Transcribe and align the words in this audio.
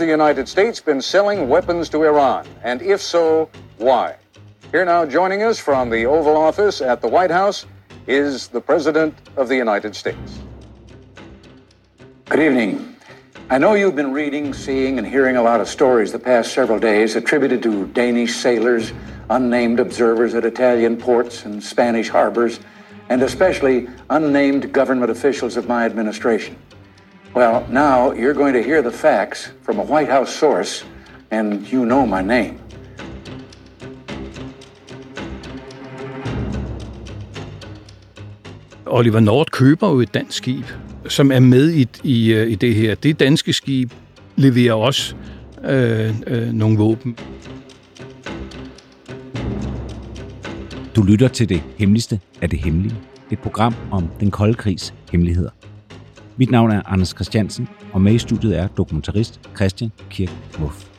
The 0.00 0.06
United 0.06 0.48
States 0.48 0.80
been 0.80 1.02
selling 1.02 1.46
weapons 1.46 1.90
to 1.90 2.02
Iran? 2.04 2.46
And 2.64 2.80
if 2.80 3.02
so, 3.02 3.50
why? 3.76 4.16
Here 4.72 4.84
now, 4.84 5.04
joining 5.04 5.42
us 5.42 5.58
from 5.58 5.90
the 5.90 6.06
Oval 6.06 6.38
Office 6.38 6.80
at 6.80 7.02
the 7.02 7.06
White 7.06 7.30
House 7.30 7.66
is 8.06 8.48
the 8.48 8.62
President 8.62 9.14
of 9.36 9.48
the 9.48 9.56
United 9.56 9.94
States. 9.94 10.38
Good 12.24 12.40
evening. 12.40 12.96
I 13.50 13.58
know 13.58 13.74
you've 13.74 13.94
been 13.94 14.12
reading, 14.12 14.54
seeing, 14.54 14.96
and 14.96 15.06
hearing 15.06 15.36
a 15.36 15.42
lot 15.42 15.60
of 15.60 15.68
stories 15.68 16.12
the 16.12 16.18
past 16.18 16.54
several 16.54 16.78
days 16.78 17.14
attributed 17.14 17.62
to 17.64 17.86
Danish 17.88 18.36
sailors, 18.36 18.92
unnamed 19.28 19.80
observers 19.80 20.34
at 20.34 20.46
Italian 20.46 20.96
ports 20.96 21.44
and 21.44 21.62
Spanish 21.62 22.08
harbors, 22.08 22.58
and 23.10 23.22
especially 23.22 23.86
unnamed 24.08 24.72
government 24.72 25.10
officials 25.10 25.58
of 25.58 25.68
my 25.68 25.84
administration. 25.84 26.56
Well, 27.34 27.64
now 27.70 28.12
you're 28.12 28.34
going 28.34 28.54
to 28.54 28.62
hear 28.62 28.82
the 28.82 28.90
facts 28.90 29.52
from 29.62 29.78
a 29.78 29.84
White 29.84 30.08
House 30.08 30.30
source, 30.30 30.84
and 31.30 31.72
you 31.72 31.84
know 31.84 32.06
my 32.06 32.22
name. 32.22 32.58
Oliver 38.86 39.20
Nord 39.20 39.50
køber 39.50 39.88
jo 39.88 40.00
et 40.00 40.14
dansk 40.14 40.38
skib, 40.38 40.64
som 41.08 41.32
er 41.32 41.40
med 41.40 41.70
i, 41.70 41.86
i, 42.04 42.32
øh, 42.32 42.50
i 42.50 42.54
det 42.54 42.74
her. 42.74 42.94
Det 42.94 43.20
danske 43.20 43.52
skib 43.52 43.92
leverer 44.36 44.74
også 44.74 45.14
øh, 45.64 46.14
øh, 46.26 46.52
nogle 46.52 46.78
våben. 46.78 47.16
Du 50.96 51.02
lytter 51.02 51.28
til 51.28 51.48
det 51.48 51.62
hemmeligste 51.78 52.20
af 52.42 52.50
det 52.50 52.58
hemmelige. 52.58 52.94
Et 53.30 53.38
program 53.38 53.74
om 53.90 54.08
den 54.20 54.30
kolde 54.30 54.54
krigs 54.54 54.94
hemmeligheder. 55.12 55.50
Mit 56.40 56.50
navn 56.50 56.70
er 56.70 56.82
Anders 56.86 57.08
Christiansen, 57.08 57.68
og 57.92 58.00
med 58.00 58.14
i 58.14 58.18
studiet 58.18 58.58
er 58.58 58.68
dokumentarist 58.68 59.40
Christian 59.56 59.90
Kirk 60.10 60.60
Muff. 60.60 60.90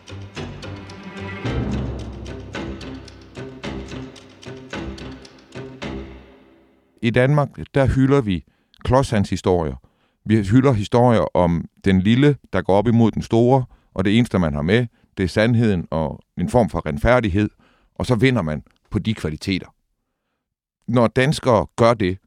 I 7.02 7.10
Danmark, 7.10 7.50
der 7.74 7.86
hylder 7.86 8.22
vi 8.22 8.44
Klodshands 8.84 9.30
historier. 9.30 9.76
Vi 10.26 10.44
hylder 10.44 10.74
historier 10.74 11.38
om 11.38 11.66
den 11.86 12.00
lille, 12.00 12.36
der 12.54 12.62
går 12.62 12.74
op 12.74 12.88
imod 12.88 13.12
den 13.12 13.22
store, 13.22 13.66
og 13.94 14.06
det 14.06 14.18
eneste, 14.18 14.40
man 14.40 14.54
har 14.54 14.62
med, 14.62 14.88
det 15.18 15.24
er 15.24 15.28
sandheden 15.28 15.88
og 15.92 16.20
en 16.38 16.50
form 16.50 16.70
for 16.70 16.86
renfærdighed, 16.86 17.50
og 17.96 18.06
så 18.06 18.16
vinder 18.16 18.42
man 18.42 18.64
på 18.90 19.00
de 19.00 19.14
kvaliteter. 19.14 19.68
Når 20.88 21.08
danskere 21.08 21.68
gør 21.76 21.94
det, 21.94 22.18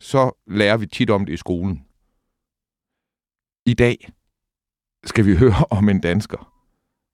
så 0.00 0.42
lærer 0.46 0.76
vi 0.76 0.86
tit 0.86 1.10
om 1.10 1.26
det 1.26 1.32
i 1.32 1.36
skolen. 1.36 1.84
I 3.66 3.74
dag 3.74 4.08
skal 5.04 5.26
vi 5.26 5.36
høre 5.42 5.64
om 5.70 5.88
en 5.88 6.00
dansker, 6.00 6.52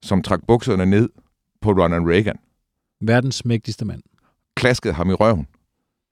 som 0.03 0.21
trak 0.23 0.39
bukserne 0.47 0.85
ned 0.85 1.09
på 1.61 1.71
Ronald 1.71 2.09
Reagan, 2.09 2.39
Verdens 3.01 3.45
mægtigste 3.45 3.85
mand. 3.85 4.03
klaskede 4.55 4.93
ham 4.93 5.09
i 5.09 5.13
røven. 5.13 5.47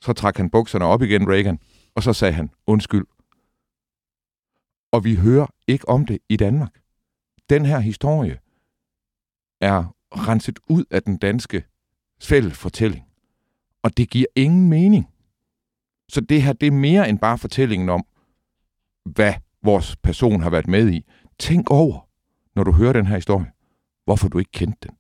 Så 0.02 0.14
trak 0.14 0.38
han 0.38 0.50
bukserne 0.50 0.86
op 0.86 1.02
igen, 1.02 1.30
Reagan, 1.30 1.60
og 1.96 2.04
så 2.04 2.14
sagde 2.14 2.34
han 2.34 2.50
undskyld. 2.68 3.06
Og 4.92 5.04
vi 5.04 5.16
hører 5.16 5.48
ikke 5.68 5.90
om 5.90 6.06
det 6.06 6.20
i 6.30 6.38
Danmark. 6.38 6.82
Den 7.50 7.66
her 7.66 7.80
historie 7.80 8.40
er 9.62 9.96
renset 10.12 10.60
ud 10.70 10.86
af 10.92 11.04
den 11.04 11.18
danske 11.18 11.64
fælles 12.22 12.58
fortælling. 12.58 13.06
Og 13.84 13.98
det 13.98 14.10
giver 14.10 14.28
ingen 14.36 14.70
mening. 14.70 15.10
Så 16.10 16.22
det 16.22 16.42
her, 16.44 16.54
det 16.54 16.68
er 16.68 16.72
mere 16.72 17.10
end 17.10 17.20
bare 17.20 17.38
fortællingen 17.38 17.90
om, 17.90 18.06
hvad 19.06 19.34
vores 19.66 19.96
person 19.96 20.42
har 20.42 20.50
været 20.50 20.68
med 20.68 20.90
i. 20.90 21.06
Tænk 21.40 21.72
over, 21.72 22.08
når 22.56 22.64
du 22.64 22.72
hører 22.72 22.94
den 22.94 23.08
her 23.08 23.16
historie, 23.16 23.52
hvorfor 24.06 24.28
du 24.28 24.40
ikke 24.40 24.52
kendte 24.52 24.88
den. 24.88 24.98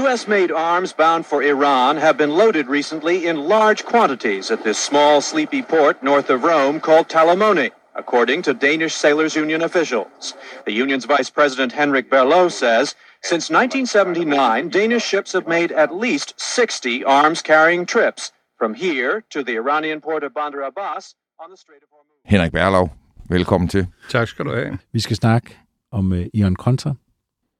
U.S. 0.00 0.28
made 0.28 0.54
arms 0.56 0.92
bound 0.92 1.24
for 1.24 1.40
Iran 1.40 1.96
have 1.96 2.14
been 2.14 2.30
loaded 2.30 2.68
recently 2.68 3.26
in 3.28 3.36
large 3.36 3.82
quantities 3.92 4.50
at 4.50 4.58
this 4.58 4.76
small, 4.76 5.20
sleepy 5.20 5.62
port 5.62 6.02
north 6.02 6.30
of 6.30 6.44
Rome 6.44 6.80
called 6.80 7.08
Talamone, 7.08 7.70
according 7.96 8.44
to 8.44 8.52
Danish 8.52 8.94
Sailors 8.94 9.36
Union 9.36 9.62
officials. 9.62 10.34
The 10.66 10.72
union's 10.72 11.06
vice 11.06 11.30
president 11.30 11.72
Henrik 11.72 12.10
Berlot 12.10 12.52
says 12.52 12.94
since 13.22 13.50
1979, 13.50 14.68
Danish 14.68 15.04
ships 15.04 15.32
have 15.32 15.46
made 15.46 15.72
at 15.72 15.94
least 15.94 16.34
60 16.40 17.04
arms 17.04 17.42
carrying 17.42 17.84
trips 17.86 18.32
from 18.58 18.74
here 18.74 19.24
to 19.30 19.42
the 19.42 19.56
Iranian 19.56 20.00
port 20.00 20.24
of 20.24 20.32
Bandar 20.34 20.62
Abbas 20.62 21.14
on 21.38 21.50
the 21.50 21.56
Strait 21.56 21.82
of 21.82 21.88
Hormuz. 21.88 22.30
Henrik 22.30 22.52
Berlov, 22.52 22.90
velkommen 23.30 23.68
til. 23.68 23.86
Tak 24.08 24.28
skal 24.28 24.44
du 24.44 24.54
have. 24.54 24.78
Vi 24.92 25.00
skal 25.00 25.16
snakke 25.16 25.56
om 25.90 26.12
uh, 26.12 26.18
Ion 26.34 26.56
Contra. 26.56 26.94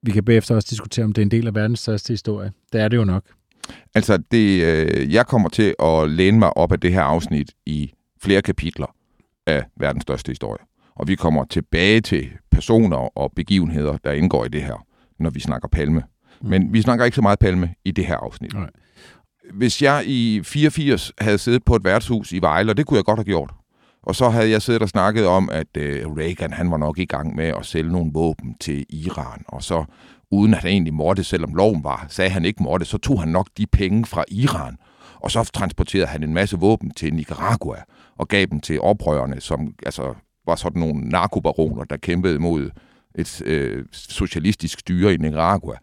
Vi 0.03 0.11
kan 0.11 0.25
bagefter 0.25 0.55
også 0.55 0.67
diskutere, 0.69 1.05
om 1.05 1.13
det 1.13 1.21
er 1.21 1.25
en 1.25 1.31
del 1.31 1.47
af 1.47 1.55
verdens 1.55 1.79
største 1.79 2.13
historie. 2.13 2.51
Det 2.73 2.81
er 2.81 2.87
det 2.87 2.97
jo 2.97 3.05
nok. 3.05 3.23
Altså, 3.95 4.17
det, 4.17 4.63
øh, 4.63 5.13
jeg 5.13 5.27
kommer 5.27 5.49
til 5.49 5.75
at 5.79 6.09
læne 6.09 6.39
mig 6.39 6.57
op 6.57 6.71
af 6.71 6.79
det 6.79 6.93
her 6.93 7.01
afsnit 7.01 7.51
i 7.65 7.93
flere 8.21 8.41
kapitler 8.41 8.95
af 9.47 9.63
verdens 9.77 10.01
største 10.01 10.29
historie. 10.29 10.63
Og 10.95 11.07
vi 11.07 11.15
kommer 11.15 11.45
tilbage 11.45 12.01
til 12.01 12.29
personer 12.51 13.17
og 13.17 13.31
begivenheder, 13.35 13.97
der 13.97 14.11
indgår 14.11 14.45
i 14.45 14.49
det 14.49 14.61
her, 14.61 14.85
når 15.19 15.29
vi 15.29 15.39
snakker 15.39 15.67
palme. 15.67 16.03
Mm. 16.41 16.49
Men 16.49 16.73
vi 16.73 16.81
snakker 16.81 17.05
ikke 17.05 17.15
så 17.15 17.21
meget 17.21 17.39
palme 17.39 17.73
i 17.85 17.91
det 17.91 18.05
her 18.05 18.17
afsnit. 18.17 18.53
Nej. 18.53 18.69
Hvis 19.53 19.81
jeg 19.81 20.03
i 20.05 20.41
84 20.43 21.11
havde 21.17 21.37
siddet 21.37 21.63
på 21.65 21.75
et 21.75 21.83
værtshus 21.83 22.31
i 22.31 22.39
Vejle, 22.39 22.71
og 22.71 22.77
det 22.77 22.85
kunne 22.85 22.97
jeg 22.97 23.05
godt 23.05 23.19
have 23.19 23.25
gjort, 23.25 23.53
og 24.03 24.15
så 24.15 24.29
havde 24.29 24.49
jeg 24.49 24.61
siddet 24.61 24.81
og 24.81 24.89
snakket 24.89 25.27
om, 25.27 25.49
at 25.49 25.77
øh, 25.77 26.07
Reagan 26.07 26.53
han 26.53 26.71
var 26.71 26.77
nok 26.77 26.99
i 26.99 27.05
gang 27.05 27.35
med 27.35 27.45
at 27.45 27.65
sælge 27.65 27.91
nogle 27.91 28.11
våben 28.13 28.55
til 28.59 28.85
Iran, 28.89 29.43
og 29.47 29.63
så 29.63 29.85
uden 30.31 30.53
at 30.53 30.59
han 30.59 30.71
egentlig 30.71 30.93
måtte, 30.93 31.23
selvom 31.23 31.53
loven 31.53 31.83
var, 31.83 32.05
sagde 32.09 32.31
han 32.31 32.45
ikke 32.45 32.63
måtte, 32.63 32.85
så 32.85 32.97
tog 32.97 33.19
han 33.19 33.29
nok 33.29 33.47
de 33.57 33.67
penge 33.67 34.05
fra 34.05 34.23
Iran, 34.27 34.77
og 35.15 35.31
så 35.31 35.43
transporterede 35.53 36.07
han 36.07 36.23
en 36.23 36.33
masse 36.33 36.57
våben 36.57 36.91
til 36.91 37.13
Nicaragua, 37.13 37.77
og 38.17 38.27
gav 38.27 38.45
dem 38.45 38.59
til 38.59 38.81
oprørerne, 38.81 39.41
som 39.41 39.73
altså, 39.85 40.13
var 40.45 40.55
sådan 40.55 40.79
nogle 40.79 41.09
narkobaroner, 41.09 41.83
der 41.83 41.97
kæmpede 41.97 42.39
mod 42.39 42.69
et 43.15 43.41
øh, 43.45 43.85
socialistisk 43.91 44.79
styre 44.79 45.13
i 45.13 45.17
Nicaragua. 45.17 45.75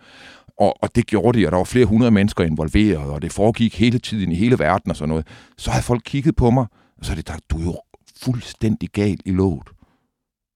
Og, 0.58 0.82
og 0.82 0.94
det 0.94 1.06
gjorde 1.06 1.38
de, 1.38 1.46
og 1.46 1.52
der 1.52 1.58
var 1.58 1.64
flere 1.64 1.86
hundrede 1.86 2.10
mennesker 2.10 2.44
involveret, 2.44 3.10
og 3.10 3.22
det 3.22 3.32
foregik 3.32 3.78
hele 3.78 3.98
tiden 3.98 4.32
i 4.32 4.34
hele 4.34 4.58
verden 4.58 4.90
og 4.90 4.96
sådan 4.96 5.08
noget. 5.08 5.26
Så 5.58 5.70
havde 5.70 5.84
folk 5.84 6.02
kigget 6.04 6.36
på 6.36 6.50
mig, 6.50 6.66
og 6.98 7.04
så 7.04 7.12
er 7.12 7.16
det 7.16 7.28
der, 7.28 7.34
du 7.50 7.58
er 7.58 7.64
jo 7.64 7.78
fuldstændig 8.22 8.88
gal 8.88 9.20
i 9.24 9.30
låget. 9.30 9.68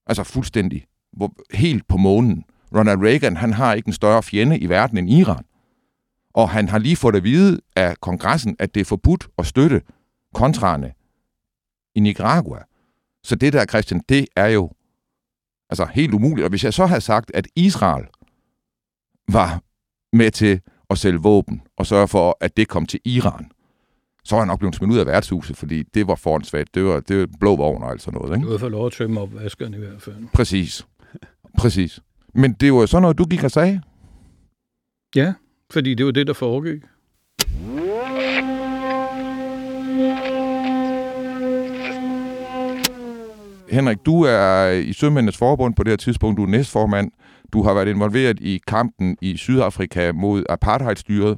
Altså 0.05 0.23
fuldstændig. 0.23 0.85
Hvor, 1.13 1.33
helt 1.53 1.87
på 1.87 1.97
månen. 1.97 2.45
Ronald 2.75 3.01
Reagan, 3.01 3.37
han 3.37 3.53
har 3.53 3.73
ikke 3.73 3.87
en 3.87 3.93
større 3.93 4.23
fjende 4.23 4.59
i 4.59 4.69
verden 4.69 4.97
end 4.97 5.09
Iran. 5.09 5.45
Og 6.33 6.49
han 6.49 6.69
har 6.69 6.77
lige 6.77 6.95
fået 6.95 7.15
at 7.15 7.23
vide 7.23 7.59
af 7.75 7.99
kongressen, 8.01 8.55
at 8.59 8.75
det 8.75 8.81
er 8.81 8.85
forbudt 8.85 9.27
at 9.37 9.45
støtte 9.45 9.81
kontrarne 10.33 10.93
i 11.95 11.99
Nicaragua. 11.99 12.63
Så 13.23 13.35
det 13.35 13.53
der, 13.53 13.65
Christian, 13.65 14.01
det 14.09 14.25
er 14.35 14.47
jo 14.47 14.71
altså 15.69 15.85
helt 15.85 16.13
umuligt. 16.13 16.43
Og 16.43 16.49
hvis 16.49 16.63
jeg 16.63 16.73
så 16.73 16.85
havde 16.85 17.01
sagt, 17.01 17.31
at 17.33 17.47
Israel 17.55 18.05
var 19.27 19.61
med 20.13 20.31
til 20.31 20.61
at 20.89 20.97
sælge 20.97 21.19
våben 21.19 21.61
og 21.77 21.85
sørge 21.85 22.07
for, 22.07 22.37
at 22.41 22.57
det 22.57 22.67
kom 22.67 22.85
til 22.85 22.99
Iran, 23.05 23.51
så 24.25 24.35
var 24.35 24.41
jeg 24.41 24.47
nok 24.47 24.59
blevet 24.59 24.75
smidt 24.75 24.91
ud 24.91 24.97
af 24.97 25.05
værtshuset, 25.05 25.57
fordi 25.57 25.83
det 25.83 26.07
var 26.07 26.15
foran 26.15 26.43
svagt. 26.43 26.75
Det 26.75 26.83
var, 26.83 26.99
det 26.99 27.19
var 27.19 27.27
blå 27.39 27.55
vogn 27.55 27.83
og 27.83 27.91
alt 27.91 28.01
sådan 28.01 28.19
noget. 28.19 28.35
Ikke? 28.35 28.45
Du 28.45 28.51
har 28.51 28.57
fået 28.57 28.71
lov 28.71 28.85
at 28.85 28.91
tømme 28.91 29.21
opvaskeren 29.21 29.73
i 29.73 29.77
hvert 29.77 30.01
fald. 30.01 30.15
Præcis. 30.33 30.85
Præcis. 31.57 31.99
Men 32.35 32.53
det 32.53 32.73
var 32.73 32.85
sådan 32.85 33.01
noget, 33.01 33.17
du 33.17 33.25
gik 33.25 33.43
og 33.43 33.51
sagde. 33.51 33.81
Ja, 35.15 35.33
fordi 35.71 35.93
det 35.93 36.05
var 36.05 36.11
det, 36.11 36.27
der 36.27 36.33
foregik. 36.33 36.81
Henrik, 43.69 43.97
du 44.05 44.21
er 44.21 44.69
i 44.69 44.93
Sømændenes 44.93 45.37
Forbund 45.37 45.75
på 45.75 45.83
det 45.83 45.91
her 45.91 45.97
tidspunkt. 45.97 46.37
Du 46.37 46.43
er 46.43 46.47
næstformand. 46.47 47.11
Du 47.53 47.63
har 47.63 47.73
været 47.73 47.87
involveret 47.87 48.39
i 48.39 48.61
kampen 48.67 49.17
i 49.21 49.37
Sydafrika 49.37 50.11
mod 50.11 50.43
apartheidstyret. 50.49 51.37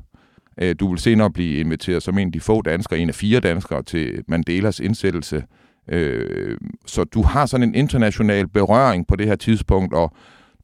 Øh, 0.61 0.75
Du 0.79 0.89
vil 0.89 0.99
senere 0.99 1.31
blive 1.31 1.59
inviteret 1.59 2.03
som 2.03 2.17
en 2.17 2.27
af 2.27 2.31
de 2.31 2.39
få 2.39 2.61
danskere, 2.61 2.99
en 2.99 3.09
af 3.09 3.15
fire 3.15 3.39
danskere, 3.39 3.83
til 3.83 4.23
Mandelas 4.27 4.79
indsættelse 4.79 5.43
Øh, 5.89 6.57
så 6.85 7.03
du 7.03 7.21
har 7.21 7.45
sådan 7.45 7.69
en 7.69 7.75
international 7.75 8.47
berøring 8.47 9.07
på 9.07 9.15
det 9.15 9.27
her 9.27 9.35
tidspunkt, 9.35 9.93
og 9.93 10.11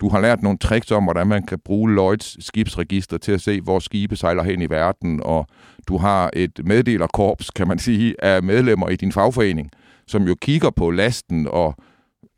du 0.01 0.09
har 0.09 0.21
lært 0.21 0.41
nogle 0.41 0.57
tricks 0.57 0.91
om, 0.91 1.03
hvordan 1.03 1.27
man 1.27 1.43
kan 1.45 1.59
bruge 1.65 1.91
Lloyds 1.93 2.45
skibsregister 2.45 3.17
til 3.17 3.31
at 3.31 3.41
se, 3.41 3.61
hvor 3.61 3.79
skibe 3.79 4.15
sejler 4.15 4.43
hen 4.43 4.61
i 4.61 4.69
verden, 4.69 5.21
og 5.23 5.47
du 5.87 5.97
har 5.97 6.29
et 6.33 6.59
meddelerkorps, 6.65 7.51
kan 7.51 7.67
man 7.67 7.79
sige, 7.79 8.23
af 8.23 8.43
medlemmer 8.43 8.89
i 8.89 8.95
din 8.95 9.11
fagforening, 9.11 9.69
som 10.07 10.23
jo 10.23 10.35
kigger 10.41 10.69
på 10.69 10.91
lasten 10.91 11.47
og 11.47 11.75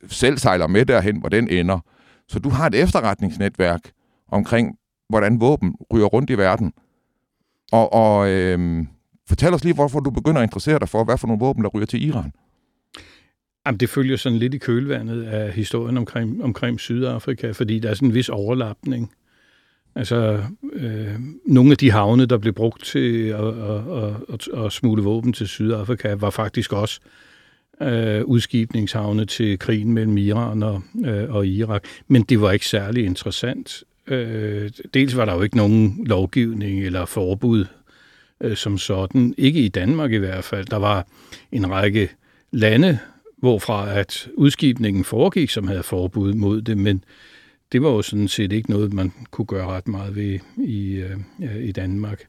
selv 0.07 0.37
sejler 0.37 0.67
med 0.67 0.85
derhen, 0.85 1.19
hvor 1.19 1.29
den 1.29 1.49
ender. 1.49 1.79
Så 2.27 2.39
du 2.39 2.49
har 2.49 2.67
et 2.67 2.75
efterretningsnetværk 2.75 3.81
omkring, 4.31 4.75
hvordan 5.09 5.41
våben 5.41 5.75
ryger 5.93 6.05
rundt 6.05 6.29
i 6.29 6.37
verden. 6.37 6.73
Og, 7.73 7.93
og 7.93 8.29
øh, 8.29 8.85
fortæl 9.27 9.53
os 9.53 9.63
lige, 9.63 9.73
hvorfor 9.73 9.99
du 9.99 10.09
begynder 10.09 10.41
at 10.41 10.45
interessere 10.45 10.79
dig 10.79 10.89
for, 10.89 11.03
hvad 11.03 11.17
for 11.17 11.27
nogle 11.27 11.39
våben, 11.39 11.63
der 11.63 11.69
ryger 11.69 11.85
til 11.85 12.07
Iran. 12.07 12.31
Jamen, 13.65 13.79
det 13.79 13.89
følger 13.89 14.17
sådan 14.17 14.37
lidt 14.37 14.53
i 14.53 14.57
kølvandet 14.57 15.23
af 15.23 15.53
historien 15.53 15.97
omkring, 15.97 16.43
omkring 16.43 16.79
Sydafrika, 16.79 17.51
fordi 17.51 17.79
der 17.79 17.89
er 17.89 17.93
sådan 17.93 18.07
en 18.07 18.13
vis 18.13 18.29
overlapning. 18.29 19.11
Altså, 19.95 20.43
øh, 20.73 21.19
nogle 21.45 21.71
af 21.71 21.77
de 21.77 21.91
havne, 21.91 22.25
der 22.25 22.37
blev 22.37 22.53
brugt 22.53 22.83
til 22.83 23.27
at, 23.27 23.47
at, 23.47 24.13
at, 24.33 24.65
at 24.65 24.71
smule 24.71 25.03
våben 25.03 25.33
til 25.33 25.47
Sydafrika, 25.47 26.13
var 26.13 26.29
faktisk 26.29 26.73
også 26.73 26.99
øh, 27.81 28.25
udskibningshavne 28.25 29.25
til 29.25 29.59
krigen 29.59 29.93
mellem 29.93 30.17
Iran 30.17 30.63
og, 30.63 30.81
øh, 31.05 31.35
og 31.35 31.47
Irak. 31.47 31.83
Men 32.07 32.21
det 32.21 32.41
var 32.41 32.51
ikke 32.51 32.67
særlig 32.67 33.05
interessant. 33.05 33.83
Øh, 34.07 34.71
dels 34.93 35.17
var 35.17 35.25
der 35.25 35.33
jo 35.33 35.41
ikke 35.41 35.57
nogen 35.57 36.03
lovgivning 36.05 36.83
eller 36.85 37.05
forbud 37.05 37.65
øh, 38.41 38.57
som 38.57 38.77
sådan. 38.77 39.35
Ikke 39.37 39.59
i 39.59 39.67
Danmark 39.67 40.11
i 40.11 40.17
hvert 40.17 40.43
fald. 40.43 40.65
Der 40.65 40.77
var 40.77 41.07
en 41.51 41.71
række 41.71 42.09
lande, 42.51 42.99
hvorfra 43.37 43.99
at 43.99 44.29
udskibningen 44.33 45.03
foregik, 45.03 45.49
som 45.49 45.67
havde 45.67 45.83
forbud 45.83 46.33
mod 46.33 46.61
det, 46.61 46.77
men 46.77 47.03
det 47.71 47.81
var 47.81 47.89
jo 47.89 48.01
sådan 48.01 48.27
set 48.27 48.51
ikke 48.51 48.69
noget, 48.69 48.93
man 48.93 49.11
kunne 49.31 49.45
gøre 49.45 49.67
ret 49.67 49.87
meget 49.87 50.15
ved 50.15 50.39
i, 50.57 50.95
øh, 50.95 51.63
i 51.63 51.71
Danmark. 51.71 52.23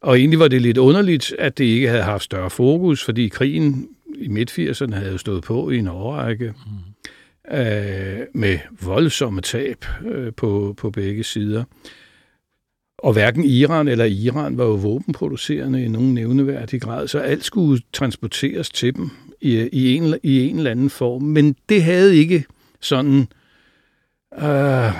Og 0.00 0.18
egentlig 0.18 0.38
var 0.38 0.48
det 0.48 0.62
lidt 0.62 0.78
underligt, 0.78 1.34
at 1.38 1.58
det 1.58 1.64
ikke 1.64 1.88
havde 1.88 2.02
haft 2.02 2.24
større 2.24 2.50
fokus, 2.50 3.04
fordi 3.04 3.28
krigen 3.28 3.88
i 4.18 4.28
midt-80'erne 4.28 4.94
havde 4.94 5.12
jo 5.12 5.18
stået 5.18 5.44
på 5.44 5.70
i 5.70 5.78
en 5.78 5.88
årrække 5.88 6.54
mm 6.66 6.87
øh, 7.52 8.26
med 8.34 8.58
voldsomme 8.82 9.40
tab 9.40 9.84
øh, 10.06 10.32
på, 10.32 10.74
på 10.76 10.90
begge 10.90 11.24
sider. 11.24 11.64
Og 12.98 13.12
hverken 13.12 13.44
Iran 13.44 13.88
eller 13.88 14.04
Iran 14.04 14.58
var 14.58 14.64
jo 14.64 14.74
våbenproducerende 14.74 15.84
i 15.84 15.88
nogen 15.88 16.14
nævneværdig 16.14 16.80
grad, 16.80 17.08
så 17.08 17.18
alt 17.18 17.44
skulle 17.44 17.82
transporteres 17.92 18.70
til 18.70 18.94
dem 18.96 19.10
i, 19.40 19.68
i, 19.72 19.94
en, 19.94 20.14
i 20.22 20.48
en 20.48 20.58
eller 20.58 20.70
anden 20.70 20.90
form. 20.90 21.22
Men 21.22 21.56
det 21.68 21.82
havde 21.82 22.16
ikke 22.16 22.44
sådan 22.80 23.28
øh, 24.42 24.92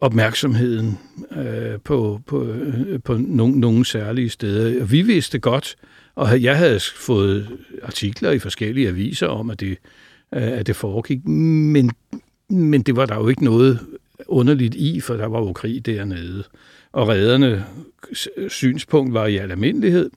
opmærksomheden 0.00 0.98
øh, 1.36 1.80
på, 1.84 2.20
på, 2.26 2.44
øh, 2.44 3.02
på 3.04 3.14
nogen, 3.14 3.54
nogen 3.54 3.84
særlige 3.84 4.30
steder. 4.30 4.84
Vi 4.84 5.02
vidste 5.02 5.38
godt, 5.38 5.76
og 6.14 6.42
jeg 6.42 6.56
havde 6.56 6.80
fået 6.96 7.48
artikler 7.82 8.30
i 8.30 8.38
forskellige 8.38 8.88
aviser 8.88 9.26
om, 9.26 9.50
at 9.50 9.60
det, 9.60 9.78
Øh, 10.34 10.42
at 10.42 10.66
det 10.66 10.76
foregik, 10.76 11.24
men, 11.26 11.90
men 12.48 12.82
det 12.82 12.96
var 12.96 13.06
der 13.06 13.16
jo 13.16 13.28
ikke 13.28 13.44
noget 13.44 13.80
underligt 14.26 14.74
i, 14.74 15.00
for 15.00 15.14
der 15.14 15.26
var 15.26 15.38
jo 15.38 15.52
krig 15.52 15.86
dernede. 15.86 16.44
Og 16.92 17.08
redderne 17.08 17.64
synspunkt 18.48 19.14
var 19.14 19.26
i 19.26 19.36
al 19.36 19.50
almindelighed, 19.50 20.10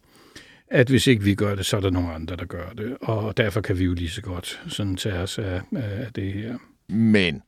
at 0.68 0.90
hvis 0.90 1.08
ikke 1.08 1.24
vi 1.24 1.36
gør 1.36 1.56
det, 1.56 1.66
så 1.66 1.78
er 1.78 1.82
der 1.82 1.90
nogle 1.90 2.14
andre, 2.14 2.36
der 2.36 2.46
gør 2.46 2.70
det. 2.78 2.98
Og 3.02 3.38
derfor 3.38 3.62
kan 3.62 3.80
vi 3.80 3.84
jo 3.84 3.94
lige 3.94 4.10
så 4.10 4.22
godt 4.22 4.62
sådan 4.68 4.96
tage 4.96 5.16
os 5.16 5.40
af, 5.40 5.62
af 5.76 6.14
det 6.16 6.34
her. 6.34 6.58
Men 6.90 7.42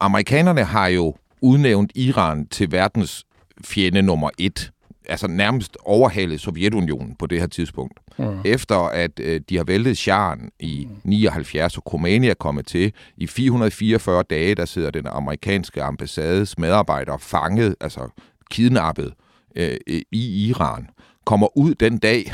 amerikanerne 0.00 0.64
har 0.64 0.86
jo 0.86 1.16
udnævnt 1.40 1.92
Iran 1.94 2.46
til 2.46 2.72
verdens 2.72 3.24
fjende 3.64 4.02
nummer 4.02 4.30
et. 4.38 4.70
Altså 5.08 5.28
nærmest 5.28 5.76
overhalet 5.84 6.40
Sovjetunionen 6.40 7.16
på 7.18 7.26
det 7.26 7.40
her 7.40 7.46
tidspunkt. 7.46 8.00
Ja. 8.18 8.30
Efter 8.44 8.76
at 8.76 9.20
øh, 9.20 9.40
de 9.48 9.56
har 9.56 9.64
væltet 9.64 9.98
Sharen 9.98 10.50
i 10.60 10.88
79, 11.04 11.76
og 11.76 11.84
Khomeini 11.84 12.28
er 12.28 12.34
kommet 12.34 12.66
til, 12.66 12.92
i 13.16 13.26
444 13.26 14.22
dage, 14.22 14.54
der 14.54 14.64
sidder 14.64 14.90
den 14.90 15.06
amerikanske 15.06 15.82
ambassades 15.82 16.58
medarbejdere 16.58 17.18
fanget, 17.18 17.74
altså 17.80 18.08
kidnappet 18.50 19.12
øh, 19.56 19.76
i 20.12 20.48
Iran, 20.48 20.88
kommer 21.24 21.58
ud 21.58 21.74
den 21.74 21.98
dag, 21.98 22.32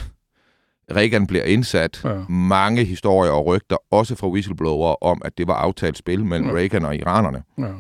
Reagan 0.97 1.27
bliver 1.27 1.45
indsat. 1.45 2.01
Ja. 2.05 2.19
Mange 2.29 2.85
historier 2.85 3.33
og 3.33 3.47
rygter, 3.47 3.77
også 3.91 4.15
fra 4.15 4.29
whistleblower, 4.29 5.05
om, 5.05 5.23
at 5.25 5.39
det 5.39 5.49
var 5.49 5.55
aftalt 5.55 5.99
spil 5.99 6.25
mellem 6.25 6.49
ja. 6.49 6.55
Reagan 6.55 6.85
og 6.85 6.97
iranerne. 6.97 7.43
Ja. 7.59 7.73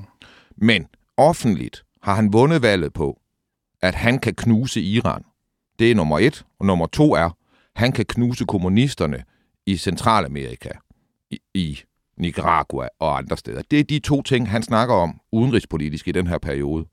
Men 0.56 0.86
offentligt 1.16 1.84
har 2.02 2.14
han 2.14 2.32
vundet 2.32 2.62
valget 2.62 2.92
på, 2.92 3.18
at 3.82 3.94
han 3.94 4.18
kan 4.18 4.34
knuse 4.34 4.80
Iran. 4.80 5.22
Det 5.78 5.90
er 5.90 5.94
nummer 5.94 6.18
et. 6.18 6.44
Og 6.60 6.66
nummer 6.66 6.86
to 6.86 7.14
er, 7.14 7.30
han 7.76 7.92
kan 7.92 8.04
knuse 8.04 8.44
kommunisterne 8.44 9.22
i 9.66 9.76
Centralamerika, 9.76 10.68
i, 11.30 11.38
i 11.54 11.80
Nicaragua 12.16 12.88
og 13.00 13.18
andre 13.18 13.36
steder. 13.36 13.62
Det 13.70 13.80
er 13.80 13.84
de 13.84 13.98
to 13.98 14.22
ting, 14.22 14.50
han 14.50 14.62
snakker 14.62 14.94
om 14.94 15.20
udenrigspolitisk 15.32 16.08
i 16.08 16.12
den 16.12 16.26
her 16.26 16.38
periode. 16.38 16.84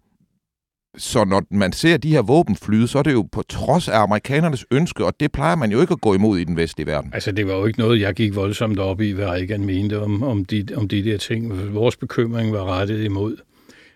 Så 0.98 1.26
når 1.26 1.44
man 1.52 1.72
ser 1.72 1.98
de 1.98 2.10
her 2.10 2.22
våben 2.22 2.56
flyde, 2.56 2.88
så 2.88 3.00
er 3.00 3.04
det 3.04 3.14
jo 3.14 3.28
på 3.32 3.44
trods 3.50 3.88
af 3.88 4.00
amerikanernes 4.00 4.66
ønske, 4.72 5.06
og 5.06 5.20
det 5.20 5.32
plejer 5.32 5.56
man 5.56 5.72
jo 5.72 5.82
ikke 5.82 5.92
at 5.92 6.02
gå 6.02 6.14
imod 6.14 6.38
i 6.38 6.44
den 6.44 6.58
vestlige 6.58 6.88
verden. 6.88 7.14
Altså, 7.14 7.32
det 7.32 7.48
var 7.48 7.54
jo 7.54 7.66
ikke 7.66 7.80
noget, 7.80 8.02
jeg 8.02 8.14
gik 8.14 8.36
voldsomt 8.36 8.80
op 8.80 9.02
i, 9.02 9.12
hvad 9.12 9.26
Reagan 9.26 9.66
mente 9.66 10.02
om, 10.02 10.24
om, 10.24 10.46
de, 10.46 10.68
om 10.76 10.88
de 10.88 11.04
der 11.04 11.18
ting. 11.18 11.74
Vores 11.74 11.98
bekymring 11.98 12.54
var 12.54 12.66
rettet 12.66 13.04
imod, 13.04 13.38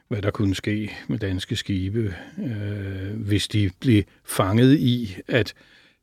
hvad 0.09 0.21
der 0.21 0.31
kunne 0.31 0.55
ske 0.55 0.91
med 1.07 1.19
danske 1.19 1.55
skibe, 1.55 2.15
øh, 2.39 3.15
hvis 3.15 3.47
de 3.47 3.69
blev 3.79 4.03
fanget 4.25 4.79
i 4.79 5.17
at 5.27 5.53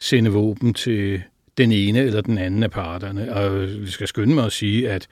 sende 0.01 0.31
våben 0.31 0.75
til 0.75 1.23
den 1.59 1.73
ene 1.73 1.99
eller 1.99 2.21
den 2.21 2.39
anden 2.39 2.63
af 2.63 2.71
parterne. 2.71 3.35
Og 3.35 3.69
vi 3.69 3.91
skal 3.91 4.09
skynde 4.09 4.35
mig 4.35 4.45
at 4.45 4.53
sige, 4.53 4.91
at 4.91 5.07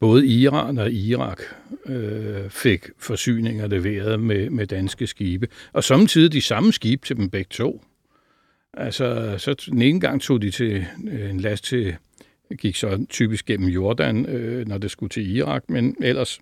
både 0.00 0.26
Iran 0.26 0.78
og 0.78 0.92
Irak 0.92 1.42
øh, 1.86 2.50
fik 2.50 2.86
forsyninger 2.98 3.66
leveret 3.66 4.20
med, 4.20 4.50
med 4.50 4.66
danske 4.66 5.06
skibe. 5.06 5.48
Og 5.72 5.84
samtidig 5.84 6.32
de 6.32 6.40
samme 6.40 6.72
skibe 6.72 7.06
til 7.06 7.16
dem 7.16 7.30
begge 7.30 7.48
to. 7.50 7.84
Altså, 8.74 9.34
så 9.38 9.54
den 9.70 9.82
ene 9.82 10.00
gang 10.00 10.22
tog 10.22 10.42
de 10.42 10.50
til 10.50 10.86
øh, 11.12 11.30
en 11.30 11.40
last 11.40 11.64
til, 11.64 11.96
gik 12.58 12.76
så 12.76 13.06
typisk 13.08 13.46
gennem 13.46 13.68
Jordan, 13.68 14.26
øh, 14.26 14.68
når 14.68 14.78
det 14.78 14.90
skulle 14.90 15.10
til 15.10 15.36
Irak, 15.36 15.62
men 15.68 15.96
ellers 16.02 16.40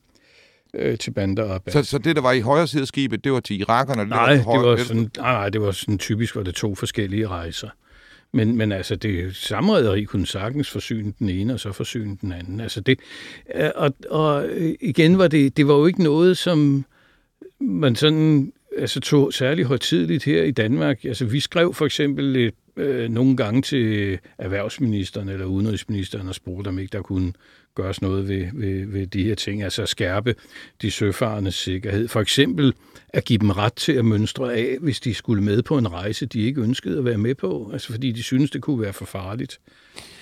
øh, 0.74 0.98
til 0.98 1.10
bander 1.10 1.42
og 1.42 1.62
så, 1.68 1.82
så 1.82 1.98
det, 1.98 2.16
der 2.16 2.22
var 2.22 2.32
i 2.32 2.40
højre 2.40 2.66
side 2.66 2.82
af 2.82 2.88
skibet, 2.88 3.24
det 3.24 3.32
var 3.32 3.40
til 3.40 3.60
irakerne? 3.60 4.04
Nej, 4.04 4.34
det 4.34 4.46
var, 4.46 4.58
det 4.58 4.66
var 4.66 4.76
sådan, 4.76 5.10
nej, 5.16 5.48
det 5.48 5.60
var 5.60 5.70
sådan 5.70 5.98
typisk, 5.98 6.36
var 6.36 6.42
det 6.42 6.54
to 6.54 6.74
forskellige 6.74 7.28
rejser. 7.28 7.68
Men, 8.32 8.56
men 8.56 8.72
altså, 8.72 8.96
det 8.96 9.36
samme 9.36 9.74
rederi 9.74 10.04
kunne 10.04 10.26
sagtens 10.26 10.70
forsyne 10.70 11.12
den 11.18 11.28
ene, 11.28 11.54
og 11.54 11.60
så 11.60 11.72
forsyne 11.72 12.16
den 12.20 12.32
anden. 12.32 12.60
Altså 12.60 12.80
det, 12.80 12.98
øh, 13.54 13.70
og, 13.74 13.94
og 14.10 14.46
igen 14.80 15.18
var 15.18 15.28
det, 15.28 15.56
det 15.56 15.68
var 15.68 15.74
jo 15.74 15.86
ikke 15.86 16.02
noget, 16.02 16.38
som 16.38 16.84
man 17.60 17.96
sådan 17.96 18.52
altså 18.78 19.00
tog 19.00 19.32
særlig 19.32 19.64
højtidligt 19.64 20.24
her 20.24 20.42
i 20.42 20.50
Danmark. 20.50 21.04
Altså, 21.04 21.24
vi 21.24 21.40
skrev 21.40 21.74
for 21.74 21.86
eksempel 21.86 22.36
et, 22.36 22.54
øh, 22.76 23.10
nogle 23.10 23.36
gange 23.36 23.62
til 23.62 24.18
erhvervsministeren 24.38 25.28
eller 25.28 25.46
udenrigsministeren 25.46 26.28
og 26.28 26.34
spurgte, 26.34 26.68
om 26.68 26.78
ikke 26.78 26.92
der 26.92 27.02
kunne 27.02 27.32
gøres 27.82 28.02
noget 28.02 28.28
ved, 28.28 28.46
ved, 28.52 28.86
ved 28.86 29.06
de 29.06 29.24
her 29.24 29.34
ting, 29.34 29.62
altså 29.62 29.82
at 29.82 29.88
skærpe 29.88 30.34
de 30.82 30.90
søfarendes 30.90 31.54
sikkerhed. 31.54 32.08
For 32.08 32.20
eksempel 32.20 32.74
at 33.08 33.24
give 33.24 33.38
dem 33.38 33.50
ret 33.50 33.72
til 33.72 33.92
at 33.92 34.04
mønstre 34.04 34.54
af, 34.54 34.76
hvis 34.80 35.00
de 35.00 35.14
skulle 35.14 35.42
med 35.42 35.62
på 35.62 35.78
en 35.78 35.92
rejse, 35.92 36.26
de 36.26 36.40
ikke 36.40 36.60
ønskede 36.60 36.98
at 36.98 37.04
være 37.04 37.18
med 37.18 37.34
på, 37.34 37.70
altså 37.72 37.92
fordi 37.92 38.12
de 38.12 38.22
synes 38.22 38.50
det 38.50 38.62
kunne 38.62 38.80
være 38.80 38.92
for 38.92 39.04
farligt. 39.04 39.58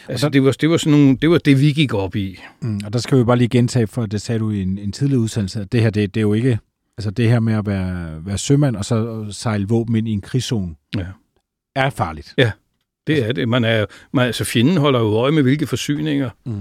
Altså, 0.08 0.28
det 0.28 0.44
var, 0.44 0.50
det, 0.50 0.70
var 0.70 0.76
sådan 0.76 0.98
nogle, 0.98 1.16
det 1.16 1.30
var 1.30 1.38
det, 1.38 1.60
vi 1.60 1.72
gik 1.72 1.94
op 1.94 2.16
i. 2.16 2.40
Mm, 2.60 2.80
og 2.84 2.92
der 2.92 2.98
skal 2.98 3.18
vi 3.18 3.24
bare 3.24 3.36
lige 3.36 3.48
gentage, 3.48 3.86
for 3.86 4.06
det 4.06 4.22
sagde 4.22 4.38
du 4.38 4.50
i 4.50 4.62
en, 4.62 4.78
en 4.78 4.92
tidlig 4.92 5.18
udsendelse, 5.18 5.60
at 5.60 5.72
det 5.72 5.82
her, 5.82 5.90
det, 5.90 6.14
det 6.14 6.20
er 6.20 6.22
jo 6.22 6.32
ikke, 6.32 6.58
altså 6.98 7.10
det 7.10 7.28
her 7.28 7.40
med 7.40 7.54
at 7.54 7.66
være, 7.66 8.26
være 8.26 8.38
sømand 8.38 8.76
og 8.76 8.84
så 8.84 9.26
sejle 9.30 9.68
våben 9.68 9.96
ind 9.96 10.08
i 10.08 10.12
en 10.12 10.20
krigszone, 10.20 10.74
ja. 10.96 11.06
er 11.74 11.90
farligt. 11.90 12.34
Ja. 12.38 12.52
Det 13.06 13.28
er 13.28 13.32
det. 13.32 13.48
Man 13.48 13.64
er, 13.64 13.86
man, 14.12 14.26
altså 14.26 14.44
fjenden 14.44 14.76
holder 14.76 15.00
jo 15.00 15.14
øje 15.14 15.32
med, 15.32 15.42
hvilke 15.42 15.66
forsyninger, 15.66 16.30
mm. 16.44 16.52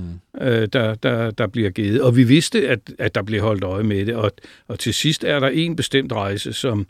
øh, 0.41 0.67
der, 0.73 0.95
der, 0.95 1.31
der 1.31 1.47
bliver 1.47 1.69
givet. 1.69 2.01
Og 2.01 2.15
vi 2.15 2.23
vidste, 2.23 2.67
at, 2.69 2.79
at 2.99 3.15
der 3.15 3.21
blev 3.21 3.41
holdt 3.41 3.63
øje 3.63 3.83
med 3.83 4.05
det. 4.05 4.15
Og, 4.15 4.31
og 4.67 4.79
til 4.79 4.93
sidst 4.93 5.23
er 5.23 5.39
der 5.39 5.47
en 5.47 5.75
bestemt 5.75 6.11
rejse, 6.11 6.53
som, 6.53 6.87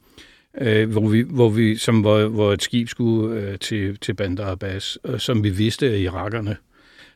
øh, 0.62 0.92
hvor, 0.92 1.08
vi, 1.08 1.22
hvor, 1.22 1.50
vi, 1.50 1.76
som, 1.76 2.02
hvor, 2.02 2.28
hvor 2.28 2.54
et 2.54 2.64
skib 2.64 2.90
skulle 2.90 3.40
øh, 3.40 3.60
til, 3.60 3.98
til 3.98 4.14
Bandar 4.14 4.52
Abbas, 4.52 4.98
øh, 5.06 5.20
som 5.20 5.44
vi 5.44 5.50
vidste, 5.50 5.92
at 5.92 6.00
irakerne 6.00 6.58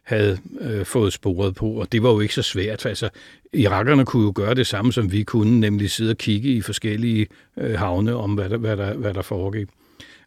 havde 0.04 0.38
øh, 0.62 0.86
fået 0.86 1.14
sporet 1.14 1.56
på, 1.56 1.72
og 1.72 1.92
det 1.92 2.04
var 2.04 2.10
jo 2.10 2.20
ikke 2.20 2.34
så 2.34 2.42
svært. 2.42 2.86
Altså, 2.86 3.10
irakerne 3.54 4.06
kunne 4.06 4.24
jo 4.24 4.32
gøre 4.36 4.54
det 4.54 4.68
samme, 4.68 4.94
som 4.94 5.12
vi 5.12 5.24
kunne, 5.24 5.60
nemlig 5.60 5.92
sidde 5.92 6.12
og 6.12 6.18
kigge 6.18 6.50
i 6.50 6.62
forskellige 6.62 7.28
øh, 7.58 7.80
havne 7.80 8.16
om, 8.16 8.34
hvad 8.34 8.50
der, 8.50 8.58
hvad, 8.58 8.78
der, 8.78 8.94
hvad 8.94 9.14
der 9.14 9.22
foregik. 9.22 9.68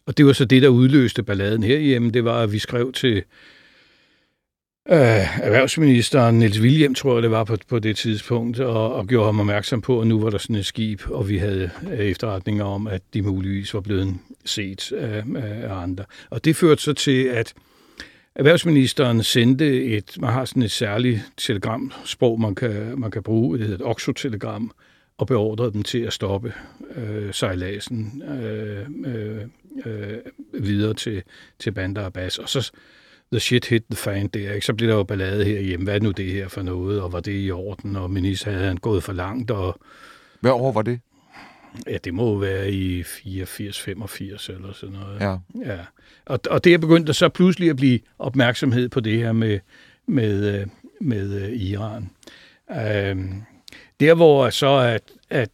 Og 0.07 0.17
det 0.17 0.25
var 0.25 0.33
så 0.33 0.45
det, 0.45 0.61
der 0.61 0.67
udløste 0.67 1.23
balladen 1.23 1.63
herhjemme. 1.63 2.11
Det 2.11 2.25
var, 2.25 2.41
at 2.41 2.51
vi 2.51 2.59
skrev 2.59 2.91
til 2.91 3.15
øh, 4.89 5.43
erhvervsministeren 5.43 6.39
Niels 6.39 6.59
William, 6.59 6.95
tror 6.95 7.13
jeg 7.13 7.23
det 7.23 7.31
var 7.31 7.43
på, 7.43 7.57
på 7.67 7.79
det 7.79 7.97
tidspunkt, 7.97 8.59
og, 8.59 8.95
og 8.95 9.07
gjorde 9.07 9.25
ham 9.25 9.39
opmærksom 9.39 9.81
på, 9.81 10.01
at 10.01 10.07
nu 10.07 10.19
var 10.19 10.29
der 10.29 10.37
sådan 10.37 10.55
et 10.55 10.65
skib, 10.65 11.01
og 11.09 11.29
vi 11.29 11.37
havde 11.37 11.69
øh, 11.91 11.99
efterretninger 11.99 12.65
om, 12.65 12.87
at 12.87 13.01
de 13.13 13.21
muligvis 13.21 13.73
var 13.73 13.81
blevet 13.81 14.15
set 14.45 14.91
af, 14.91 15.23
af 15.43 15.73
andre. 15.73 16.05
Og 16.29 16.45
det 16.45 16.55
førte 16.55 16.81
så 16.81 16.93
til, 16.93 17.23
at 17.23 17.53
Erhvervsministeren 18.35 19.23
sendte 19.23 19.83
et, 19.83 20.17
man 20.19 20.33
har 20.33 20.45
sådan 20.45 20.63
et 20.63 20.71
særligt 20.71 21.21
telegramsprog, 21.37 22.41
man 22.41 22.55
kan, 22.55 22.99
man 22.99 23.11
kan 23.11 23.23
bruge, 23.23 23.57
det 23.57 23.67
hedder 23.67 23.85
et 23.85 23.91
oxotelegram, 23.91 24.71
og 25.17 25.27
beordrede 25.27 25.73
dem 25.73 25.83
til 25.83 25.99
at 25.99 26.13
stoppe 26.13 26.53
øh, 26.95 27.33
sejladsen 27.33 28.23
øh, 28.23 28.87
øh, 29.05 29.41
øh, 29.85 30.17
videre 30.53 30.93
til, 30.93 31.23
til 31.59 31.71
Bandar 31.71 32.05
Abbas. 32.05 32.37
Og 32.37 32.49
så 32.49 32.71
the 33.31 33.39
shit 33.39 33.65
hit 33.65 33.83
the 33.91 33.97
fan 33.97 34.27
der, 34.27 34.53
ikke? 34.53 34.65
så 34.65 34.73
blev 34.73 34.89
der 34.89 34.95
jo 34.95 35.03
ballade 35.03 35.45
herhjemme. 35.45 35.83
Hvad 35.83 35.95
er 35.95 35.99
nu 35.99 36.11
det 36.11 36.25
her 36.25 36.47
for 36.47 36.61
noget, 36.61 37.01
og 37.01 37.13
var 37.13 37.19
det 37.19 37.45
i 37.45 37.51
orden, 37.51 37.95
og 37.95 38.11
minister 38.11 38.51
havde 38.51 38.65
han 38.65 38.77
gået 38.77 39.03
for 39.03 39.13
langt. 39.13 39.51
Og, 39.51 39.79
Hvad 40.39 40.51
år 40.51 40.71
var 40.71 40.81
det? 40.81 40.99
Ja, 41.87 41.97
det 41.97 42.13
må 42.13 42.37
være 42.37 42.71
i 42.71 43.03
84, 43.03 43.81
85 43.81 44.49
eller 44.49 44.73
sådan 44.73 44.95
noget. 44.95 45.21
Ja. 45.21 45.37
ja. 45.73 45.79
Og, 46.25 46.39
og 46.49 46.63
det 46.63 46.73
er 46.73 46.77
begyndt 46.77 47.09
at 47.09 47.15
så 47.15 47.29
pludselig 47.29 47.69
at 47.69 47.75
blive 47.75 47.99
opmærksomhed 48.19 48.89
på 48.89 48.99
det 48.99 49.17
her 49.17 49.31
med, 49.31 49.59
med, 50.07 50.59
øh, 50.59 50.67
med 51.01 51.43
øh, 51.43 51.51
Iran. 51.51 52.09
Øhm, 52.71 53.43
der 53.99 54.13
hvor 54.13 54.49
så 54.49 54.77
at, 54.77 55.11
at, 55.29 55.49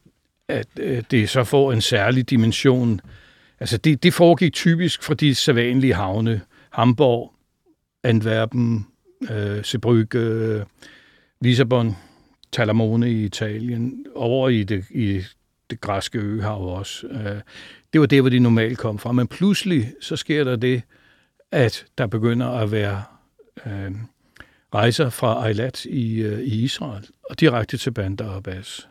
at 0.47 0.67
øh, 0.79 1.03
det 1.11 1.29
så 1.29 1.43
får 1.43 1.71
en 1.71 1.81
særlig 1.81 2.29
dimension, 2.29 3.01
altså 3.59 3.77
det, 3.77 4.03
det 4.03 4.13
foregik 4.13 4.53
typisk 4.53 5.03
fra 5.03 5.13
de 5.13 5.35
sædvanlige 5.35 5.93
havne, 5.93 6.41
Hamburg, 6.69 7.33
Antwerpen, 8.03 8.87
øh, 9.31 9.63
Zeebrugge, 9.63 10.65
Lissabon, 11.41 11.95
Talamone 12.51 13.11
i 13.11 13.23
Italien, 13.23 14.05
over 14.15 14.49
i 14.49 14.63
det, 14.63 14.85
i 14.89 15.21
det 15.69 15.81
græske 15.81 16.19
øhav 16.19 16.77
også. 16.77 17.07
Øh, 17.07 17.41
det 17.93 18.01
var 18.01 18.07
det, 18.07 18.21
hvor 18.21 18.29
de 18.29 18.39
normalt 18.39 18.77
kom 18.77 18.99
fra. 18.99 19.11
Men 19.11 19.27
pludselig 19.27 19.93
så 20.01 20.15
sker 20.15 20.43
der 20.43 20.55
det, 20.55 20.81
at 21.51 21.85
der 21.97 22.07
begynder 22.07 22.47
at 22.47 22.71
være 22.71 23.03
øh, 23.65 23.91
rejser 24.73 25.09
fra 25.09 25.47
Eilat 25.47 25.85
i, 25.85 26.21
øh, 26.21 26.39
i 26.39 26.63
Israel 26.63 27.07
og 27.29 27.39
direkte 27.39 27.77
til 27.77 27.91
Bandar 27.91 28.35
Abbas. 28.35 28.89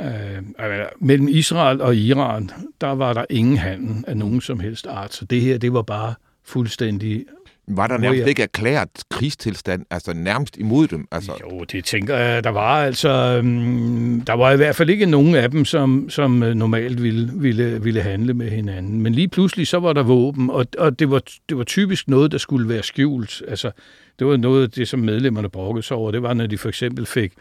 Øh, 0.00 0.42
altså, 0.58 0.88
mellem 1.00 1.28
Israel 1.28 1.80
og 1.80 1.96
Iran, 1.96 2.50
der 2.80 2.86
var 2.86 3.12
der 3.12 3.24
ingen 3.30 3.56
handel 3.56 4.04
af 4.06 4.16
nogen 4.16 4.40
som 4.40 4.60
helst 4.60 4.86
art. 4.86 5.14
Så 5.14 5.24
det 5.24 5.40
her, 5.40 5.58
det 5.58 5.72
var 5.72 5.82
bare 5.82 6.14
fuldstændig 6.44 7.26
var 7.68 7.86
der 7.86 7.98
nærmest 7.98 8.26
ikke 8.26 8.42
erklæret 8.42 8.88
krigstilstand, 9.10 9.84
altså 9.90 10.12
nærmest 10.12 10.56
imod 10.56 10.88
dem? 10.88 11.08
Altså... 11.12 11.32
Jo, 11.40 11.64
det 11.72 11.84
tænker 11.84 12.16
jeg. 12.16 12.44
Der 12.44 12.50
var 12.50 12.84
altså, 12.84 13.38
um, 13.38 14.22
der 14.26 14.32
var 14.32 14.52
i 14.52 14.56
hvert 14.56 14.76
fald 14.76 14.90
ikke 14.90 15.06
nogen 15.06 15.34
af 15.34 15.50
dem, 15.50 15.64
som, 15.64 16.10
som 16.10 16.42
øh, 16.42 16.54
normalt 16.54 17.02
ville, 17.02 17.30
ville, 17.34 17.82
ville 17.82 18.02
handle 18.02 18.34
med 18.34 18.50
hinanden. 18.50 19.00
Men 19.00 19.14
lige 19.14 19.28
pludselig, 19.28 19.66
så 19.66 19.78
var 19.78 19.92
der 19.92 20.02
våben, 20.02 20.50
og, 20.50 20.66
og 20.78 20.98
det, 20.98 21.10
var, 21.10 21.22
det 21.48 21.58
var 21.58 21.64
typisk 21.64 22.08
noget, 22.08 22.32
der 22.32 22.38
skulle 22.38 22.68
være 22.68 22.82
skjult. 22.82 23.42
Altså, 23.48 23.70
det 24.18 24.26
var 24.26 24.36
noget 24.36 24.62
af 24.62 24.70
det, 24.70 24.88
som 24.88 25.00
medlemmerne 25.00 25.48
brokkede 25.48 25.82
sig 25.82 25.96
over. 25.96 26.10
Det 26.10 26.22
var, 26.22 26.34
når 26.34 26.46
de 26.46 26.58
for 26.58 26.68
eksempel 26.68 27.06
fik 27.06 27.32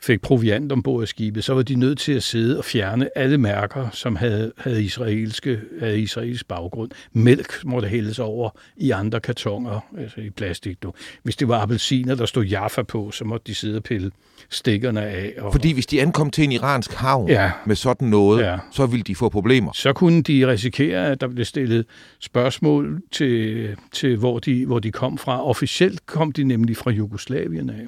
fik 0.00 0.20
proviant 0.20 0.72
ombord 0.72 1.02
af 1.02 1.08
skibet, 1.08 1.44
så 1.44 1.54
var 1.54 1.62
de 1.62 1.74
nødt 1.74 1.98
til 1.98 2.12
at 2.12 2.22
sidde 2.22 2.58
og 2.58 2.64
fjerne 2.64 3.18
alle 3.18 3.38
mærker, 3.38 3.90
som 3.90 4.16
havde, 4.16 4.52
havde, 4.56 4.84
israelske, 4.84 5.60
havde 5.80 6.00
israelsk 6.00 6.48
baggrund. 6.48 6.90
Mælk 7.12 7.64
måtte 7.64 7.88
hældes 7.88 8.18
over 8.18 8.50
i 8.76 8.90
andre 8.90 9.20
kartonger, 9.20 9.80
altså 9.98 10.20
i 10.20 10.30
plastik. 10.30 10.82
Du. 10.82 10.92
Hvis 11.22 11.36
det 11.36 11.48
var 11.48 11.60
appelsiner, 11.60 12.14
der 12.14 12.26
stod 12.26 12.44
Jaffa 12.44 12.82
på, 12.82 13.10
så 13.10 13.24
måtte 13.24 13.44
de 13.46 13.54
sidde 13.54 13.76
og 13.76 13.82
pille 13.82 14.10
stikkerne 14.50 15.02
af. 15.02 15.34
Og, 15.38 15.52
Fordi 15.52 15.72
hvis 15.72 15.86
de 15.86 16.02
ankom 16.02 16.30
til 16.30 16.44
en 16.44 16.52
iransk 16.52 16.92
havn 16.92 17.28
ja. 17.28 17.50
med 17.66 17.76
sådan 17.76 18.08
noget, 18.08 18.42
ja. 18.42 18.58
så 18.72 18.86
ville 18.86 19.02
de 19.02 19.14
få 19.14 19.28
problemer. 19.28 19.72
Så 19.74 19.92
kunne 19.92 20.22
de 20.22 20.46
risikere, 20.46 21.06
at 21.06 21.20
der 21.20 21.28
blev 21.28 21.44
stillet 21.44 21.86
spørgsmål 22.20 23.02
til, 23.12 23.68
til 23.92 24.16
hvor, 24.16 24.38
de, 24.38 24.66
hvor 24.66 24.78
de 24.78 24.92
kom 24.92 25.18
fra. 25.18 25.44
Officielt 25.44 26.06
kom 26.06 26.32
de 26.32 26.44
nemlig 26.44 26.76
fra 26.76 26.90
Jugoslavien 26.90 27.70
af. 27.70 27.86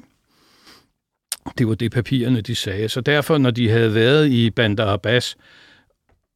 Det 1.57 1.67
var 1.67 1.75
det, 1.75 1.91
papirerne 1.91 2.41
de 2.41 2.55
sagde. 2.55 2.89
Så 2.89 3.01
derfor, 3.01 3.37
når 3.37 3.51
de 3.51 3.69
havde 3.69 3.93
været 3.93 4.27
i 4.29 4.49
Bandar 4.49 4.93
Abbas, 4.93 5.37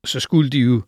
så 0.05 0.19
skulle 0.19 0.49
de 0.49 0.59
jo, 0.59 0.81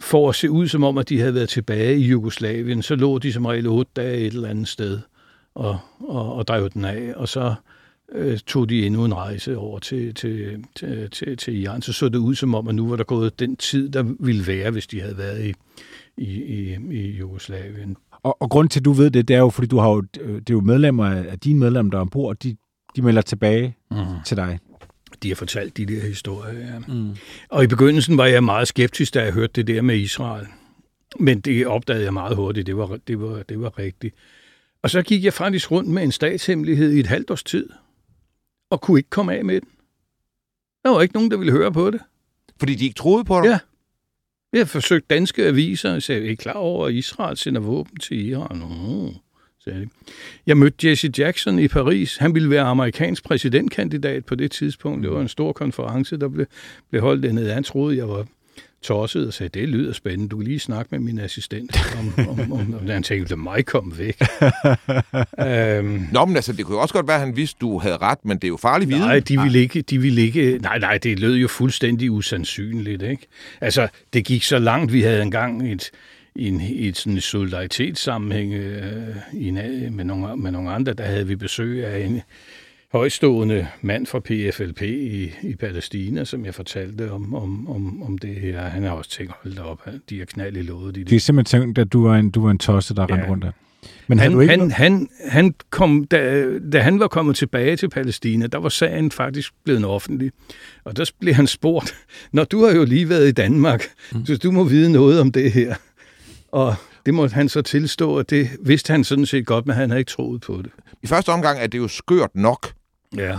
for 0.00 0.28
at 0.28 0.34
se 0.34 0.50
ud 0.50 0.68
som 0.68 0.84
om, 0.84 0.98
at 0.98 1.08
de 1.08 1.18
havde 1.18 1.34
været 1.34 1.48
tilbage 1.48 1.98
i 1.98 2.06
Jugoslavien, 2.06 2.82
så 2.82 2.94
lå 2.96 3.18
de 3.18 3.32
som 3.32 3.46
regel 3.46 3.66
otte 3.66 3.92
dage 3.96 4.18
et 4.18 4.34
eller 4.34 4.48
andet 4.48 4.68
sted 4.68 4.98
og, 5.54 5.78
og, 6.00 6.34
og 6.34 6.48
drev 6.48 6.70
den 6.70 6.84
af. 6.84 7.12
Og 7.16 7.28
så 7.28 7.54
øh, 8.12 8.38
tog 8.38 8.68
de 8.68 8.86
endnu 8.86 9.04
en 9.04 9.14
rejse 9.14 9.56
over 9.56 9.78
til, 9.78 10.14
til, 10.14 10.64
til, 10.76 11.10
til, 11.10 11.36
til 11.36 11.62
Iran. 11.62 11.82
Så 11.82 11.92
så 11.92 12.08
det 12.08 12.18
ud 12.18 12.34
som 12.34 12.54
om, 12.54 12.68
at 12.68 12.74
nu 12.74 12.88
var 12.88 12.96
der 12.96 13.04
gået 13.04 13.38
den 13.38 13.56
tid, 13.56 13.88
der 13.88 14.04
ville 14.20 14.46
være, 14.46 14.70
hvis 14.70 14.86
de 14.86 15.00
havde 15.00 15.18
været 15.18 15.46
i, 15.46 15.54
i, 16.16 16.42
i, 16.42 16.76
i 16.90 17.10
Jugoslavien. 17.18 17.96
Og, 18.22 18.42
og 18.42 18.50
grund 18.50 18.68
til, 18.68 18.80
at 18.80 18.84
du 18.84 18.92
ved 18.92 19.10
det, 19.10 19.28
det 19.28 19.36
er 19.36 19.40
jo, 19.40 19.50
fordi 19.50 19.66
du 19.66 19.78
har 19.78 19.88
jo, 19.88 20.02
øh, 20.20 20.34
det 20.34 20.50
er 20.50 20.54
jo 20.54 20.60
medlemmer 20.60 21.06
af 21.06 21.38
dine 21.38 21.58
medlemmer, 21.58 21.90
der 21.90 21.98
er 21.98 22.02
ombord, 22.02 22.36
de 22.36 22.56
de 22.96 23.02
melder 23.02 23.22
tilbage 23.22 23.76
mm. 23.90 23.96
til 24.26 24.36
dig. 24.36 24.58
De 25.22 25.28
har 25.28 25.34
fortalt 25.34 25.76
de 25.76 25.86
der 25.86 26.00
historier, 26.00 26.60
ja. 26.60 26.78
Mm. 26.78 27.16
Og 27.48 27.64
i 27.64 27.66
begyndelsen 27.66 28.18
var 28.18 28.26
jeg 28.26 28.44
meget 28.44 28.68
skeptisk, 28.68 29.14
da 29.14 29.22
jeg 29.22 29.32
hørte 29.32 29.52
det 29.52 29.66
der 29.66 29.82
med 29.82 29.96
Israel. 29.96 30.46
Men 31.20 31.40
det 31.40 31.66
opdagede 31.66 32.04
jeg 32.04 32.12
meget 32.12 32.36
hurtigt, 32.36 32.66
det 32.66 32.76
var, 32.76 32.98
det 33.06 33.20
var, 33.20 33.42
det 33.42 33.60
var 33.60 33.78
rigtigt. 33.78 34.14
Og 34.82 34.90
så 34.90 35.02
gik 35.02 35.24
jeg 35.24 35.32
faktisk 35.32 35.70
rundt 35.70 35.90
med 35.90 36.02
en 36.02 36.12
statshemmelighed 36.12 36.92
i 36.92 37.00
et 37.00 37.06
halvt 37.06 37.30
års 37.30 37.44
tid, 37.44 37.70
og 38.70 38.80
kunne 38.80 38.98
ikke 38.98 39.10
komme 39.10 39.34
af 39.34 39.44
med 39.44 39.60
den. 39.60 39.68
Der 40.84 40.90
var 40.90 41.02
ikke 41.02 41.14
nogen, 41.14 41.30
der 41.30 41.36
ville 41.36 41.52
høre 41.52 41.72
på 41.72 41.90
det. 41.90 42.00
Fordi 42.58 42.74
de 42.74 42.84
ikke 42.84 42.96
troede 42.96 43.24
på 43.24 43.40
dig? 43.40 43.48
Ja. 43.48 43.58
Jeg 44.52 44.60
har 44.60 44.66
forsøgt 44.66 45.10
danske 45.10 45.46
aviser 45.46 45.94
og 45.94 46.02
sagde, 46.02 46.26
er 46.26 46.30
I 46.30 46.34
klar 46.34 46.52
over, 46.52 46.86
at 46.86 46.94
Israel 46.94 47.36
sender 47.36 47.60
våben 47.60 47.96
til 47.96 48.26
Iran? 48.26 48.58
Mm 48.58 49.23
sagde 49.64 49.80
de. 49.80 49.88
Jeg 50.46 50.56
mødte 50.56 50.88
Jesse 50.88 51.10
Jackson 51.18 51.58
i 51.58 51.68
Paris. 51.68 52.16
Han 52.16 52.34
ville 52.34 52.50
være 52.50 52.62
amerikansk 52.62 53.24
præsidentkandidat 53.24 54.24
på 54.24 54.34
det 54.34 54.50
tidspunkt. 54.50 55.02
Det 55.02 55.10
var 55.10 55.20
en 55.20 55.28
stor 55.28 55.52
konference, 55.52 56.16
der 56.16 56.28
blev, 56.28 56.46
blev 56.90 57.02
holdt 57.02 57.22
dernede. 57.22 57.52
Han 57.52 57.64
troede, 57.64 57.96
jeg 57.96 58.08
var 58.08 58.26
tosset 58.84 59.26
og 59.26 59.32
sagde, 59.32 59.60
det 59.60 59.68
lyder 59.68 59.92
spændende, 59.92 60.28
du 60.28 60.36
kan 60.36 60.46
lige 60.46 60.60
snakke 60.60 60.88
med 60.90 60.98
min 60.98 61.18
assistent, 61.18 61.76
om, 61.98 62.28
om, 62.28 62.52
om, 62.52 62.74
om 62.74 62.88
han 62.88 63.02
tænkte, 63.02 63.30
lad 63.30 63.36
mig 63.36 63.66
komme 63.66 63.98
væk. 63.98 64.20
øhm, 65.48 66.08
Nå, 66.12 66.24
men 66.24 66.36
altså, 66.36 66.52
det 66.52 66.64
kunne 66.64 66.78
også 66.78 66.94
godt 66.94 67.06
være, 67.06 67.16
at 67.16 67.26
han 67.26 67.36
vidste, 67.36 67.56
du 67.60 67.78
havde 67.78 67.96
ret, 67.96 68.24
men 68.24 68.36
det 68.36 68.44
er 68.44 68.48
jo 68.48 68.56
farligt 68.56 68.88
viden. 68.88 69.02
Nej, 69.02 69.18
de 69.18 69.40
ville 69.40 69.58
ikke, 69.58 69.82
de 69.82 69.98
ville 69.98 70.22
ikke, 70.22 70.58
nej, 70.62 70.78
nej, 70.78 70.98
det 70.98 71.18
lød 71.18 71.36
jo 71.36 71.48
fuldstændig 71.48 72.10
usandsynligt, 72.10 73.02
ikke? 73.02 73.26
Altså, 73.60 73.88
det 74.12 74.24
gik 74.24 74.42
så 74.42 74.58
langt, 74.58 74.92
vi 74.92 75.02
havde 75.02 75.22
engang 75.22 75.72
et, 75.72 75.90
i, 76.36 76.48
en, 76.48 76.60
i 76.60 76.88
et 76.88 76.96
sådan 76.96 77.20
solidaritetssammenhæng 77.20 78.52
øh, 78.52 79.16
i 79.32 79.48
en, 79.48 79.58
med, 79.96 80.04
nogle, 80.04 80.36
med 80.36 80.50
nogle 80.50 80.70
andre, 80.70 80.92
der 80.92 81.04
havde 81.04 81.26
vi 81.26 81.36
besøg 81.36 81.86
af 81.86 82.04
en 82.04 82.22
højstående 82.92 83.66
mand 83.82 84.06
fra 84.06 84.20
PFLP 84.20 84.82
i, 84.82 85.32
i 85.42 85.54
Palæstina, 85.54 86.24
som 86.24 86.44
jeg 86.44 86.54
fortalte 86.54 87.12
om, 87.12 87.34
om, 87.34 87.68
om, 87.68 88.02
om 88.02 88.18
det 88.18 88.34
her. 88.34 88.60
Han 88.60 88.82
har 88.82 88.90
også 88.90 89.10
tænkt, 89.10 89.32
hold 89.42 89.58
op, 89.58 89.88
de 90.10 90.18
har 90.18 90.24
knald 90.24 90.56
i 90.56 90.62
låget. 90.62 90.94
De, 90.94 91.04
de 91.04 91.16
er 91.16 91.20
simpelthen 91.20 91.60
tænkt, 91.60 91.78
at 91.78 91.92
du 91.92 92.06
var 92.06 92.16
en, 92.16 92.30
du 92.30 92.42
var 92.42 92.50
en 92.50 92.58
tosse, 92.58 92.94
der 92.94 93.06
ja. 93.08 93.14
rendte 93.14 93.28
rundt 93.28 93.44
der. 93.44 93.52
Men 94.06 94.18
han, 94.18 94.40
ikke 94.40 94.50
han, 94.50 94.70
han, 94.70 95.08
han 95.28 95.54
kom, 95.70 96.04
da, 96.04 96.46
da 96.72 96.80
han 96.80 97.00
var 97.00 97.08
kommet 97.08 97.36
tilbage 97.36 97.76
til 97.76 97.88
Palæstina, 97.88 98.46
der 98.46 98.58
var 98.58 98.68
sagen 98.68 99.10
faktisk 99.10 99.52
blevet 99.64 99.84
offentlig. 99.84 100.30
Og 100.84 100.96
der 100.96 101.10
blev 101.20 101.34
han 101.34 101.46
spurgt, 101.46 101.94
når 102.32 102.44
du 102.44 102.64
har 102.64 102.74
jo 102.74 102.84
lige 102.84 103.08
været 103.08 103.28
i 103.28 103.32
Danmark, 103.32 103.84
mm. 104.12 104.26
så 104.26 104.36
du 104.36 104.50
må 104.50 104.64
vide 104.64 104.92
noget 104.92 105.20
om 105.20 105.32
det 105.32 105.52
her. 105.52 105.74
Og 106.54 106.74
det 107.06 107.14
måtte 107.14 107.34
han 107.34 107.48
så 107.48 107.62
tilstå, 107.62 108.18
at 108.18 108.30
det 108.30 108.50
vidste 108.60 108.90
han 108.90 109.04
sådan 109.04 109.26
set 109.26 109.46
godt, 109.46 109.66
men 109.66 109.76
han 109.76 109.90
havde 109.90 110.00
ikke 110.00 110.10
troet 110.10 110.40
på 110.40 110.62
det. 110.62 110.70
I 111.02 111.06
første 111.06 111.28
omgang 111.32 111.58
er 111.58 111.66
det 111.66 111.78
jo 111.78 111.88
skørt 111.88 112.30
nok, 112.34 112.72
ja. 113.16 113.38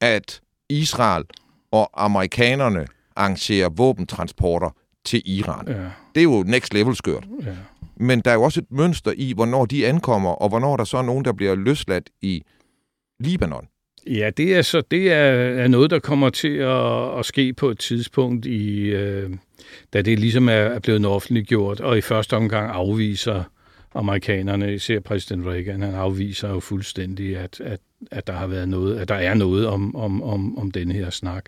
at 0.00 0.40
Israel 0.68 1.24
og 1.70 1.90
amerikanerne 2.04 2.86
arrangerer 3.16 3.68
våbentransporter 3.68 4.70
til 5.04 5.22
Iran. 5.24 5.68
Ja. 5.68 5.74
Det 6.14 6.20
er 6.20 6.24
jo 6.24 6.44
next 6.46 6.74
level 6.74 6.96
skørt. 6.96 7.26
Ja. 7.42 7.56
Men 7.96 8.20
der 8.20 8.30
er 8.30 8.34
jo 8.34 8.42
også 8.42 8.60
et 8.60 8.66
mønster 8.70 9.12
i, 9.16 9.32
hvornår 9.32 9.66
de 9.66 9.86
ankommer, 9.86 10.30
og 10.30 10.48
hvornår 10.48 10.76
der 10.76 10.84
så 10.84 10.96
er 10.98 11.02
nogen, 11.02 11.24
der 11.24 11.32
bliver 11.32 11.54
løsladt 11.54 12.10
i 12.22 12.42
Libanon. 13.20 13.66
Ja, 14.06 14.30
det 14.30 14.56
er 14.56 14.62
så 14.62 14.80
det 14.90 15.12
er, 15.12 15.32
er 15.62 15.68
noget, 15.68 15.90
der 15.90 15.98
kommer 15.98 16.30
til 16.30 16.56
at, 16.56 17.18
at 17.18 17.26
ske 17.26 17.52
på 17.52 17.68
et 17.68 17.78
tidspunkt, 17.78 18.46
i, 18.46 18.80
øh, 18.80 19.30
da 19.92 20.02
det 20.02 20.18
ligesom 20.18 20.48
er, 20.48 20.52
er 20.52 20.78
blevet 20.78 21.06
offentliggjort, 21.06 21.80
og 21.80 21.98
i 21.98 22.00
første 22.00 22.36
omgang 22.36 22.70
afviser 22.70 23.42
amerikanerne, 23.94 24.74
især 24.74 25.00
præsident 25.00 25.46
Reagan, 25.46 25.82
han 25.82 25.94
afviser 25.94 26.48
jo 26.48 26.60
fuldstændig, 26.60 27.36
at, 27.36 27.60
at, 27.60 27.80
at 28.10 28.26
der 28.26 28.32
har 28.32 28.46
været 28.46 28.68
noget, 28.68 28.98
at 28.98 29.08
der 29.08 29.14
er 29.14 29.34
noget 29.34 29.66
om, 29.66 29.96
om, 29.96 30.22
om, 30.22 30.58
om 30.58 30.70
den 30.70 30.92
her 30.92 31.10
snak. 31.10 31.44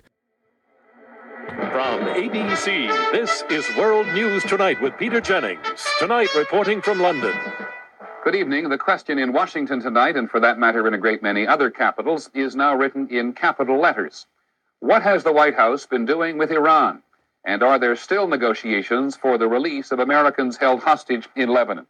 From 1.49 2.01
ABC, 2.25 2.67
this 3.15 3.31
is 3.51 3.65
World 3.79 4.07
News 4.15 4.43
Tonight 4.43 4.79
with 4.83 4.95
Peter 4.99 5.21
Jennings. 5.31 5.81
Tonight 6.01 6.31
reporting 6.43 6.85
from 6.85 6.99
London. 6.99 7.33
Good 8.25 8.35
evening. 8.35 8.69
The 8.69 8.77
question 8.77 9.17
in 9.21 9.33
Washington 9.33 9.81
tonight, 9.81 10.17
and 10.17 10.29
for 10.29 10.41
that 10.41 10.59
matter 10.59 10.87
in 10.89 10.93
a 10.93 10.99
great 10.99 11.23
many 11.23 11.47
other 11.47 11.71
capitals, 11.71 12.31
is 12.35 12.57
now 12.57 12.75
written 12.75 13.09
in 13.09 13.33
capital 13.33 13.79
letters. 13.79 14.27
What 14.81 15.03
has 15.03 15.23
the 15.23 15.33
White 15.33 15.55
House 15.55 15.87
been 15.87 16.05
doing 16.05 16.37
with 16.37 16.51
Iran? 16.51 17.05
And 17.47 17.63
are 17.63 17.79
there 17.79 17.95
still 17.95 18.27
negotiations 18.27 19.17
for 19.17 19.39
the 19.39 19.47
release 19.49 19.93
of 19.93 20.01
Americans 20.01 20.57
held 20.57 20.81
hostage 20.81 21.29
in 21.37 21.49
Lebanon? 21.49 21.87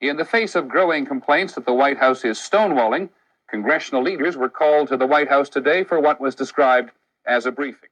In 0.00 0.16
the 0.16 0.24
face 0.24 0.54
of 0.54 0.68
growing 0.68 1.06
complaints 1.06 1.54
that 1.54 1.66
the 1.66 1.74
White 1.74 1.98
House 1.98 2.24
is 2.24 2.38
stonewalling, 2.38 3.08
congressional 3.48 4.02
leaders 4.02 4.36
were 4.36 4.48
called 4.48 4.88
to 4.88 4.96
the 4.96 5.06
White 5.06 5.28
House 5.28 5.48
today 5.48 5.82
for 5.82 5.98
what 5.98 6.20
was 6.20 6.36
described 6.36 6.92
as 7.26 7.46
a 7.46 7.52
briefing. 7.52 7.90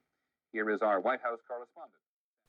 Here 0.53 0.71
is 0.71 0.83
our 0.83 1.01
White 1.01 1.21
House 1.21 1.41
correspondent. 1.49 2.02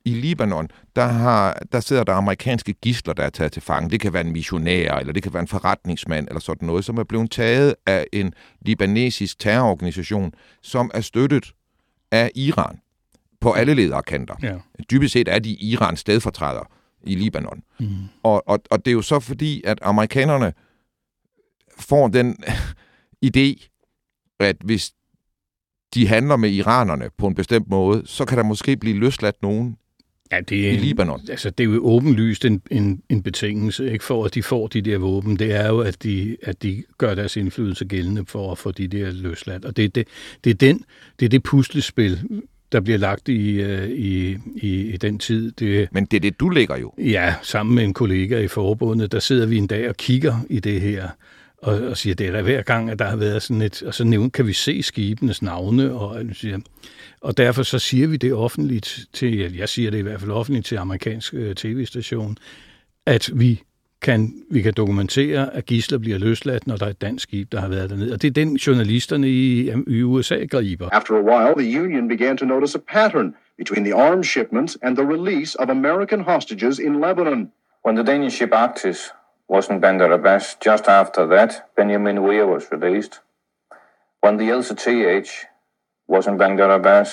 I 0.05 0.13
Libanon, 0.13 0.67
der, 0.95 1.05
har, 1.05 1.60
der 1.72 1.79
sidder 1.79 2.03
der 2.03 2.13
amerikanske 2.13 2.74
gisler, 2.74 3.13
der 3.13 3.24
er 3.24 3.29
taget 3.29 3.51
til 3.51 3.62
fange. 3.62 3.89
Det 3.89 4.00
kan 4.00 4.13
være 4.13 4.25
en 4.25 4.31
missionær, 4.31 4.95
eller 4.95 5.13
det 5.13 5.24
kan 5.24 5.33
være 5.33 5.41
en 5.41 5.48
forretningsmand, 5.48 6.27
eller 6.27 6.39
sådan 6.39 6.65
noget, 6.65 6.86
som 6.86 6.98
er 6.98 7.03
blevet 7.03 7.31
taget 7.31 7.75
af 7.86 8.05
en 8.13 8.33
libanesisk 8.62 9.39
terrororganisation, 9.39 10.33
som 10.62 10.91
er 10.93 11.01
støttet 11.01 11.53
af 12.12 12.31
Iran 12.36 12.79
på 13.41 13.51
alle 13.51 13.74
lederkanter. 13.74 14.36
Ja. 14.41 14.57
Dybest 14.91 15.13
set 15.13 15.27
er 15.27 15.39
de 15.39 15.53
Irans 15.53 16.00
stedfortræder 16.00 16.72
i 17.03 17.15
Libanon. 17.15 17.63
Mm. 17.79 17.88
Og, 18.24 18.50
og, 18.50 18.60
og 18.72 18.86
det 18.86 18.91
er 18.91 18.95
jo 18.95 19.01
så 19.01 19.19
fordi, 19.19 19.62
at 19.65 19.79
amerikanerne 19.81 20.53
får 21.77 22.07
den 22.07 22.38
idé, 23.27 23.69
at 24.39 24.55
hvis 24.63 24.91
de 25.93 26.07
handler 26.07 26.36
med 26.36 26.50
iranerne 26.50 27.10
på 27.17 27.27
en 27.27 27.36
bestemt 27.36 27.69
måde, 27.69 28.01
så 28.05 28.25
kan 28.25 28.38
der 28.38 28.43
måske 28.43 28.77
blive 28.77 29.00
løsladt 29.00 29.41
nogen 29.41 29.77
ja, 30.34 30.42
det 30.42 30.68
er, 30.68 30.72
i 30.72 30.75
Libanon. 30.75 31.22
Altså, 31.30 31.50
det 31.50 31.63
er 31.63 31.74
jo 31.74 31.86
åbenlyst 31.86 32.46
en, 32.46 32.62
en, 32.72 33.02
en 33.10 33.24
betingelse 33.24 33.92
ikke 33.92 34.04
for, 34.04 34.25
at 34.25 34.34
de 34.34 34.44
får 34.44 34.68
de 34.68 34.82
der 34.82 34.98
våben. 34.98 35.40
Det 35.40 35.52
er 35.54 35.68
jo, 35.68 35.80
at 35.80 36.04
de, 36.04 36.38
at 36.44 36.63
de 36.63 36.84
gør 36.98 37.16
deres 37.16 37.38
indflydelse 37.38 37.86
gældende 37.86 38.25
for 38.28 38.52
at 38.52 38.58
få 38.58 38.72
de 38.72 38.88
der 38.88 39.12
løsladt. 39.12 39.66
Og 39.66 39.78
det, 39.78 39.96
det, 39.96 40.08
det, 40.44 40.50
er, 40.50 40.54
den, 40.54 40.86
det 41.20 41.25
er 41.25 41.30
det 41.30 41.44
puslespil, 41.44 42.20
der 42.72 42.80
bliver 42.80 42.98
lagt 42.98 43.30
i, 43.30 43.62
øh, 43.62 43.90
i, 43.90 44.38
i, 44.56 44.94
i 44.94 44.98
den 44.98 45.20
tid. 45.20 45.52
Det, 45.52 45.88
Men 45.92 46.06
det 46.06 46.18
er 46.18 46.22
det, 46.22 46.40
du 46.40 46.50
lægger 46.50 46.78
jo. 46.78 46.94
Ja, 46.98 47.36
sammen 47.42 47.75
med 47.75 47.84
en 47.84 47.94
kollega 47.94 48.40
i 48.40 48.48
forbundet, 48.48 49.12
der 49.12 49.20
sidder 49.20 49.46
vi 49.46 49.58
en 49.58 49.68
dag 49.68 49.90
og 49.90 49.98
kigger 49.98 50.46
i 50.50 50.60
det 50.60 50.82
her 50.82 51.10
og, 51.63 51.82
og 51.82 51.98
siger, 51.98 52.15
det 52.15 52.27
er 52.27 52.41
hver 52.41 52.62
gang, 52.62 52.89
at 52.89 53.00
der 53.00 53.05
har 53.05 53.15
været 53.15 53.41
sådan 53.41 53.62
et, 53.62 53.84
og 53.84 53.93
så 53.93 54.03
nævnt, 54.03 54.34
kan 54.34 54.48
vi 54.48 54.53
se 54.53 54.84
skibenes 54.84 55.41
navne, 55.41 55.93
og, 55.93 56.22
siger, 56.34 56.60
og 57.22 57.38
derfor 57.38 57.63
så 57.63 57.79
siger 57.79 58.08
vi 58.08 58.17
det 58.17 58.34
offentligt 58.34 59.00
til, 59.13 59.55
jeg 59.55 59.70
siger 59.70 59.91
det 59.91 59.98
i 59.98 60.01
hvert 60.01 60.20
fald 60.20 60.32
offentligt 60.32 60.65
til 60.65 60.75
amerikansk 60.75 61.34
øh, 61.34 61.55
tv-station, 61.55 62.38
at 63.05 63.29
vi 63.34 63.63
kan, 64.01 64.34
vi 64.51 64.62
kan 64.62 64.74
dokumentere, 64.77 65.55
at 65.55 65.65
gisler 65.65 65.98
bliver 65.98 66.17
løsladt, 66.17 66.67
når 66.67 66.77
der 66.77 66.86
er 66.86 66.89
et 66.89 67.01
dansk 67.01 67.24
skib, 67.24 67.51
der 67.51 67.62
har 67.62 67.67
været 67.67 67.89
dernede. 67.89 68.13
Og 68.13 68.22
det 68.22 68.27
er 68.27 68.32
den, 68.32 68.55
journalisterne 68.55 69.29
i, 69.29 69.72
i 69.88 70.01
USA 70.01 70.36
griber. 70.36 70.89
After 70.91 71.13
a 71.13 71.22
while, 71.22 71.63
the 71.63 71.82
Union 71.82 72.08
began 72.08 72.38
to 72.38 72.46
notice 72.46 72.77
a 72.77 72.82
pattern 72.93 73.36
between 73.58 73.86
the 73.86 73.96
arms 73.96 74.27
shipments 74.27 74.77
and 74.82 74.98
the 74.98 75.05
release 75.05 75.60
of 75.60 75.70
American 75.70 76.22
hostages 76.22 76.79
in 76.79 77.01
Lebanon. 77.01 77.51
When 77.86 77.96
the 77.96 78.03
Danish 78.12 78.38
ship 78.38 78.50
Arctis 78.53 79.00
wasn't 79.48 79.82
Bandar 79.82 80.12
Abbas, 80.12 80.56
just 80.60 80.88
after 80.88 81.28
that, 81.28 81.70
Benjamin 81.76 82.24
Weir 82.24 82.48
was 82.48 82.72
released. 82.72 83.22
When 84.22 84.38
the 84.38 84.50
Elsa 84.50 84.76
TH 84.76 85.30
wasn't 86.08 86.38
Bandar 86.38 86.70
Abbas, 86.72 87.10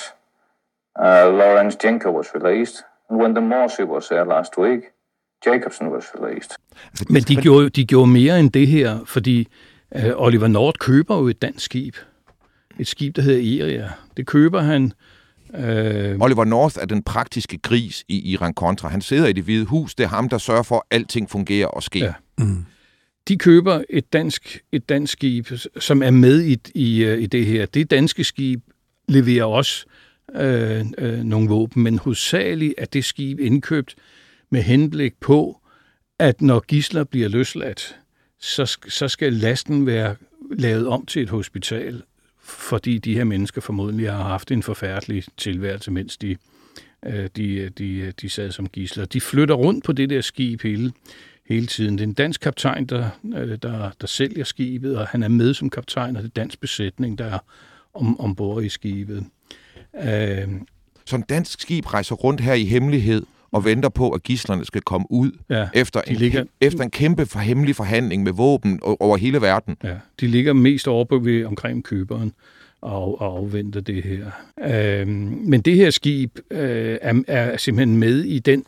uh, 0.98 1.28
Lawrence 1.30 1.76
Jenker 1.76 2.12
was 2.12 2.28
released. 2.34 2.84
And 3.08 3.18
when 3.20 3.34
the 3.34 3.40
Morsi 3.40 3.84
was 3.84 4.08
there 4.08 4.24
last 4.24 4.56
week, 4.58 4.80
Jacobson 5.44 5.90
was 5.90 6.04
released. 6.14 6.56
Men 7.08 7.22
de 7.22 7.36
gjorde, 7.36 7.70
de 7.70 7.84
gjorde 7.84 8.10
mere 8.10 8.38
end 8.38 8.50
det 8.50 8.66
her, 8.66 8.98
fordi 9.04 9.48
uh, 9.96 10.10
Oliver 10.16 10.48
Nord 10.48 10.74
køber 10.78 11.16
jo 11.16 11.28
et 11.28 11.42
dansk 11.42 11.64
skib. 11.64 11.94
Et 12.78 12.86
skib, 12.86 13.16
der 13.16 13.22
hedder 13.22 13.64
Eria. 13.64 13.90
Det 14.16 14.26
køber 14.26 14.60
han... 14.60 14.92
Uh... 15.54 16.22
Oliver 16.22 16.44
North 16.44 16.76
er 16.80 16.86
den 16.86 17.02
praktiske 17.02 17.58
gris 17.58 18.04
i 18.08 18.36
Iran-Contra. 18.36 18.88
Han 18.88 19.00
sidder 19.00 19.26
i 19.26 19.32
det 19.32 19.44
hvide 19.44 19.64
hus. 19.64 19.94
Det 19.94 20.04
er 20.04 20.08
ham, 20.08 20.28
der 20.28 20.38
sørger 20.38 20.62
for, 20.62 20.76
at 20.76 20.82
alting 20.90 21.30
fungerer 21.30 21.66
og 21.66 21.82
sker. 21.82 22.04
Ja. 22.04 22.12
Mm. 22.38 22.64
De 23.28 23.36
køber 23.38 23.82
et 23.90 24.12
dansk, 24.12 24.60
et 24.72 24.88
dansk 24.88 25.12
skib, 25.12 25.48
som 25.78 26.02
er 26.02 26.10
med 26.10 26.42
i, 26.42 26.58
i, 26.74 27.14
i 27.14 27.26
det 27.26 27.46
her. 27.46 27.66
Det 27.66 27.90
danske 27.90 28.24
skib 28.24 28.60
leverer 29.08 29.44
også 29.44 29.86
øh, 30.34 30.86
øh, 30.98 31.18
nogle 31.18 31.48
våben, 31.48 31.82
men 31.82 31.98
hovedsageligt 31.98 32.74
er 32.78 32.84
det 32.84 33.04
skib 33.04 33.40
indkøbt 33.40 33.94
med 34.50 34.62
henblik 34.62 35.12
på, 35.20 35.60
at 36.18 36.42
når 36.42 36.60
gisler 36.60 37.04
bliver 37.04 37.28
løsladt, 37.28 37.96
så, 38.40 38.78
så 38.88 39.08
skal 39.08 39.32
lasten 39.32 39.86
være 39.86 40.16
lavet 40.50 40.86
om 40.86 41.06
til 41.06 41.22
et 41.22 41.30
hospital, 41.30 42.02
fordi 42.50 42.98
de 42.98 43.14
her 43.14 43.24
mennesker 43.24 43.60
formodentlig 43.60 44.10
har 44.10 44.22
haft 44.22 44.50
en 44.50 44.62
forfærdelig 44.62 45.24
tilværelse, 45.36 45.90
mens 45.90 46.16
de, 46.16 46.36
øh, 47.06 47.28
de, 47.36 47.68
de, 47.68 48.12
de 48.20 48.28
sad 48.28 48.50
som 48.50 48.68
gisler. 48.68 49.04
De 49.04 49.20
flytter 49.20 49.54
rundt 49.54 49.84
på 49.84 49.92
det 49.92 50.10
der 50.10 50.20
skib 50.20 50.62
hele, 50.62 50.92
hele 51.46 51.66
tiden. 51.66 51.98
Det 51.98 52.04
er 52.04 52.06
en 52.08 52.12
dansk 52.12 52.40
kaptajn, 52.40 52.86
der, 52.86 53.10
øh, 53.36 53.58
der, 53.62 53.90
der 54.00 54.06
sælger 54.06 54.44
skibet, 54.44 54.96
og 54.96 55.06
han 55.06 55.22
er 55.22 55.28
med 55.28 55.54
som 55.54 55.70
kaptajn, 55.70 56.16
og 56.16 56.22
det 56.22 56.28
er 56.28 56.40
dansk 56.40 56.60
besætning, 56.60 57.18
der 57.18 57.24
er 57.24 57.38
om, 57.94 58.20
ombord 58.20 58.62
i 58.62 58.68
skibet. 58.68 59.26
Øh, 60.02 60.48
så 61.06 61.16
en 61.16 61.22
dansk 61.22 61.60
skib 61.60 61.94
rejser 61.94 62.14
rundt 62.14 62.40
her 62.40 62.54
i 62.54 62.64
hemmelighed 62.64 63.26
og 63.52 63.64
venter 63.64 63.88
på, 63.88 64.10
at 64.10 64.22
gislerne 64.22 64.64
skal 64.64 64.80
komme 64.82 65.06
ud 65.10 65.30
ja, 65.48 65.68
efter, 65.74 66.00
en, 66.06 66.16
ligger, 66.16 66.44
efter 66.60 66.84
en 66.84 66.90
kæmpe 66.90 67.26
for 67.26 67.38
hemmelig 67.38 67.76
forhandling 67.76 68.22
med 68.22 68.32
våben 68.32 68.80
over 68.82 69.16
hele 69.16 69.40
verden. 69.40 69.76
Ja, 69.84 69.94
de 70.20 70.26
ligger 70.26 70.52
mest 70.52 70.88
over 70.88 71.04
på 71.04 71.18
ved, 71.18 71.44
omkring 71.44 71.84
køberen 71.84 72.32
og, 72.80 73.20
og 73.20 73.38
afventer 73.38 73.80
det 73.80 74.02
her. 74.02 74.30
Øh, 75.00 75.08
men 75.08 75.60
det 75.60 75.76
her 75.76 75.90
skib 75.90 76.38
øh, 76.50 76.98
er, 77.02 77.22
er 77.26 77.56
simpelthen 77.56 77.98
med 77.98 78.24
i 78.24 78.38
den 78.38 78.64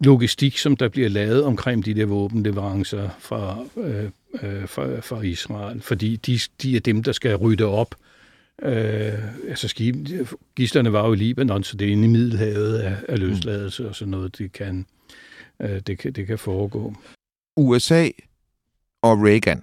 logistik, 0.00 0.58
som 0.58 0.76
der 0.76 0.88
bliver 0.88 1.08
lavet 1.08 1.44
omkring 1.44 1.84
de 1.84 1.94
der 1.94 2.06
våbenleverancer 2.06 3.08
fra, 3.18 3.58
øh, 3.76 4.04
øh, 4.42 4.68
fra, 4.68 5.00
fra 5.00 5.22
Israel, 5.22 5.80
fordi 5.80 6.16
de, 6.16 6.38
de 6.62 6.76
er 6.76 6.80
dem, 6.80 7.02
der 7.02 7.12
skal 7.12 7.36
rydde 7.36 7.64
op 7.64 7.94
Øh, 8.62 9.48
altså 9.48 9.68
skib, 9.68 9.96
gislerne 10.56 10.92
var 10.92 11.06
jo 11.06 11.12
i 11.12 11.16
Libanon, 11.16 11.64
så 11.64 11.76
det 11.76 11.88
er 11.88 11.92
inde 11.92 12.04
i 12.04 12.10
Middelhavet 12.10 12.78
af, 12.78 12.96
af 13.08 13.18
løsladelse 13.18 13.82
mm. 13.82 13.88
og 13.88 13.94
sådan 13.94 14.10
noget, 14.10 14.38
det 14.38 14.52
kan, 14.52 14.86
øh, 15.62 15.80
det, 15.80 15.98
kan, 15.98 16.12
det 16.12 16.26
kan 16.26 16.38
foregå. 16.38 16.94
USA 17.56 18.08
og 19.02 19.22
Reagan 19.22 19.62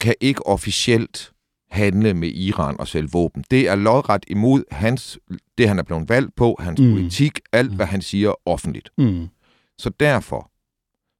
kan 0.00 0.14
ikke 0.20 0.46
officielt 0.46 1.32
handle 1.70 2.14
med 2.14 2.28
Iran 2.28 2.76
og 2.78 2.88
sælge 2.88 3.08
våben. 3.12 3.44
Det 3.50 3.68
er 3.68 3.74
lodret 3.74 4.24
imod 4.26 4.64
hans, 4.70 5.18
det, 5.58 5.68
han 5.68 5.78
er 5.78 5.82
blevet 5.82 6.08
valgt 6.08 6.36
på, 6.36 6.56
hans 6.60 6.80
mm. 6.80 6.92
politik, 6.92 7.40
alt, 7.52 7.70
mm. 7.70 7.76
hvad 7.76 7.86
han 7.86 8.02
siger 8.02 8.48
offentligt. 8.48 8.90
Mm. 8.98 9.28
Så 9.78 9.90
derfor 10.00 10.50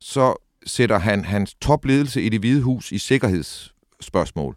så 0.00 0.34
sætter 0.66 0.98
han 0.98 1.24
hans 1.24 1.54
topledelse 1.54 2.22
i 2.22 2.28
det 2.28 2.40
hvide 2.40 2.62
hus 2.62 2.92
i 2.92 2.98
sikkerhedsspørgsmål 2.98 4.56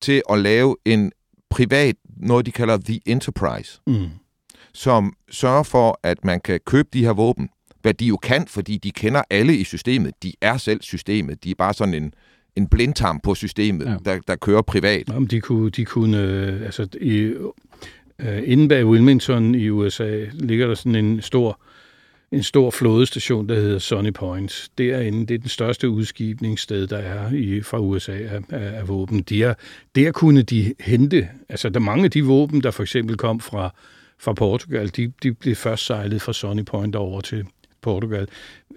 til 0.00 0.22
at 0.30 0.38
lave 0.38 0.76
en 0.84 1.12
privat, 1.50 1.96
noget 2.16 2.46
de 2.46 2.52
kalder 2.52 2.76
The 2.76 3.00
Enterprise, 3.06 3.80
mm. 3.86 4.08
som 4.72 5.12
sørger 5.30 5.62
for, 5.62 6.00
at 6.02 6.24
man 6.24 6.40
kan 6.40 6.60
købe 6.66 6.88
de 6.92 7.04
her 7.04 7.12
våben, 7.12 7.48
hvad 7.82 7.94
de 7.94 8.06
jo 8.06 8.16
kan, 8.16 8.46
fordi 8.46 8.78
de 8.78 8.90
kender 8.90 9.22
alle 9.30 9.56
i 9.56 9.64
systemet. 9.64 10.14
De 10.22 10.32
er 10.40 10.56
selv 10.56 10.82
systemet. 10.82 11.44
De 11.44 11.50
er 11.50 11.54
bare 11.58 11.74
sådan 11.74 11.94
en, 11.94 12.14
en 12.56 12.66
blindtarm 12.66 13.20
på 13.20 13.34
systemet, 13.34 13.86
ja. 13.86 13.96
der, 14.04 14.20
der 14.28 14.36
kører 14.36 14.62
privat. 14.62 15.08
Jamen, 15.08 15.28
de 15.28 15.40
kunne, 15.40 15.70
de 15.70 15.84
kunne 15.84 16.18
øh, 16.18 16.62
altså, 16.62 16.88
i, 17.00 17.34
øh, 18.18 18.42
inde 18.44 18.68
bag 18.68 18.86
Wilmington 18.86 19.54
i 19.54 19.68
USA 19.68 20.24
ligger 20.32 20.66
der 20.66 20.74
sådan 20.74 21.04
en 21.04 21.22
stor 21.22 21.60
en 22.32 22.42
stor 22.42 22.70
flådestation, 22.70 23.48
der 23.48 23.54
hedder 23.54 23.78
Sunny 23.78 24.12
Point. 24.12 24.68
Derinde, 24.78 25.26
det 25.26 25.34
er 25.34 25.38
den 25.38 25.48
største 25.48 25.88
udskibningssted, 25.88 26.86
der 26.86 26.98
er 26.98 27.32
i, 27.32 27.62
fra 27.62 27.78
USA 27.78 28.12
af, 28.12 28.40
af, 28.50 28.78
af 28.78 28.88
våben. 28.88 29.22
De 29.22 29.42
er, 29.44 29.54
der 29.94 30.12
kunne 30.12 30.42
de 30.42 30.74
hente, 30.80 31.28
altså 31.48 31.68
der 31.68 31.80
mange 31.80 32.04
af 32.04 32.10
de 32.10 32.22
våben, 32.22 32.62
der 32.62 32.70
for 32.70 32.82
eksempel 32.82 33.16
kom 33.16 33.40
fra, 33.40 33.74
fra 34.18 34.32
Portugal, 34.32 34.90
de, 34.96 35.12
de 35.22 35.32
blev 35.32 35.56
først 35.56 35.86
sejlet 35.86 36.22
fra 36.22 36.32
Sunny 36.32 36.64
Point 36.64 36.96
over 36.96 37.20
til 37.20 37.44
Portugal. 37.82 38.28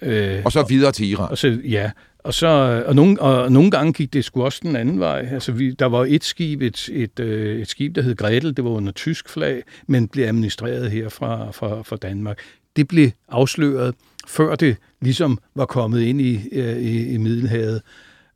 Øh, 0.01 0.41
og 0.45 0.51
så 0.51 0.65
videre 0.69 0.91
til 0.91 1.09
Iran. 1.09 1.31
Og 1.31 1.37
så, 1.37 1.59
ja, 1.63 1.91
og, 2.19 2.33
så, 2.33 2.83
og, 2.87 2.95
nogle, 2.95 3.21
og 3.21 3.51
nogle 3.51 3.71
gange 3.71 3.93
gik 3.93 4.13
det 4.13 4.25
sgu 4.25 4.43
også 4.43 4.59
den 4.63 4.75
anden 4.75 4.99
vej. 4.99 5.27
Altså, 5.31 5.51
vi, 5.51 5.71
der 5.71 5.85
var 5.85 6.05
et 6.09 6.23
skib, 6.23 6.61
et, 6.61 6.89
et, 6.91 7.19
øh, 7.19 7.61
et 7.61 7.67
skib, 7.67 7.95
der 7.95 8.01
hed 8.01 8.15
Gretel, 8.15 8.57
det 8.57 8.63
var 8.63 8.71
under 8.71 8.91
tysk 8.91 9.29
flag, 9.29 9.63
men 9.87 10.07
blev 10.07 10.25
administreret 10.25 10.91
her 10.91 11.09
fra, 11.09 11.51
fra, 11.51 11.81
fra 11.81 11.95
Danmark 11.95 12.39
det 12.75 12.87
blev 12.87 13.09
afsløret, 13.29 13.95
før 14.27 14.55
det 14.55 14.77
ligesom 15.01 15.37
var 15.55 15.65
kommet 15.65 16.01
ind 16.01 16.21
i, 16.21 16.49
øh, 16.51 16.77
i, 16.77 17.13
i 17.13 17.17
Middelhavet, 17.17 17.81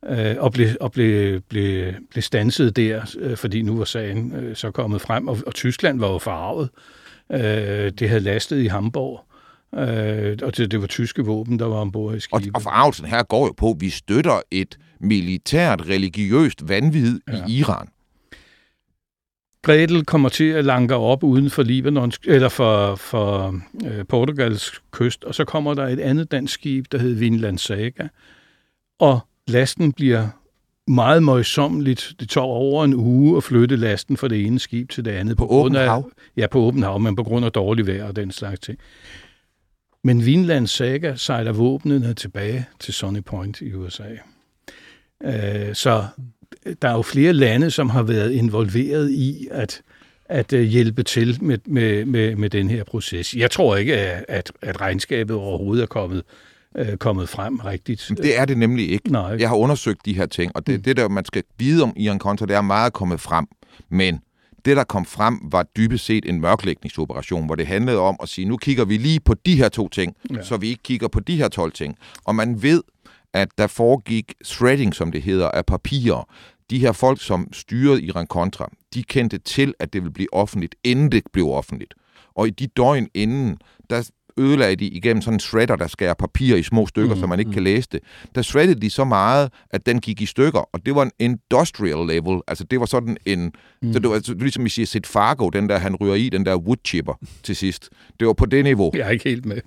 øh, 0.08 0.36
og 0.38 0.52
blev, 0.52 0.68
og 0.80 0.92
blev, 0.92 1.40
blev, 1.40 1.92
blev 2.10 2.22
stanset 2.22 2.76
der, 2.76 3.16
øh, 3.18 3.36
fordi 3.36 3.62
nu 3.62 3.76
var 3.76 3.84
sagen 3.84 4.34
øh, 4.34 4.56
så 4.56 4.70
kommet 4.70 5.00
frem, 5.00 5.28
og, 5.28 5.38
og 5.46 5.54
Tyskland 5.54 6.00
var 6.00 6.12
jo 6.12 6.18
farvet. 6.18 6.70
Øh, 7.32 7.92
det 7.98 8.08
havde 8.08 8.20
lastet 8.20 8.62
i 8.62 8.66
Hamburg, 8.66 9.24
Øh, 9.74 10.38
og 10.42 10.56
det, 10.56 10.70
det 10.70 10.80
var 10.80 10.86
tyske 10.86 11.22
våben, 11.22 11.58
der 11.58 11.64
var 11.64 11.76
ombord 11.76 12.16
i 12.16 12.20
skibet. 12.20 12.46
Og, 12.46 12.52
og 12.54 12.62
forarvelsen 12.62 13.06
her 13.06 13.22
går 13.22 13.46
jo 13.46 13.52
på, 13.52 13.70
at 13.70 13.76
vi 13.80 13.90
støtter 13.90 14.40
et 14.50 14.78
militært, 15.00 15.82
religiøst 15.88 16.68
vanvid 16.68 17.20
ja. 17.28 17.46
i 17.48 17.52
Iran. 17.52 17.88
Gretel 19.62 20.04
kommer 20.04 20.28
til 20.28 20.44
at 20.44 20.64
lanke 20.64 20.94
op 20.94 21.24
uden 21.24 21.50
for 21.50 21.62
Libanon, 21.62 22.12
eller 22.26 22.48
for, 22.48 22.94
for 22.94 23.60
øh, 23.86 24.06
Portugals 24.06 24.82
kyst, 24.90 25.24
og 25.24 25.34
så 25.34 25.44
kommer 25.44 25.74
der 25.74 25.88
et 25.88 26.00
andet 26.00 26.30
dansk 26.30 26.54
skib, 26.54 26.84
der 26.92 26.98
hedder 26.98 27.18
Vinland 27.18 27.58
Saga, 27.58 28.08
og 28.98 29.20
lasten 29.46 29.92
bliver 29.92 30.28
meget 30.86 31.22
møjsommeligt. 31.22 32.12
Det 32.20 32.28
tog 32.28 32.44
over 32.44 32.84
en 32.84 32.94
uge 32.94 33.36
at 33.36 33.44
flytte 33.44 33.76
lasten 33.76 34.16
fra 34.16 34.28
det 34.28 34.46
ene 34.46 34.58
skib 34.58 34.90
til 34.90 35.04
det 35.04 35.10
andet. 35.10 35.36
På, 35.36 35.46
på 35.46 35.52
åben 35.52 35.74
hav? 35.74 36.10
Ja, 36.36 36.46
på 36.46 36.58
åben 36.58 36.82
hav, 36.82 37.00
men 37.00 37.16
på 37.16 37.22
grund 37.22 37.44
af 37.44 37.52
dårlig 37.52 37.86
vejr 37.86 38.04
og 38.04 38.16
den 38.16 38.30
slags 38.30 38.60
ting. 38.60 38.78
Men 40.04 40.26
Vinland 40.26 40.66
Saga 40.66 41.14
sejler 41.16 41.52
våbnene 41.52 42.14
tilbage 42.14 42.66
til 42.78 42.94
Sunny 42.94 43.22
Point 43.22 43.60
i 43.60 43.74
USA. 43.74 44.08
Øh, 45.24 45.74
så 45.74 46.06
der 46.82 46.88
er 46.88 46.92
jo 46.92 47.02
flere 47.02 47.32
lande, 47.32 47.70
som 47.70 47.90
har 47.90 48.02
været 48.02 48.32
involveret 48.32 49.10
i 49.10 49.48
at, 49.50 49.82
at 50.24 50.52
øh, 50.52 50.62
hjælpe 50.62 51.02
til 51.02 51.38
med, 51.40 51.58
med, 51.66 52.04
med, 52.04 52.36
med 52.36 52.50
den 52.50 52.70
her 52.70 52.84
proces. 52.84 53.34
Jeg 53.34 53.50
tror 53.50 53.76
ikke, 53.76 53.96
at, 53.96 54.52
at 54.62 54.80
regnskabet 54.80 55.36
overhovedet 55.36 55.82
er 55.82 55.86
kommet 55.86 56.22
øh, 56.76 56.96
kommet 56.96 57.28
frem 57.28 57.58
rigtigt. 57.58 58.10
Det 58.22 58.38
er 58.38 58.44
det 58.44 58.58
nemlig 58.58 58.90
ikke. 58.90 59.12
Nej. 59.12 59.36
Jeg 59.38 59.48
har 59.48 59.56
undersøgt 59.56 60.04
de 60.04 60.14
her 60.14 60.26
ting, 60.26 60.52
og 60.54 60.66
det, 60.66 60.74
mm. 60.74 60.82
det 60.82 60.96
der, 60.96 61.08
man 61.08 61.24
skal 61.24 61.42
vide 61.58 61.82
om 61.82 61.92
Iran 61.96 62.18
Contra, 62.18 62.46
det 62.46 62.56
er 62.56 62.60
meget 62.60 62.92
kommet 62.92 63.20
frem. 63.20 63.46
Men 63.88 64.20
det, 64.64 64.76
der 64.76 64.84
kom 64.84 65.04
frem, 65.04 65.38
var 65.52 65.66
dybest 65.76 66.04
set 66.04 66.28
en 66.28 66.40
mørklægningsoperation, 66.40 67.46
hvor 67.46 67.54
det 67.54 67.66
handlede 67.66 67.98
om 67.98 68.16
at 68.22 68.28
sige, 68.28 68.44
nu 68.44 68.56
kigger 68.56 68.84
vi 68.84 68.96
lige 68.96 69.20
på 69.20 69.34
de 69.34 69.56
her 69.56 69.68
to 69.68 69.88
ting, 69.88 70.16
ja. 70.30 70.42
så 70.42 70.56
vi 70.56 70.68
ikke 70.68 70.82
kigger 70.82 71.08
på 71.08 71.20
de 71.20 71.36
her 71.36 71.48
12 71.48 71.72
ting. 71.72 71.96
Og 72.24 72.34
man 72.34 72.62
ved, 72.62 72.82
at 73.34 73.48
der 73.58 73.66
foregik 73.66 74.34
threading, 74.44 74.94
som 74.94 75.12
det 75.12 75.22
hedder, 75.22 75.50
af 75.50 75.66
papirer. 75.66 76.28
De 76.70 76.78
her 76.78 76.92
folk, 76.92 77.20
som 77.20 77.52
styrede 77.52 78.02
Iran 78.02 78.26
Contra, 78.26 78.70
de 78.94 79.02
kendte 79.02 79.38
til, 79.38 79.74
at 79.78 79.92
det 79.92 80.02
ville 80.02 80.12
blive 80.12 80.34
offentligt, 80.34 80.74
inden 80.84 81.12
det 81.12 81.22
blev 81.32 81.48
offentligt. 81.48 81.94
Og 82.34 82.46
i 82.46 82.50
de 82.50 82.66
døgn 82.66 83.08
inden, 83.14 83.58
der 83.90 84.10
ødelagde 84.38 84.76
de 84.76 84.86
igennem 84.86 85.22
sådan 85.22 85.34
en 85.34 85.40
shredder, 85.40 85.76
der 85.76 85.86
skærer 85.86 86.14
papir 86.14 86.56
i 86.56 86.62
små 86.62 86.86
stykker, 86.86 87.14
mm, 87.14 87.20
så 87.20 87.26
man 87.26 87.38
ikke 87.38 87.52
kan 87.52 87.62
læse 87.62 87.88
det. 87.92 88.00
Der 88.34 88.42
shreddede 88.42 88.80
de 88.80 88.90
så 88.90 89.04
meget, 89.04 89.52
at 89.70 89.86
den 89.86 90.00
gik 90.00 90.20
i 90.20 90.26
stykker, 90.26 90.60
og 90.72 90.86
det 90.86 90.94
var 90.94 91.02
en 91.02 91.10
industrial 91.18 92.06
level. 92.06 92.40
Altså 92.48 92.64
det 92.64 92.80
var 92.80 92.86
sådan 92.86 93.16
en... 93.26 93.52
Mm. 93.82 93.92
Så 93.92 93.98
det 93.98 94.08
var 94.08 94.14
altså, 94.14 94.34
ligesom 94.34 94.64
vi 94.64 94.68
siger, 94.68 94.86
Sid 94.86 95.00
Fargo, 95.06 95.48
den 95.48 95.68
der, 95.68 95.78
han 95.78 95.96
ryger 95.96 96.14
i, 96.14 96.28
den 96.28 96.46
der 96.46 96.56
woodchipper 96.56 97.14
til 97.42 97.56
sidst. 97.56 97.88
Det 98.20 98.26
var 98.26 98.32
på 98.32 98.46
det 98.46 98.64
niveau. 98.64 98.90
Jeg 98.94 99.06
er 99.06 99.10
ikke 99.10 99.28
helt 99.28 99.46
med. 99.46 99.60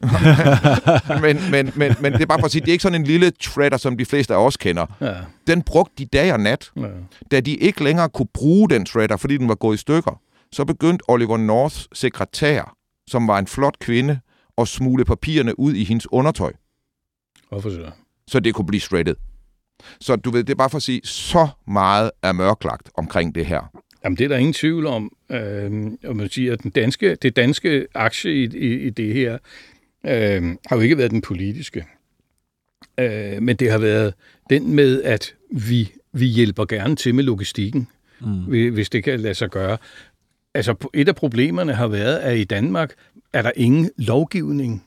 men, 1.25 1.51
men, 1.51 1.71
men, 1.75 1.95
men 2.01 2.13
det 2.13 2.21
er 2.21 2.25
bare 2.25 2.39
for 2.39 2.45
at 2.45 2.51
sige, 2.51 2.61
det 2.61 2.67
er 2.67 2.71
ikke 2.71 2.81
sådan 2.81 3.01
en 3.01 3.07
lille 3.07 3.31
shredder, 3.41 3.77
som 3.77 3.97
de 3.97 4.05
fleste 4.05 4.33
af 4.33 4.45
os 4.45 4.57
kender. 4.57 4.85
Ja. 5.01 5.13
Den 5.47 5.61
brugte 5.61 5.93
de 5.97 6.05
dag 6.05 6.33
og 6.33 6.39
nat. 6.39 6.71
Ja. 6.77 6.87
Da 7.31 7.39
de 7.39 7.55
ikke 7.55 7.83
længere 7.83 8.09
kunne 8.09 8.27
bruge 8.33 8.69
den 8.69 8.85
shredder, 8.85 9.17
fordi 9.17 9.37
den 9.37 9.49
var 9.49 9.55
gået 9.55 9.75
i 9.75 9.77
stykker, 9.77 10.19
så 10.51 10.65
begyndte 10.65 11.03
Oliver 11.07 11.37
Norths 11.37 11.87
sekretær, 11.93 12.75
som 13.09 13.27
var 13.27 13.39
en 13.39 13.47
flot 13.47 13.79
kvinde, 13.79 14.19
og 14.57 14.67
smule 14.67 15.05
papirerne 15.05 15.59
ud 15.59 15.73
i 15.73 15.83
hendes 15.83 16.11
undertøj. 16.11 16.53
Hvorfor 17.49 17.69
så? 17.69 17.91
Så 18.27 18.39
det 18.39 18.53
kunne 18.53 18.65
blive 18.65 18.81
shredded. 18.81 19.15
Så 20.01 20.15
du 20.15 20.31
ved, 20.31 20.43
det 20.43 20.53
er 20.53 20.55
bare 20.57 20.69
for 20.69 20.77
at 20.77 20.83
sige, 20.83 21.01
så 21.03 21.47
meget 21.67 22.11
er 22.21 22.31
mørklagt 22.31 22.89
omkring 22.95 23.35
det 23.35 23.45
her. 23.45 23.71
Jamen, 24.03 24.17
det 24.17 24.23
er 24.23 24.27
der 24.27 24.37
ingen 24.37 24.53
tvivl 24.53 24.85
om. 24.85 25.11
Øh, 25.29 25.91
og 26.03 26.15
man 26.15 26.29
siger, 26.29 26.53
at 26.53 26.63
den 26.63 26.71
danske, 26.71 27.15
det 27.15 27.35
danske 27.35 27.87
aktie 27.93 28.33
i, 28.33 28.43
i, 28.43 28.79
i 28.79 28.89
det 28.89 29.13
her 29.13 29.37
øh, 30.05 30.55
har 30.67 30.75
jo 30.75 30.79
ikke 30.79 30.97
været 30.97 31.11
den 31.11 31.21
politiske. 31.21 31.85
Øh, 32.97 33.41
men 33.41 33.55
det 33.55 33.71
har 33.71 33.77
været 33.77 34.13
den 34.49 34.75
med, 34.75 35.03
at 35.03 35.35
vi, 35.51 35.91
vi 36.11 36.25
hjælper 36.25 36.65
gerne 36.65 36.95
til 36.95 37.15
med 37.15 37.23
logistikken, 37.23 37.87
mm. 38.21 38.71
hvis 38.73 38.89
det 38.89 39.03
kan 39.03 39.19
lade 39.19 39.33
sig 39.33 39.49
gøre. 39.49 39.77
Altså, 40.53 40.89
et 40.93 41.07
af 41.07 41.15
problemerne 41.15 41.73
har 41.73 41.87
været, 41.87 42.17
at 42.17 42.37
i 42.37 42.43
Danmark 42.43 42.93
er 43.33 43.41
der 43.41 43.51
ingen 43.55 43.89
lovgivning, 43.97 44.83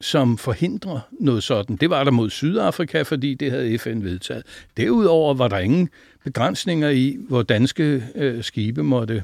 som 0.00 0.38
forhindrer 0.38 1.00
noget 1.20 1.42
sådan. 1.42 1.76
Det 1.76 1.90
var 1.90 2.04
der 2.04 2.10
mod 2.10 2.30
Sydafrika, 2.30 3.02
fordi 3.02 3.34
det 3.34 3.50
havde 3.50 3.78
FN 3.78 4.02
vedtaget. 4.02 4.42
Derudover 4.76 5.34
var 5.34 5.48
der 5.48 5.58
ingen 5.58 5.88
begrænsninger 6.24 6.88
i, 6.88 7.16
hvor 7.28 7.42
danske 7.42 8.04
øh, 8.14 8.44
skibe 8.44 8.82
måtte, 8.82 9.22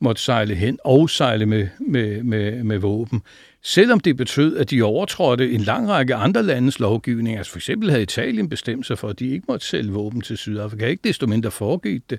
måtte 0.00 0.22
sejle 0.22 0.54
hen 0.54 0.78
og 0.84 1.10
sejle 1.10 1.46
med, 1.46 1.68
med, 1.80 2.22
med, 2.22 2.64
med 2.64 2.78
våben. 2.78 3.22
Selvom 3.62 4.00
det 4.00 4.16
betød, 4.16 4.56
at 4.56 4.70
de 4.70 4.82
overtrådte 4.82 5.50
en 5.50 5.60
lang 5.60 5.88
række 5.88 6.14
andre 6.14 6.42
landes 6.42 6.78
lovgivning, 6.78 7.36
altså 7.36 7.52
for 7.52 7.58
eksempel 7.58 7.90
havde 7.90 8.02
Italien 8.02 8.48
bestemt 8.48 8.86
sig 8.86 8.98
for, 8.98 9.08
at 9.08 9.18
de 9.18 9.28
ikke 9.28 9.44
måtte 9.48 9.66
sælge 9.66 9.92
våben 9.92 10.20
til 10.20 10.38
Sydafrika. 10.38 10.86
Ikke 10.86 11.08
desto 11.08 11.26
mindre 11.26 11.50
foregik 11.50 12.10
det. 12.10 12.18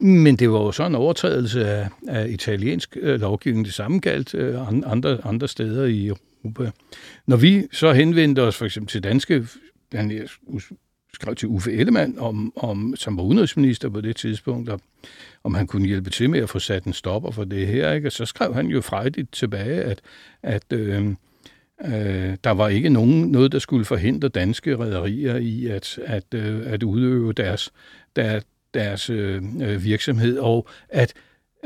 Men 0.00 0.36
det 0.36 0.50
var 0.50 0.58
jo 0.58 0.72
sådan 0.72 0.92
en 0.92 0.96
overtrædelse 0.96 1.68
af, 1.68 1.88
af 2.08 2.28
italiensk 2.28 2.96
øh, 3.00 3.20
lovgivning. 3.20 3.64
Det 3.64 3.74
samme 3.74 3.98
galt 3.98 4.34
øh, 4.34 4.68
andre, 4.68 5.18
andre 5.24 5.48
steder 5.48 5.84
i 5.84 6.06
Europa. 6.06 6.70
Når 7.26 7.36
vi 7.36 7.66
så 7.72 7.92
henvendte 7.92 8.42
os 8.42 8.56
for 8.56 8.64
eksempel 8.64 8.90
til 8.90 9.02
danske, 9.02 9.46
han 9.92 10.28
skrev 11.14 11.34
til 11.34 11.48
Uffe 11.48 11.72
Ellemann, 11.72 12.18
om, 12.18 12.52
om, 12.56 12.94
som 12.96 13.16
var 13.16 13.22
udenrigsminister 13.22 13.88
på 13.88 14.00
det 14.00 14.16
tidspunkt, 14.16 14.68
og, 14.68 14.80
om 15.44 15.54
han 15.54 15.66
kunne 15.66 15.86
hjælpe 15.86 16.10
til 16.10 16.30
med 16.30 16.40
at 16.40 16.48
få 16.48 16.58
sat 16.58 16.84
en 16.84 16.92
stopper 16.92 17.30
for 17.30 17.44
det 17.44 17.66
her. 17.66 17.92
Ikke? 17.92 18.08
Og 18.08 18.12
så 18.12 18.24
skrev 18.24 18.54
han 18.54 18.66
jo 18.66 18.80
frejdigt 18.80 19.32
tilbage, 19.32 19.82
at, 19.82 20.00
at 20.42 20.72
øh, 20.72 21.06
øh, 21.84 22.36
der 22.44 22.50
var 22.50 22.68
ikke 22.68 22.88
nogen, 22.88 23.30
noget, 23.30 23.52
der 23.52 23.58
skulle 23.58 23.84
forhindre 23.84 24.28
danske 24.28 24.76
rædderier 24.76 25.36
i 25.36 25.66
at, 25.66 25.98
at, 26.04 26.34
øh, 26.34 26.72
at 26.72 26.82
udøve 26.82 27.32
deres, 27.32 27.72
der, 28.16 28.40
deres 28.76 29.10
øh, 29.10 29.42
øh, 29.62 29.84
virksomhed, 29.84 30.38
og 30.38 30.68
at 30.88 31.14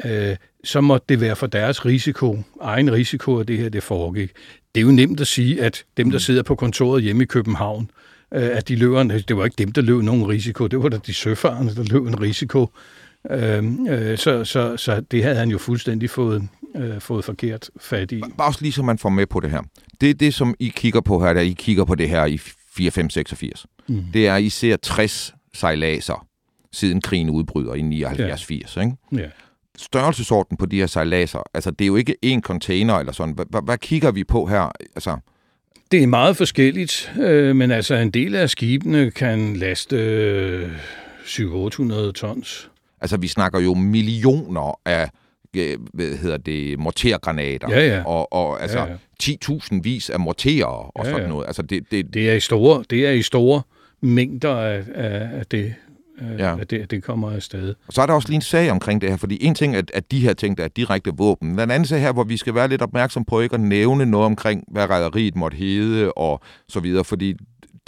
øh, 0.04 0.36
så 0.64 0.80
måtte 0.80 1.04
det 1.08 1.20
være 1.20 1.36
for 1.36 1.46
deres 1.46 1.86
risiko, 1.86 2.42
egen 2.60 2.92
risiko, 2.92 3.38
at 3.38 3.48
det 3.48 3.58
her 3.58 3.68
det 3.68 3.82
foregik. 3.82 4.30
Det 4.74 4.80
er 4.80 4.84
jo 4.84 4.90
nemt 4.90 5.20
at 5.20 5.26
sige, 5.26 5.62
at 5.62 5.84
dem, 5.96 6.10
der 6.10 6.16
mm. 6.16 6.20
sidder 6.20 6.42
på 6.42 6.54
kontoret 6.54 7.02
hjemme 7.02 7.22
i 7.22 7.26
København, 7.26 7.90
øh, 8.34 8.48
at 8.52 8.68
de 8.68 8.76
løber, 8.76 9.02
det 9.02 9.36
var 9.36 9.44
ikke 9.44 9.56
dem, 9.58 9.72
der 9.72 9.82
løb 9.82 10.02
nogen 10.02 10.28
risiko, 10.28 10.66
det 10.66 10.82
var 10.82 10.88
da 10.88 10.98
de 11.06 11.14
søfarende, 11.14 11.74
der 11.74 11.82
løb 11.82 12.06
en 12.06 12.20
risiko. 12.20 12.68
Øh, 13.30 13.64
øh, 13.88 14.18
så, 14.18 14.44
så, 14.44 14.76
så 14.76 15.00
det 15.00 15.22
havde 15.22 15.36
han 15.36 15.48
jo 15.48 15.58
fuldstændig 15.58 16.10
fået, 16.10 16.48
øh, 16.76 17.00
fået 17.00 17.24
forkert 17.24 17.70
fat 17.80 18.12
i. 18.12 18.22
Bare 18.38 18.48
også 18.48 18.62
lige 18.62 18.72
så 18.72 18.82
man 18.82 18.98
får 18.98 19.08
med 19.08 19.26
på 19.26 19.40
det 19.40 19.50
her. 19.50 19.62
Det 20.00 20.10
er 20.10 20.14
det, 20.14 20.34
som 20.34 20.54
I 20.58 20.72
kigger 20.76 21.00
på 21.00 21.24
her, 21.24 21.32
da 21.32 21.40
I 21.40 21.54
kigger 21.58 21.84
på 21.84 21.94
det 21.94 22.08
her 22.08 22.24
i 22.24 22.38
4, 22.76 22.90
5, 22.90 23.10
86. 23.10 23.66
Mm. 23.88 24.04
Det 24.12 24.26
er, 24.26 24.36
I 24.36 24.48
ser 24.48 24.76
60 24.76 25.34
sejladser 25.54 26.26
siden 26.72 27.00
krigen 27.00 27.30
udbryder 27.30 27.74
i 27.74 28.04
79-80. 28.04 28.80
Ikke? 28.80 28.96
Ja. 29.12 29.28
Størrelsesorden 29.78 30.56
på 30.56 30.66
de 30.66 30.76
her 30.76 30.86
sejladser, 30.86 31.42
altså 31.54 31.70
det 31.70 31.84
er 31.84 31.86
jo 31.86 31.96
ikke 31.96 32.16
én 32.26 32.40
container 32.40 32.94
eller 32.94 33.12
sådan. 33.12 33.38
Hvad, 33.64 33.78
kigger 33.78 34.10
vi 34.10 34.24
på 34.24 34.46
her? 34.46 34.72
Altså, 34.94 35.16
det 35.90 36.02
er 36.02 36.06
meget 36.06 36.36
forskelligt, 36.36 37.12
øh, 37.20 37.56
men 37.56 37.70
altså 37.70 37.94
en 37.94 38.10
del 38.10 38.34
af 38.34 38.50
skibene 38.50 39.10
kan 39.10 39.56
laste 39.56 39.96
øh, 39.96 40.70
700-800 41.24 42.12
tons. 42.12 42.70
Altså 43.00 43.16
vi 43.16 43.28
snakker 43.28 43.60
jo 43.60 43.74
millioner 43.74 44.80
af 44.84 45.10
øh, 45.56 45.78
hvad 45.94 46.16
hedder 46.16 46.36
det, 46.36 46.78
mortergranater. 46.78 47.70
Ja, 47.70 47.86
ja. 47.86 48.02
Og, 48.04 48.32
og 48.32 48.62
altså 48.62 48.78
ja, 48.78 48.86
ja. 48.86 48.96
10.000 49.22 49.80
vis 49.82 50.10
af 50.10 50.20
morterer 50.20 50.66
og 50.96 51.04
ja, 51.04 51.10
sådan 51.10 51.28
noget. 51.28 51.46
Altså 51.46 51.62
det, 51.62 51.90
det, 51.90 52.14
det, 52.14 52.30
er 52.30 52.34
i 52.34 52.40
store, 52.40 52.84
det 52.90 53.06
er 53.06 53.10
i 53.10 53.22
store 53.22 53.62
mængder 54.00 54.56
af, 54.56 54.84
af, 54.94 55.28
af 55.38 55.46
det, 55.46 55.74
øh, 56.20 56.38
ja. 56.38 56.60
at, 56.60 56.70
det, 56.70 56.90
det 56.90 57.02
kommer 57.02 57.30
afsted. 57.30 57.74
Og 57.86 57.92
så 57.92 58.02
er 58.02 58.06
der 58.06 58.14
også 58.14 58.28
lige 58.28 58.36
en 58.36 58.42
sag 58.42 58.70
omkring 58.70 59.00
det 59.00 59.10
her, 59.10 59.16
fordi 59.16 59.44
en 59.44 59.54
ting 59.54 59.76
er, 59.76 59.82
at 59.94 60.10
de 60.10 60.20
her 60.20 60.32
ting, 60.32 60.58
der 60.58 60.64
er 60.64 60.68
direkte 60.68 61.10
våben. 61.16 61.58
Den 61.58 61.70
anden 61.70 61.84
sag 61.84 62.00
her, 62.00 62.12
hvor 62.12 62.24
vi 62.24 62.36
skal 62.36 62.54
være 62.54 62.68
lidt 62.68 62.82
opmærksom 62.82 63.24
på 63.24 63.40
ikke 63.40 63.54
at 63.54 63.60
nævne 63.60 64.06
noget 64.06 64.26
omkring, 64.26 64.64
hvad 64.68 64.90
rædderiet 64.90 65.36
måtte 65.36 65.56
hedde 65.56 66.12
og 66.12 66.40
så 66.68 66.80
videre, 66.80 67.04
fordi 67.04 67.34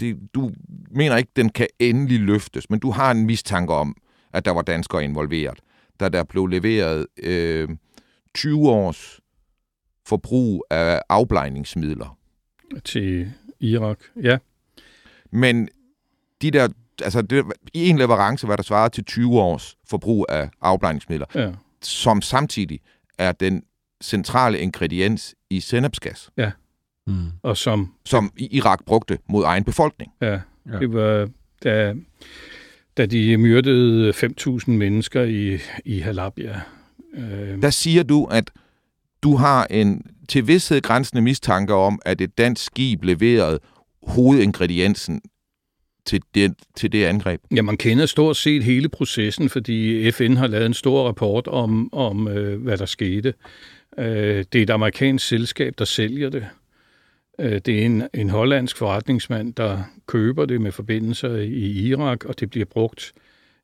det, 0.01 0.19
du 0.35 0.51
mener 0.91 1.17
ikke, 1.17 1.31
den 1.37 1.49
kan 1.49 1.67
endelig 1.79 2.21
løftes, 2.21 2.71
men 2.71 2.81
du 2.81 2.91
har 2.91 3.11
en 3.11 3.27
mistanke 3.27 3.73
om, 3.73 3.97
at 4.33 4.45
der 4.45 4.51
var 4.51 4.63
danskere 4.63 5.05
involveret, 5.05 5.61
da 6.01 6.09
der 6.09 6.25
blev 6.25 6.47
leveret 6.47 7.07
øh, 7.23 7.69
20 8.35 8.71
års 8.71 9.21
forbrug 10.07 10.65
af 10.71 11.03
afblejningsmidler. 11.09 12.19
Til 12.85 13.33
Irak, 13.61 13.99
ja. 14.23 14.39
Men 15.31 15.69
de 16.43 16.51
der 16.51 16.69
altså 17.03 17.23
det, 17.23 17.45
i 17.75 17.89
en 17.89 17.99
leverance, 17.99 18.47
hvad 18.47 18.57
der 18.57 18.63
svarer 18.63 18.89
til 18.89 19.05
20 19.05 19.41
års 19.41 19.77
forbrug 19.91 20.27
af 20.29 20.51
afblejningsmidler, 20.61 21.27
ja. 21.35 21.51
som 21.83 22.23
samtidig 22.23 22.81
er 23.19 23.33
den 23.33 23.63
centrale 24.03 24.59
ingrediens 24.59 25.35
i 25.51 25.61
sennepsgas. 25.61 26.31
Ja. 26.37 26.51
Mm. 27.07 27.27
Og 27.43 27.57
som... 27.57 27.95
Som 28.05 28.33
Irak 28.37 28.85
brugte 28.87 29.19
mod 29.29 29.45
egen 29.45 29.65
befolkning. 29.65 30.13
Ja, 30.21 30.41
ja. 30.73 30.79
det 30.79 30.93
var... 30.93 31.29
Da, 31.63 31.95
da 32.97 33.07
de 33.07 33.37
myrdede 33.37 34.11
5.000 34.11 34.71
mennesker 34.71 35.23
i, 35.23 35.59
i 35.85 35.99
Halabja. 35.99 36.61
Øh... 37.15 37.63
Der 37.63 37.71
siger 37.71 38.03
du, 38.03 38.25
at 38.25 38.51
du 39.23 39.37
har 39.37 39.67
en 39.71 40.03
til 40.29 40.47
vidshed 40.47 40.81
grænsende 40.81 41.23
mistanke 41.23 41.75
om, 41.75 41.99
at 42.05 42.21
et 42.21 42.39
dansk 42.39 42.65
skib 42.65 43.05
leverede 43.05 43.59
hovedingrediensen 44.03 45.21
til 46.05 46.23
det, 46.35 46.55
til 46.77 46.93
det 46.93 47.05
angreb? 47.05 47.41
Ja, 47.55 47.63
man 47.63 47.77
kender 47.77 48.07
stort 48.07 48.37
set 48.37 48.65
hele 48.65 48.89
processen, 48.89 49.49
fordi 49.49 50.11
FN 50.11 50.37
har 50.37 50.47
lavet 50.47 50.67
en 50.67 50.75
stor 50.75 51.07
rapport 51.07 51.49
om, 51.49 51.95
om 51.95 52.29
øh, 52.29 52.63
hvad 52.63 52.79
der 52.79 52.87
skete. 52.87 53.35
Øh, 53.99 54.45
det 54.53 54.59
er 54.59 54.63
et 54.63 54.71
amerikansk 54.71 55.27
selskab, 55.27 55.75
der 55.79 55.85
sælger 55.85 56.31
det. 56.31 56.47
Øh, 57.39 57.61
det 57.67 57.69
er 57.69 57.87
en, 57.87 58.03
en 58.15 58.31
hollandsk 58.31 58.77
forretningsmand, 58.77 59.55
der 59.55 59.83
køber 60.07 60.45
det 60.45 60.61
med 60.61 60.73
forbindelser 60.73 61.37
i 61.37 61.71
Irak, 61.89 62.25
og 62.25 62.41
det 62.41 62.51
bliver 62.51 62.67
brugt 62.67 63.13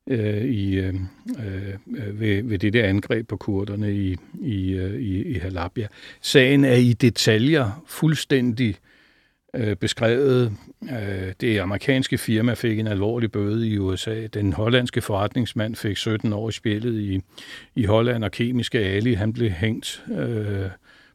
øh, 0.07 0.45
i, 0.45 0.75
øh, 0.75 0.93
øh 1.39 2.19
ved, 2.19 2.43
ved 2.43 2.59
det 2.59 2.73
der 2.73 2.85
angreb 2.85 3.27
på 3.27 3.37
kurderne 3.37 3.93
i, 3.93 4.15
i, 4.41 4.71
øh, 4.71 5.01
i, 5.01 5.23
i 5.23 5.33
Halabja. 5.33 5.87
Sagen 6.21 6.65
er 6.65 6.75
i 6.75 6.93
detaljer 6.93 7.83
fuldstændig 7.87 8.69
øh, 8.69 8.88
beskrevet. 9.79 10.53
Øh, 10.83 11.33
det 11.41 11.59
amerikanske 11.59 12.17
firma 12.17 12.53
fik 12.53 12.79
en 12.79 12.87
alvorlig 12.87 13.31
bøde 13.31 13.67
i 13.67 13.77
USA. 13.77 14.27
Den 14.27 14.53
hollandske 14.53 15.01
forretningsmand 15.01 15.75
fik 15.75 15.97
17 15.97 16.33
år 16.33 16.49
i 16.49 16.51
spillet 16.51 16.99
i, 16.99 17.21
i 17.75 17.85
Holland, 17.85 18.23
og 18.23 18.31
kemiske 18.31 18.79
Ali, 18.79 19.13
han 19.13 19.33
blev 19.33 19.49
hængt 19.49 20.03
øh, 20.11 20.69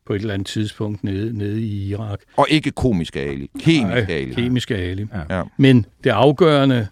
på 0.07 0.15
et 0.15 0.21
eller 0.21 0.35
andet 0.35 0.47
tidspunkt 0.47 1.05
nede, 1.05 1.39
nede 1.39 1.63
i 1.63 1.89
Irak. 1.89 2.21
Og 2.37 2.47
ikke 2.51 2.71
komisk 2.71 3.17
Ali, 3.17 3.51
kemisk 3.61 4.09
Nej, 4.09 4.17
Ali. 4.17 4.35
kemisk 4.35 4.71
Ali. 4.71 5.07
Ja. 5.31 5.43
Men 5.57 5.87
det 6.05 6.11
afgørende, 6.11 6.89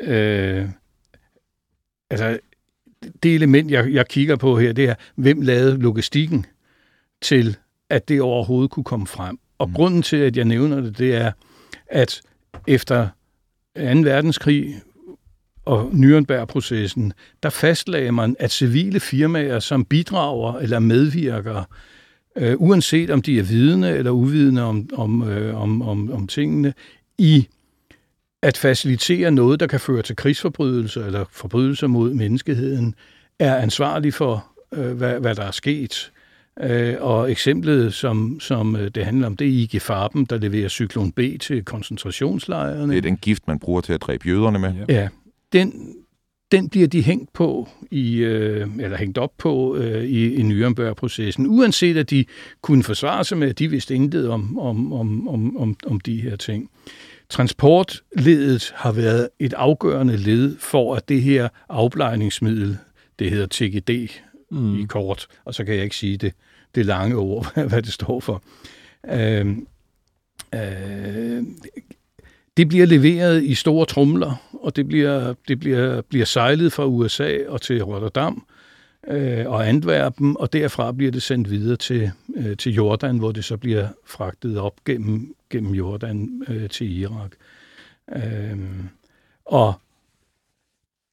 øh, 0.00 0.68
altså 2.10 2.38
det 3.22 3.34
element, 3.34 3.70
jeg, 3.70 3.92
jeg 3.92 4.08
kigger 4.08 4.36
på 4.36 4.58
her, 4.58 4.72
det 4.72 4.84
er, 4.84 4.94
hvem 5.14 5.40
lavede 5.40 5.78
logistikken 5.78 6.46
til, 7.22 7.56
at 7.90 8.08
det 8.08 8.20
overhovedet 8.20 8.70
kunne 8.70 8.84
komme 8.84 9.06
frem. 9.06 9.38
Og 9.62 9.68
mm. 9.68 9.74
grunden 9.74 10.02
til, 10.02 10.16
at 10.16 10.36
jeg 10.36 10.44
nævner 10.44 10.80
det, 10.80 10.98
det 10.98 11.14
er, 11.14 11.32
at 11.86 12.20
efter 12.66 13.08
2. 13.76 13.82
verdenskrig 13.82 14.80
og 15.64 15.90
Nürnberg-processen, 15.92 17.12
der 17.42 17.50
fastlagde 17.50 18.12
man, 18.12 18.36
at 18.38 18.52
civile 18.52 19.00
firmaer, 19.00 19.58
som 19.58 19.84
bidrager 19.84 20.58
eller 20.58 20.78
medvirker, 20.78 21.64
øh, 22.36 22.54
uanset 22.58 23.10
om 23.10 23.22
de 23.22 23.38
er 23.38 23.42
vidne 23.42 23.90
eller 23.90 24.10
uvidende 24.10 24.62
om, 24.62 24.88
om, 24.92 25.28
øh, 25.28 25.62
om, 25.62 25.82
om, 25.82 26.12
om 26.12 26.26
tingene, 26.26 26.74
i 27.18 27.48
at 28.42 28.56
facilitere 28.56 29.30
noget, 29.30 29.60
der 29.60 29.66
kan 29.66 29.80
føre 29.80 30.02
til 30.02 30.16
krigsforbrydelser 30.16 31.06
eller 31.06 31.24
forbrydelser 31.30 31.86
mod 31.86 32.14
menneskeheden, 32.14 32.94
er 33.38 33.56
ansvarlig 33.56 34.14
for, 34.14 34.46
øh, 34.72 34.92
hvad, 34.92 35.20
hvad 35.20 35.34
der 35.34 35.42
er 35.42 35.50
sket. 35.50 36.11
Øh, 36.60 36.94
og 37.00 37.30
eksemplet, 37.30 37.94
som, 37.94 38.40
som 38.40 38.76
øh, 38.76 38.90
det 38.94 39.04
handler 39.04 39.26
om, 39.26 39.36
det 39.36 39.46
er 39.46 39.50
IG 39.50 39.82
Farben, 39.82 40.24
der 40.24 40.38
leverer 40.38 40.68
cyklon 40.68 41.12
B 41.12 41.20
til 41.40 41.64
koncentrationslejrene. 41.64 42.92
Det 42.92 42.98
er 42.98 43.02
den 43.02 43.16
gift, 43.16 43.48
man 43.48 43.58
bruger 43.58 43.80
til 43.80 43.92
at 43.92 44.02
dræbe 44.02 44.28
jøderne 44.28 44.58
med. 44.58 44.74
Ja, 44.88 45.08
den, 45.52 45.94
den 46.52 46.68
bliver 46.68 46.88
de 46.88 47.02
hængt 47.02 47.32
på 47.32 47.68
i, 47.90 48.16
øh, 48.16 48.68
eller 48.80 48.96
hængt 48.96 49.18
op 49.18 49.32
på 49.38 49.76
øh, 49.76 50.04
i, 50.04 50.34
i 50.34 50.42
Nürnberg-processen, 50.42 51.46
uanset 51.46 51.96
at 51.96 52.10
de 52.10 52.24
kunne 52.62 52.82
forsvare 52.82 53.24
sig 53.24 53.38
med, 53.38 53.48
at 53.48 53.58
de 53.58 53.68
vidste 53.68 53.94
intet 53.94 54.28
om, 54.28 54.58
om, 54.58 54.92
om, 54.92 55.28
om, 55.28 55.56
om, 55.56 55.76
om 55.86 56.00
de 56.00 56.20
her 56.20 56.36
ting. 56.36 56.70
Transportledet 57.28 58.72
har 58.76 58.92
været 58.92 59.28
et 59.38 59.52
afgørende 59.52 60.16
led 60.16 60.56
for, 60.58 60.94
at 60.94 61.08
det 61.08 61.22
her 61.22 61.48
afblejningsmiddel, 61.68 62.78
det 63.18 63.30
hedder 63.30 63.46
TGD 63.50 64.08
mm. 64.52 64.80
i 64.80 64.84
kort, 64.84 65.26
og 65.44 65.54
så 65.54 65.64
kan 65.64 65.74
jeg 65.74 65.84
ikke 65.84 65.96
sige 65.96 66.16
det, 66.16 66.32
det 66.74 66.86
lange 66.86 67.16
ord, 67.16 67.54
hvad 67.68 67.82
det 67.82 67.92
står 67.92 68.20
for. 68.20 68.42
Øh, 69.10 69.46
øh, 70.54 71.42
det 72.56 72.68
bliver 72.68 72.86
leveret 72.86 73.44
i 73.44 73.54
store 73.54 73.86
trumler, 73.86 74.34
og 74.52 74.76
det 74.76 74.88
bliver, 74.88 75.34
det 75.48 75.60
bliver, 75.60 76.00
bliver 76.00 76.24
sejlet 76.24 76.72
fra 76.72 76.86
USA 76.86 77.38
og 77.48 77.60
til 77.60 77.84
Rotterdam 77.84 78.46
øh, 79.08 79.46
og 79.46 79.68
Antwerpen, 79.68 80.36
og 80.38 80.52
derfra 80.52 80.92
bliver 80.92 81.12
det 81.12 81.22
sendt 81.22 81.50
videre 81.50 81.76
til, 81.76 82.10
øh, 82.36 82.56
til 82.56 82.74
Jordan, 82.74 83.18
hvor 83.18 83.32
det 83.32 83.44
så 83.44 83.56
bliver 83.56 83.88
fragtet 84.06 84.58
op 84.58 84.84
gennem, 84.84 85.34
gennem 85.50 85.72
Jordan 85.74 86.42
øh, 86.48 86.68
til 86.68 86.98
Irak. 87.00 87.30
Øh, 88.16 88.58
og 89.44 89.74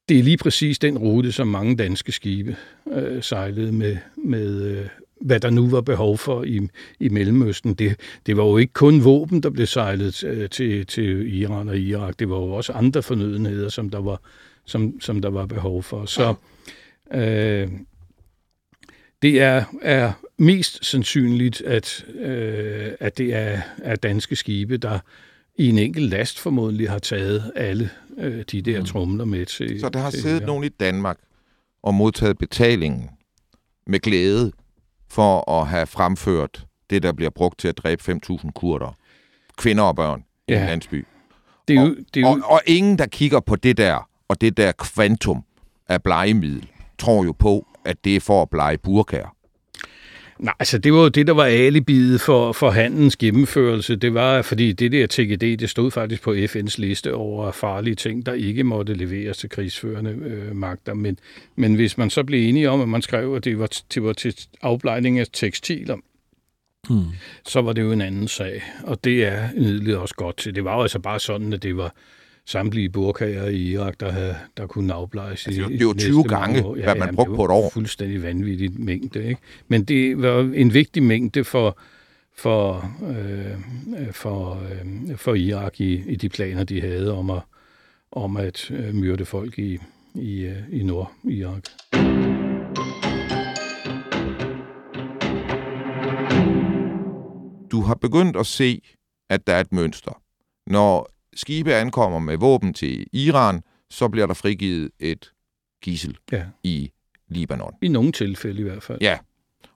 det 0.09 0.19
er 0.19 0.23
lige 0.23 0.37
præcis 0.37 0.79
den 0.79 0.97
rute, 0.97 1.31
som 1.31 1.47
mange 1.47 1.75
danske 1.75 2.11
skibe 2.11 2.55
øh, 2.91 3.23
sejlede 3.23 3.71
med, 3.71 3.97
med 4.15 4.63
øh, 4.63 4.87
hvad 5.21 5.39
der 5.39 5.49
nu 5.49 5.69
var 5.69 5.81
behov 5.81 6.17
for 6.17 6.43
i, 6.43 6.67
i 6.99 7.09
Mellemøsten. 7.09 7.73
Det, 7.73 7.99
det 8.25 8.37
var 8.37 8.43
jo 8.43 8.57
ikke 8.57 8.73
kun 8.73 9.03
våben, 9.03 9.43
der 9.43 9.49
blev 9.49 9.67
sejlet 9.67 10.23
øh, 10.23 10.49
til, 10.49 10.85
til 10.85 11.39
Iran 11.41 11.69
og 11.69 11.77
Irak. 11.77 12.19
Det 12.19 12.29
var 12.29 12.35
jo 12.35 12.51
også 12.51 12.73
andre 12.73 13.03
fornødenheder, 13.03 13.69
som 13.69 13.89
der 13.89 14.01
var, 14.01 14.21
som, 14.65 15.01
som 15.01 15.21
der 15.21 15.29
var 15.29 15.45
behov 15.45 15.83
for. 15.83 16.05
Så 16.05 16.33
øh, 17.13 17.67
det 19.21 19.41
er, 19.41 19.63
er 19.81 20.11
mest 20.37 20.85
sandsynligt, 20.85 21.61
at, 21.61 22.05
øh, 22.19 22.91
at 22.99 23.17
det 23.17 23.35
er, 23.35 23.61
er 23.77 23.95
danske 23.95 24.35
skibe, 24.35 24.77
der 24.77 24.99
i 25.59 25.69
en 25.69 25.77
enkelt 25.77 26.09
last 26.09 26.39
formodentlig 26.39 26.89
har 26.89 26.99
taget 26.99 27.51
alle 27.55 27.89
øh, 28.17 28.43
de 28.51 28.61
der 28.61 28.79
mm. 28.79 28.85
trumler 28.85 29.25
med 29.25 29.45
til... 29.45 29.79
Så 29.79 29.89
der 29.89 29.99
har 29.99 30.11
til, 30.11 30.21
siddet 30.21 30.41
ja. 30.41 30.45
nogen 30.45 30.63
i 30.63 30.69
Danmark 30.69 31.17
og 31.83 31.93
modtaget 31.93 32.37
betalingen 32.37 33.09
med 33.87 33.99
glæde 33.99 34.51
for 35.09 35.51
at 35.51 35.67
have 35.67 35.87
fremført 35.87 36.65
det, 36.89 37.03
der 37.03 37.11
bliver 37.11 37.29
brugt 37.29 37.59
til 37.59 37.67
at 37.67 37.77
dræbe 37.77 38.19
5.000 38.31 38.51
kurder. 38.51 38.97
Kvinder 39.57 39.83
og 39.83 39.95
børn 39.95 40.23
ja. 40.47 40.53
i 40.53 40.61
en 40.61 40.67
landsby. 40.67 41.05
Det 41.67 41.77
er 41.77 41.81
jo, 41.81 41.95
det 42.13 42.17
er 42.17 42.21
jo... 42.21 42.27
Og, 42.27 42.33
og, 42.33 42.51
og 42.51 42.61
ingen, 42.65 42.97
der 42.97 43.05
kigger 43.05 43.39
på 43.39 43.55
det 43.55 43.77
der, 43.77 44.09
og 44.27 44.41
det 44.41 44.57
der 44.57 44.71
kvantum 44.71 45.43
af 45.87 46.03
blegemiddel, 46.03 46.67
tror 46.99 47.23
jo 47.23 47.31
på, 47.31 47.67
at 47.85 48.03
det 48.03 48.15
er 48.15 48.19
for 48.19 48.41
at 48.41 48.49
blege 48.49 48.77
burkager. 48.77 49.35
Nej, 50.39 50.53
altså 50.59 50.77
det 50.77 50.93
var 50.93 50.99
jo 50.99 51.07
det, 51.07 51.27
der 51.27 51.33
var 51.33 51.45
alibiet 51.45 52.21
for, 52.21 52.51
for 52.51 52.69
handens 52.69 53.17
gennemførelse. 53.17 53.95
Det 53.95 54.13
var, 54.13 54.41
fordi 54.41 54.71
det 54.71 54.91
der 54.91 55.07
TGD, 55.07 55.57
det 55.57 55.69
stod 55.69 55.91
faktisk 55.91 56.21
på 56.21 56.33
FN's 56.33 56.75
liste 56.77 57.13
over 57.13 57.51
farlige 57.51 57.95
ting, 57.95 58.25
der 58.25 58.33
ikke 58.33 58.63
måtte 58.63 58.93
leveres 58.93 59.37
til 59.37 59.49
krigsførende 59.49 60.11
øh, 60.11 60.55
magter. 60.55 60.93
Men, 60.93 61.17
men 61.55 61.75
hvis 61.75 61.97
man 61.97 62.09
så 62.09 62.23
blev 62.23 62.49
enige 62.49 62.69
om, 62.69 62.81
at 62.81 62.89
man 62.89 63.01
skrev, 63.01 63.35
at 63.35 63.45
det 63.45 63.59
var, 63.59 63.69
det 63.93 64.03
var 64.03 64.13
til 64.13 64.35
afblejning 64.61 65.19
af 65.19 65.25
tekstiler, 65.33 65.97
hmm. 66.89 67.05
så 67.45 67.61
var 67.61 67.73
det 67.73 67.81
jo 67.81 67.91
en 67.91 68.01
anden 68.01 68.27
sag. 68.27 68.63
Og 68.83 69.03
det 69.03 69.25
er 69.25 69.49
midlet 69.55 69.97
også 69.97 70.15
godt 70.15 70.37
til. 70.37 70.55
Det 70.55 70.63
var 70.63 70.75
jo 70.75 70.81
altså 70.81 70.99
bare 70.99 71.19
sådan, 71.19 71.53
at 71.53 71.63
det 71.63 71.77
var 71.77 71.93
samtlige 72.49 72.89
burkager 72.89 73.47
i 73.47 73.57
Irak, 73.57 73.99
der, 73.99 74.11
havde, 74.11 74.35
der 74.57 74.67
kunne 74.67 74.93
afblejes. 74.93 75.47
Altså, 75.47 75.63
det 75.69 75.81
jo 75.81 75.93
20 75.93 76.23
gange, 76.23 76.65
år. 76.65 76.75
Ja, 76.75 76.83
hvad 76.83 76.95
man 76.95 77.01
jamen, 77.01 77.15
brugte 77.15 77.35
på 77.35 77.45
et 77.45 77.51
år. 77.51 77.69
fuldstændig 77.69 78.23
vanvittigt 78.23 78.79
mængde. 78.79 79.23
Ikke? 79.23 79.41
Men 79.67 79.83
det 79.83 80.21
var 80.21 80.39
en 80.39 80.73
vigtig 80.73 81.03
mængde 81.03 81.43
for, 81.43 81.79
for, 82.35 82.91
øh, 83.09 84.11
for, 84.11 84.63
øh, 85.09 85.17
for 85.17 85.33
Irak 85.33 85.81
i, 85.81 86.11
i 86.11 86.15
de 86.15 86.29
planer, 86.29 86.63
de 86.63 86.81
havde 86.81 87.17
om 87.17 87.29
at, 87.29 87.41
om 88.11 88.37
at 88.37 88.71
øh, 88.71 88.95
myrde 88.95 89.25
folk 89.25 89.59
i, 89.59 89.79
i, 90.15 90.41
øh, 90.41 90.57
i 90.71 90.83
Nord-Irak. 90.83 91.63
Du 97.71 97.81
har 97.81 97.95
begyndt 97.95 98.37
at 98.37 98.45
se, 98.45 98.81
at 99.29 99.47
der 99.47 99.53
er 99.53 99.59
et 99.59 99.73
mønster. 99.73 100.21
Når 100.67 101.18
skibe 101.35 101.73
ankommer 101.73 102.19
med 102.19 102.37
våben 102.37 102.73
til 102.73 103.05
Iran, 103.13 103.61
så 103.89 104.07
bliver 104.07 104.27
der 104.27 104.33
frigivet 104.33 104.89
et 104.99 105.31
gissel 105.81 106.17
ja. 106.31 106.43
i 106.63 106.91
Libanon. 107.27 107.73
I 107.81 107.87
nogle 107.87 108.11
tilfælde 108.11 108.59
i 108.59 108.63
hvert 108.63 108.83
fald. 108.83 108.97
Ja, 109.01 109.17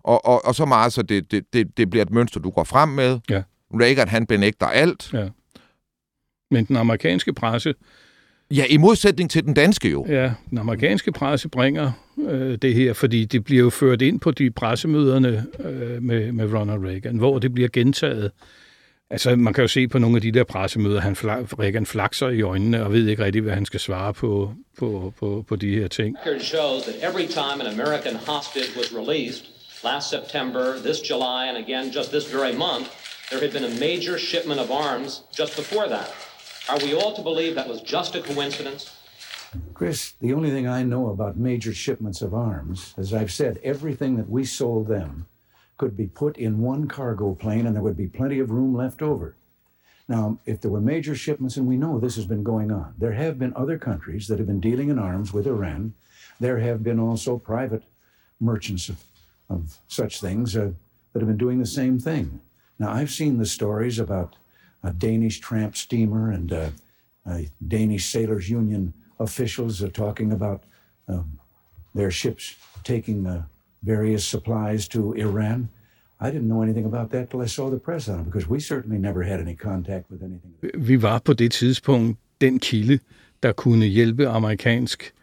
og, 0.04 0.26
og, 0.26 0.46
og 0.46 0.56
så 0.56 0.66
meget, 0.66 0.94
så 0.94 1.02
det, 1.02 1.32
det, 1.32 1.54
det, 1.54 1.78
det 1.78 1.89
bliver 1.89 2.06
et 2.06 2.12
mønster, 2.12 2.39
du 2.39 2.50
går 2.50 2.63
frem 2.63 2.89
med. 2.89 3.20
Ja. 3.30 3.44
Reagan, 3.74 4.08
han 4.08 4.26
benægter 4.26 4.66
alt. 4.66 5.13
Ja. 5.13 5.30
Men 6.52 6.66
den 6.66 6.76
amerikanske 6.76 7.34
presse... 7.34 7.74
Ja, 8.52 8.66
i 8.70 8.78
modsætning 8.78 9.30
til 9.30 9.46
den 9.46 9.54
danske 9.54 9.89
jo. 9.89 10.06
Ja, 10.10 10.34
den 10.50 10.58
amerikanske 10.58 11.12
presse 11.12 11.50
bringer 11.50 11.92
øh, 12.30 12.58
det 12.58 12.74
her, 12.74 12.94
fordi 12.94 13.26
det 13.26 13.44
bliver 13.44 13.63
jo 13.63 13.70
ført 13.70 14.02
ind 14.02 14.20
på 14.20 14.32
de 14.32 14.52
pressemøderne 14.52 15.46
øh, 15.60 16.04
med, 16.04 16.32
med 16.32 16.54
Ronald 16.54 16.86
Reagan, 16.86 17.18
hvor 17.18 17.39
det 17.39 17.54
bliver 17.54 17.70
gentaget 17.74 18.32
Altså, 19.13 19.36
man 19.36 19.54
kan 19.54 19.62
jo 19.62 19.67
se 19.67 19.88
på 19.88 19.97
nogle 19.99 20.15
af 20.17 20.21
de 20.21 20.32
der 20.32 20.43
pressemøder, 20.43 21.02
han 21.02 21.13
fla- 21.13 21.56
Reagan 21.60 21.86
flakser 21.86 22.30
i 22.30 22.41
øjnene 22.41 22.84
og 22.84 22.93
ved 22.93 23.08
ikke 23.08 23.26
rigtig, 23.26 23.41
hvad 23.41 23.54
han 23.54 23.65
skal 23.65 23.80
svare 23.80 24.13
på, 24.13 24.54
på, 24.80 25.13
på, 25.19 25.45
på 25.47 25.56
de 25.56 25.76
her 25.76 25.88
ting. 25.88 26.17
shows 26.39 26.84
that 26.84 26.95
every 27.10 27.28
time 27.28 27.58
an 27.63 27.80
American 27.80 28.15
hostage 28.15 28.69
was 28.78 28.88
released, 29.02 29.43
last 29.84 30.10
September, 30.10 30.65
this 30.88 30.99
July, 31.10 31.41
and 31.49 31.58
again 31.65 31.86
just 31.97 32.10
this 32.12 32.26
very 32.38 32.54
month, 32.67 32.88
there 33.30 33.41
had 33.45 33.52
been 33.58 33.67
a 33.71 33.76
major 33.88 34.15
shipment 34.30 34.60
of 34.60 34.69
arms 34.71 35.12
just 35.39 35.54
before 35.62 35.88
that. 35.95 36.10
Are 36.71 36.80
we 36.86 36.91
all 36.99 37.13
to 37.19 37.23
believe 37.30 37.54
that 37.60 37.67
was 37.73 37.82
just 37.95 38.15
a 38.15 38.21
coincidence? 38.34 38.84
Chris, 39.80 39.99
the 40.26 40.34
only 40.38 40.49
thing 40.56 40.65
I 40.80 40.82
know 40.91 41.04
about 41.15 41.38
major 41.38 41.73
shipments 41.86 42.21
of 42.21 42.34
arms, 42.34 42.80
as 42.97 43.13
I've 43.19 43.34
said, 43.41 43.54
everything 43.73 44.17
that 44.19 44.30
we 44.38 44.43
sold 44.45 44.88
them 44.88 45.12
could 45.78 45.98
be 45.98 46.08
put 46.08 46.38
in 46.38 46.60
one 46.60 46.88
cargo 46.88 47.34
plane 47.34 47.66
and 47.66 47.76
there 47.76 47.84
would 47.84 47.98
be 47.98 48.08
plenty 48.08 48.40
of 48.40 48.52
room 48.52 48.76
left 48.76 49.02
over. 49.02 49.36
Now, 50.08 50.38
if 50.46 50.62
there 50.62 50.72
were 50.72 50.82
major 50.82 51.16
shipments, 51.16 51.56
and 51.58 51.66
we 51.66 51.78
know 51.78 51.98
this 51.98 52.16
has 52.16 52.26
been 52.26 52.44
going 52.44 52.72
on, 52.72 52.94
there 52.98 53.14
have 53.14 53.40
been 53.40 53.54
other 53.56 53.78
countries 53.78 54.28
that 54.28 54.38
have 54.38 54.48
been 54.48 54.60
dealing 54.60 54.90
in 54.90 55.00
arms 55.00 55.32
with 55.32 55.48
Iran. 55.48 55.94
There 56.40 56.60
have 56.60 56.84
been 56.84 57.00
also 57.00 57.38
private 57.38 57.84
merchants 58.40 58.90
of, 58.90 59.02
of 59.50 59.78
such 59.88 60.20
things 60.20 60.58
uh, 60.58 60.72
that 61.14 61.20
have 61.20 61.28
been 61.28 61.38
doing 61.38 61.60
the 61.60 61.66
same 61.66 62.00
thing. 62.00 62.42
Now, 62.80 62.92
I've 62.92 63.12
seen 63.12 63.38
the 63.38 63.46
stories 63.46 63.98
about 63.98 64.36
a 64.84 64.92
Danish 64.92 65.40
tramp 65.40 65.78
steamer 65.78 66.32
and 66.32 66.52
uh, 66.52 66.70
Danish 67.66 68.06
Sailors 68.08 68.50
Union 68.50 68.94
officials 69.20 69.82
are 69.82 69.90
talking 69.90 70.32
about 70.34 70.64
um, 71.08 71.40
their 71.96 72.12
ships 72.12 72.56
taking 72.84 73.26
uh, 73.26 73.44
various 73.86 74.24
supplies 74.24 74.88
to 74.88 75.13
Iran. 75.13 75.69
I 76.22 76.26
didn't 76.26 76.48
know 76.48 76.63
anything 76.63 76.86
about 76.86 77.12
that 77.12 77.30
till 77.30 77.43
I 77.43 77.48
saw 77.48 77.69
the 77.69 77.80
press 77.80 78.10
on 78.10 78.19
it, 78.19 78.26
because 78.26 78.50
we 78.50 78.60
certainly 78.60 78.98
never 78.98 79.24
had 79.24 79.39
any 79.39 79.56
contact 79.56 80.12
with 80.12 80.24
anything. 80.24 80.54
Vi 80.88 81.02
var 81.02 81.19
på 81.19 81.34
det 81.34 81.52
tidspunkt 81.52 82.19
den 82.41 82.60
kilde, 82.60 83.00
der 83.43 83.52
kunne 83.52 83.86
hjælpe 83.86 84.28
amerikansk 84.28 85.13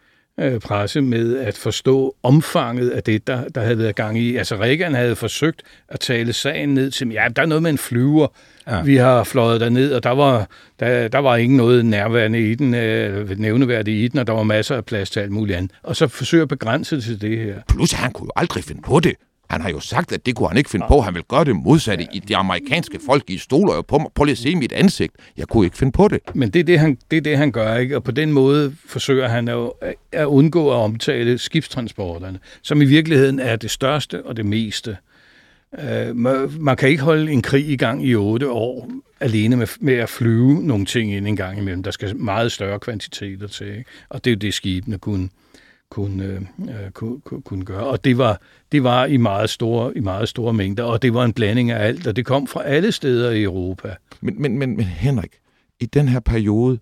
presse 0.59 1.01
med 1.01 1.37
at 1.37 1.57
forstå 1.57 2.15
omfanget 2.23 2.89
af 2.89 3.03
det, 3.03 3.27
der, 3.27 3.47
der 3.47 3.61
havde 3.61 3.77
været 3.77 3.95
gang 3.95 4.19
i. 4.19 4.35
Altså 4.35 4.55
Reagan 4.55 4.93
havde 4.93 5.15
forsøgt 5.15 5.61
at 5.89 5.99
tale 5.99 6.33
sagen 6.33 6.69
ned 6.69 6.91
til, 6.91 7.09
ja, 7.11 7.27
der 7.35 7.41
er 7.41 7.45
noget 7.45 7.63
med 7.63 7.71
en 7.71 7.77
flyver, 7.77 8.27
ja. 8.67 8.81
vi 8.81 8.95
har 8.95 9.23
fløjet 9.23 9.71
ned, 9.71 9.93
og 9.93 10.03
der 10.03 10.09
var, 10.09 10.47
der, 10.79 11.07
der 11.07 11.19
var 11.19 11.35
ikke 11.35 11.57
noget 11.57 11.85
nærværende 11.85 12.51
i 12.51 12.55
den, 12.55 12.73
øh, 12.73 13.39
nævneværdigt 13.39 13.95
i 13.95 14.07
den, 14.07 14.19
og 14.19 14.27
der 14.27 14.33
var 14.33 14.43
masser 14.43 14.75
af 14.75 14.85
plads 14.85 15.09
til 15.09 15.19
alt 15.19 15.31
muligt 15.31 15.57
andet. 15.57 15.71
Og 15.83 15.95
så 15.95 16.07
forsøger 16.07 16.41
at 16.41 16.49
begrænse 16.49 16.95
det 16.95 17.03
til 17.03 17.21
det 17.21 17.37
her. 17.37 17.55
Plus, 17.69 17.91
han 17.91 18.11
kunne 18.11 18.25
jo 18.25 18.31
aldrig 18.35 18.63
finde 18.63 18.81
på 18.81 18.99
det. 18.99 19.13
Han 19.51 19.61
har 19.61 19.69
jo 19.69 19.79
sagt, 19.79 20.11
at 20.11 20.25
det 20.25 20.35
kunne 20.35 20.47
han 20.47 20.57
ikke 20.57 20.69
finde 20.69 20.85
på. 20.89 21.01
Han 21.01 21.13
vil 21.13 21.23
gøre 21.23 21.45
det 21.45 21.55
modsatte. 21.55 22.07
I 22.13 22.19
de 22.19 22.37
amerikanske 22.37 22.99
folk, 23.05 23.29
I 23.29 23.37
stoler 23.37 23.75
jo 23.75 23.81
på 23.81 23.97
mig. 23.97 24.07
Prøv 24.15 24.23
lige 24.23 24.31
at 24.31 24.37
se 24.37 24.55
mit 24.55 24.71
ansigt. 24.71 25.15
Jeg 25.37 25.47
kunne 25.47 25.65
ikke 25.65 25.77
finde 25.77 25.91
på 25.91 26.07
det. 26.07 26.19
Men 26.35 26.49
det 26.49 26.59
er 26.59 26.63
det, 26.63 26.79
han, 26.79 26.97
det, 27.11 27.17
er 27.17 27.21
det, 27.21 27.37
han 27.37 27.51
gør, 27.51 27.75
ikke? 27.75 27.95
Og 27.95 28.03
på 28.03 28.11
den 28.11 28.31
måde 28.31 28.75
forsøger 28.85 29.27
han 29.27 29.47
at, 29.47 29.71
at 30.11 30.25
undgå 30.25 30.69
at 30.71 30.75
omtale 30.75 31.37
skibstransporterne, 31.37 32.39
som 32.61 32.81
i 32.81 32.85
virkeligheden 32.85 33.39
er 33.39 33.55
det 33.55 33.71
største 33.71 34.25
og 34.25 34.37
det 34.37 34.45
meste. 34.45 34.97
Man, 36.13 36.51
man 36.59 36.77
kan 36.77 36.89
ikke 36.89 37.03
holde 37.03 37.31
en 37.31 37.41
krig 37.41 37.69
i 37.69 37.75
gang 37.75 38.05
i 38.05 38.15
otte 38.15 38.49
år 38.49 38.91
alene 39.19 39.55
med, 39.55 39.67
med 39.79 39.93
at 39.93 40.09
flyve 40.09 40.63
nogle 40.63 40.85
ting 40.85 41.13
ind 41.13 41.27
en 41.27 41.35
gang 41.35 41.57
imellem. 41.57 41.83
Der 41.83 41.91
skal 41.91 42.15
meget 42.15 42.51
større 42.51 42.79
kvantiteter 42.79 43.47
til, 43.47 43.67
ikke? 43.67 43.85
og 44.09 44.25
det 44.25 44.31
er 44.31 44.35
jo 44.35 44.39
det, 44.39 44.53
skibene 44.53 44.97
kunne 44.97 45.29
kunne, 45.91 46.45
øh, 46.59 46.91
kunne, 46.91 47.21
kunne 47.21 47.65
gøre. 47.65 47.83
Og 47.83 48.03
det 48.03 48.17
var, 48.17 48.41
det 48.71 48.83
var 48.83 49.05
i, 49.05 49.17
meget 49.17 49.49
store, 49.49 49.97
i 49.97 49.99
meget 49.99 50.29
store 50.29 50.53
mængder, 50.53 50.83
og 50.83 51.01
det 51.01 51.13
var 51.13 51.25
en 51.25 51.33
blanding 51.33 51.71
af 51.71 51.87
alt, 51.87 52.07
og 52.07 52.15
det 52.15 52.25
kom 52.25 52.47
fra 52.47 52.63
alle 52.63 52.91
steder 52.91 53.31
i 53.31 53.43
Europa. 53.43 53.95
Men, 54.21 54.41
men, 54.41 54.57
men, 54.57 54.77
men 54.77 54.85
Henrik, 54.85 55.39
i 55.79 55.85
den 55.85 56.07
her 56.07 56.19
periode, 56.19 56.79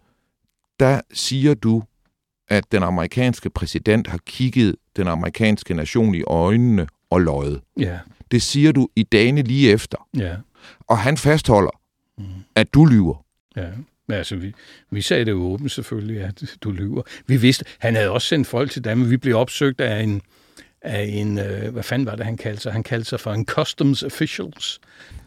der 0.79 1.01
siger 1.13 1.53
du, 1.53 1.83
at 2.47 2.71
den 2.71 2.83
amerikanske 2.83 3.49
præsident 3.49 4.07
har 4.07 4.19
kigget 4.25 4.75
den 4.95 5.07
amerikanske 5.07 5.73
nation 5.73 6.15
i 6.15 6.23
øjnene 6.23 6.87
og 7.09 7.21
løjet. 7.21 7.61
Ja. 7.79 7.99
Det 8.31 8.41
siger 8.41 8.71
du 8.71 8.87
i 8.95 9.03
dagene 9.03 9.41
lige 9.41 9.71
efter. 9.71 10.07
Ja. 10.17 10.35
Og 10.87 10.97
han 10.97 11.17
fastholder, 11.17 11.81
mm. 12.17 12.25
at 12.55 12.73
du 12.73 12.85
lyver. 12.85 13.25
Ja. 13.55 13.67
Men 14.09 14.17
altså, 14.17 14.35
vi, 14.35 14.53
vi 14.91 15.01
sagde 15.01 15.25
det 15.25 15.33
åbent 15.33 15.71
selvfølgelig, 15.71 16.21
at 16.21 16.43
du 16.61 16.71
lyver. 16.71 17.01
Vi 17.27 17.37
vidste, 17.37 17.65
han 17.79 17.95
havde 17.95 18.09
også 18.09 18.27
sendt 18.27 18.47
folk 18.47 18.71
til 18.71 18.83
Danmark. 18.83 19.09
Vi 19.09 19.17
blev 19.17 19.37
opsøgt 19.37 19.81
af 19.81 20.03
en, 20.03 20.21
af 20.81 21.03
en 21.13 21.39
øh, 21.39 21.73
hvad 21.73 21.83
fanden 21.83 22.05
var 22.05 22.15
det, 22.15 22.25
han 22.25 22.37
kaldte 22.37 22.61
sig? 22.61 22.73
Han 22.73 22.83
kaldte 22.83 23.09
sig 23.09 23.19
for 23.19 23.31
en 23.31 23.45
customs 23.45 24.03
officials, 24.03 24.79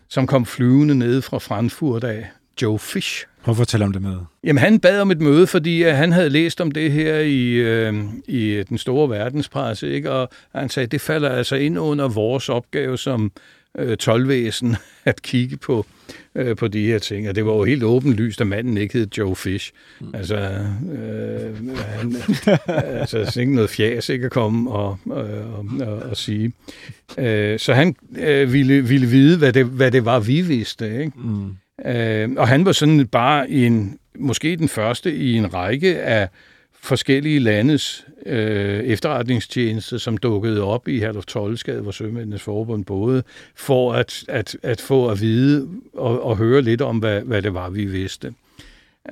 som 0.09 0.27
kom 0.27 0.47
flyvende 0.47 0.95
ned 0.95 1.23
fra 1.23 1.39
Frankfurt 1.39 2.05
af. 2.05 2.31
Joe 2.63 2.79
Fish. 2.79 3.27
Prøv 3.43 3.53
at 3.53 3.57
fortælle 3.57 3.87
om 3.87 3.93
det 3.93 4.03
møde. 4.03 4.27
Jamen, 4.45 4.63
han 4.63 4.81
bad 4.81 5.01
om 5.01 5.11
et 5.11 5.21
møde, 5.21 5.47
fordi 5.47 5.87
uh, 5.87 5.93
han 5.93 6.13
havde 6.13 6.31
læst 6.31 6.61
om 6.61 6.71
det 6.71 6.93
her 6.93 7.19
i, 7.19 7.53
øh, 7.53 8.05
i 8.29 8.65
den 8.69 8.79
store 8.79 9.11
verdenspresse, 9.11 9.91
ikke? 9.91 10.11
og 10.11 10.29
han 10.55 10.69
sagde, 10.69 10.87
det 10.87 11.01
falder 11.01 11.29
altså 11.29 11.57
ind 11.57 11.79
under 11.79 12.09
vores 12.09 12.49
opgave 12.49 12.99
som 12.99 13.33
øh, 13.79 13.97
tolvvæsen 13.97 14.77
at 15.05 15.23
kigge 15.23 15.57
på, 15.57 15.87
øh, 16.35 16.57
på 16.57 16.69
de 16.69 16.87
her 16.87 16.99
ting. 16.99 17.29
Og 17.29 17.35
det 17.35 17.47
var 17.47 17.53
jo 17.53 17.65
helt 17.65 17.83
åbenlyst, 17.83 18.41
at 18.41 18.47
manden 18.47 18.77
ikke 18.77 18.99
hed 18.99 19.07
Joe 19.19 19.37
Fish. 19.37 19.73
Mm. 20.01 20.15
Altså, 20.15 20.37
øh, 20.93 21.77
han, 21.79 22.17
altså 23.01 23.41
ikke 23.41 23.55
noget 23.55 23.71
fjæs 23.71 24.09
ikke 24.09 24.25
at 24.25 24.33
komme 24.33 24.71
og, 24.71 24.99
og, 25.07 25.27
og, 25.81 25.97
og 25.97 26.17
sige. 26.17 26.53
Øh, 27.19 27.59
så 27.59 27.75
han 27.75 27.97
øh, 28.19 28.53
ville, 28.53 28.83
ville 28.83 29.07
vide, 29.07 29.39
hvad 29.39 29.53
det, 29.53 29.67
hvad 29.67 29.91
det 29.91 30.05
var, 30.05 30.21
vi 30.21 30.41
vidste. 30.41 31.01
Ikke? 31.01 31.13
Mm. 31.17 31.57
Øh, 31.91 32.31
og 32.37 32.49
han 32.49 32.65
var 32.65 32.73
sådan 32.73 33.07
bare 33.07 33.51
en, 33.51 33.99
måske 34.19 34.57
den 34.57 34.69
første 34.69 35.15
i 35.15 35.37
en 35.37 35.55
række 35.55 36.01
af 36.01 36.29
forskellige 36.83 37.39
landes 37.39 38.07
øh, 38.27 38.81
efterretningstjenester, 38.81 39.99
som 39.99 40.17
dukkede 40.17 40.63
op 40.63 40.89
i 40.89 40.99
Herluf 40.99 41.25
Tollesgade, 41.25 41.83
hvor 41.83 41.93
Sømændenes 41.93 42.43
Forbund 42.43 42.85
boede, 42.85 43.23
for 43.55 43.93
at, 43.93 44.25
at, 44.29 44.57
at 44.63 44.81
få 44.81 45.09
at 45.09 45.21
vide 45.21 45.69
og, 45.95 46.23
og 46.23 46.37
høre 46.37 46.63
lidt 46.63 46.81
om, 46.81 46.99
hvad, 46.99 47.21
hvad 47.21 47.43
det 47.43 47.55
var, 47.55 47.71
vi 47.71 47.85
vidste. 47.85 48.35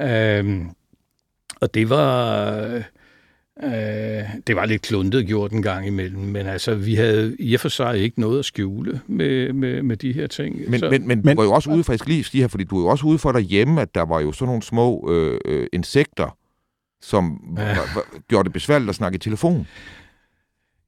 Øh, 0.01 0.61
og 1.61 1.75
det 1.75 1.91
var... 1.91 2.83
Øh, 3.63 4.25
det 4.47 4.57
var 4.57 4.67
lidt 4.67 4.83
kluntet 4.83 5.27
gjort 5.27 5.53
en 5.53 5.63
gang 5.63 5.87
imellem, 5.87 6.21
men 6.21 6.47
altså, 6.47 6.75
vi 6.75 6.95
havde 6.95 7.37
i 7.39 7.55
og 7.55 7.61
for 7.61 7.69
sig 7.69 7.99
ikke 7.99 8.21
noget 8.21 8.39
at 8.39 8.45
skjule 8.45 9.01
med, 9.07 9.53
med, 9.53 9.83
med 9.83 9.97
de 9.97 10.13
her 10.13 10.27
ting. 10.27 10.71
Men, 10.71 10.81
så. 10.81 10.91
men, 10.91 11.09
men, 11.09 11.21
men 11.25 11.37
du 11.37 11.43
var 11.43 11.49
jo 11.49 11.53
også 11.53 11.71
ude 11.71 11.85
for, 11.85 11.93
jeg 11.93 11.99
skal 11.99 12.11
lige 12.11 12.25
sige 12.25 12.41
her, 12.41 12.49
fordi 12.49 12.65
du 12.65 12.79
er 12.79 12.83
jo 12.83 12.87
også 12.87 13.07
ude 13.07 13.19
for 13.19 13.33
derhjemme, 13.33 13.81
at 13.81 13.95
der 13.95 14.03
var 14.03 14.21
jo 14.21 14.33
sådan 14.33 14.47
nogle 14.47 14.63
små 14.63 15.11
øh, 15.13 15.41
øh, 15.45 15.67
insekter, 15.73 16.37
som 17.03 17.55
ja. 17.59 17.77
gjorde 18.29 18.45
det 18.45 18.53
besværligt 18.53 18.89
at 18.89 18.95
snakke 18.95 19.17
i 19.17 19.19
telefon. 19.19 19.67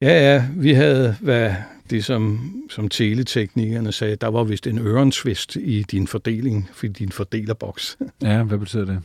Ja, 0.00 0.34
ja, 0.34 0.44
vi 0.56 0.72
havde, 0.72 1.16
hvad 1.20 1.54
det 1.90 2.04
som, 2.04 2.54
som 2.70 2.88
teleteknikerne 2.88 3.92
sagde, 3.92 4.16
der 4.16 4.28
var 4.28 4.44
vist 4.44 4.66
en 4.66 4.78
ørensvist 4.78 5.56
i 5.56 5.82
din 5.82 6.06
fordeling, 6.06 6.68
for 6.72 6.86
din 6.86 7.12
fordelerboks. 7.12 7.98
Ja, 8.22 8.42
hvad 8.42 8.58
betyder 8.58 8.84
det? 8.84 9.02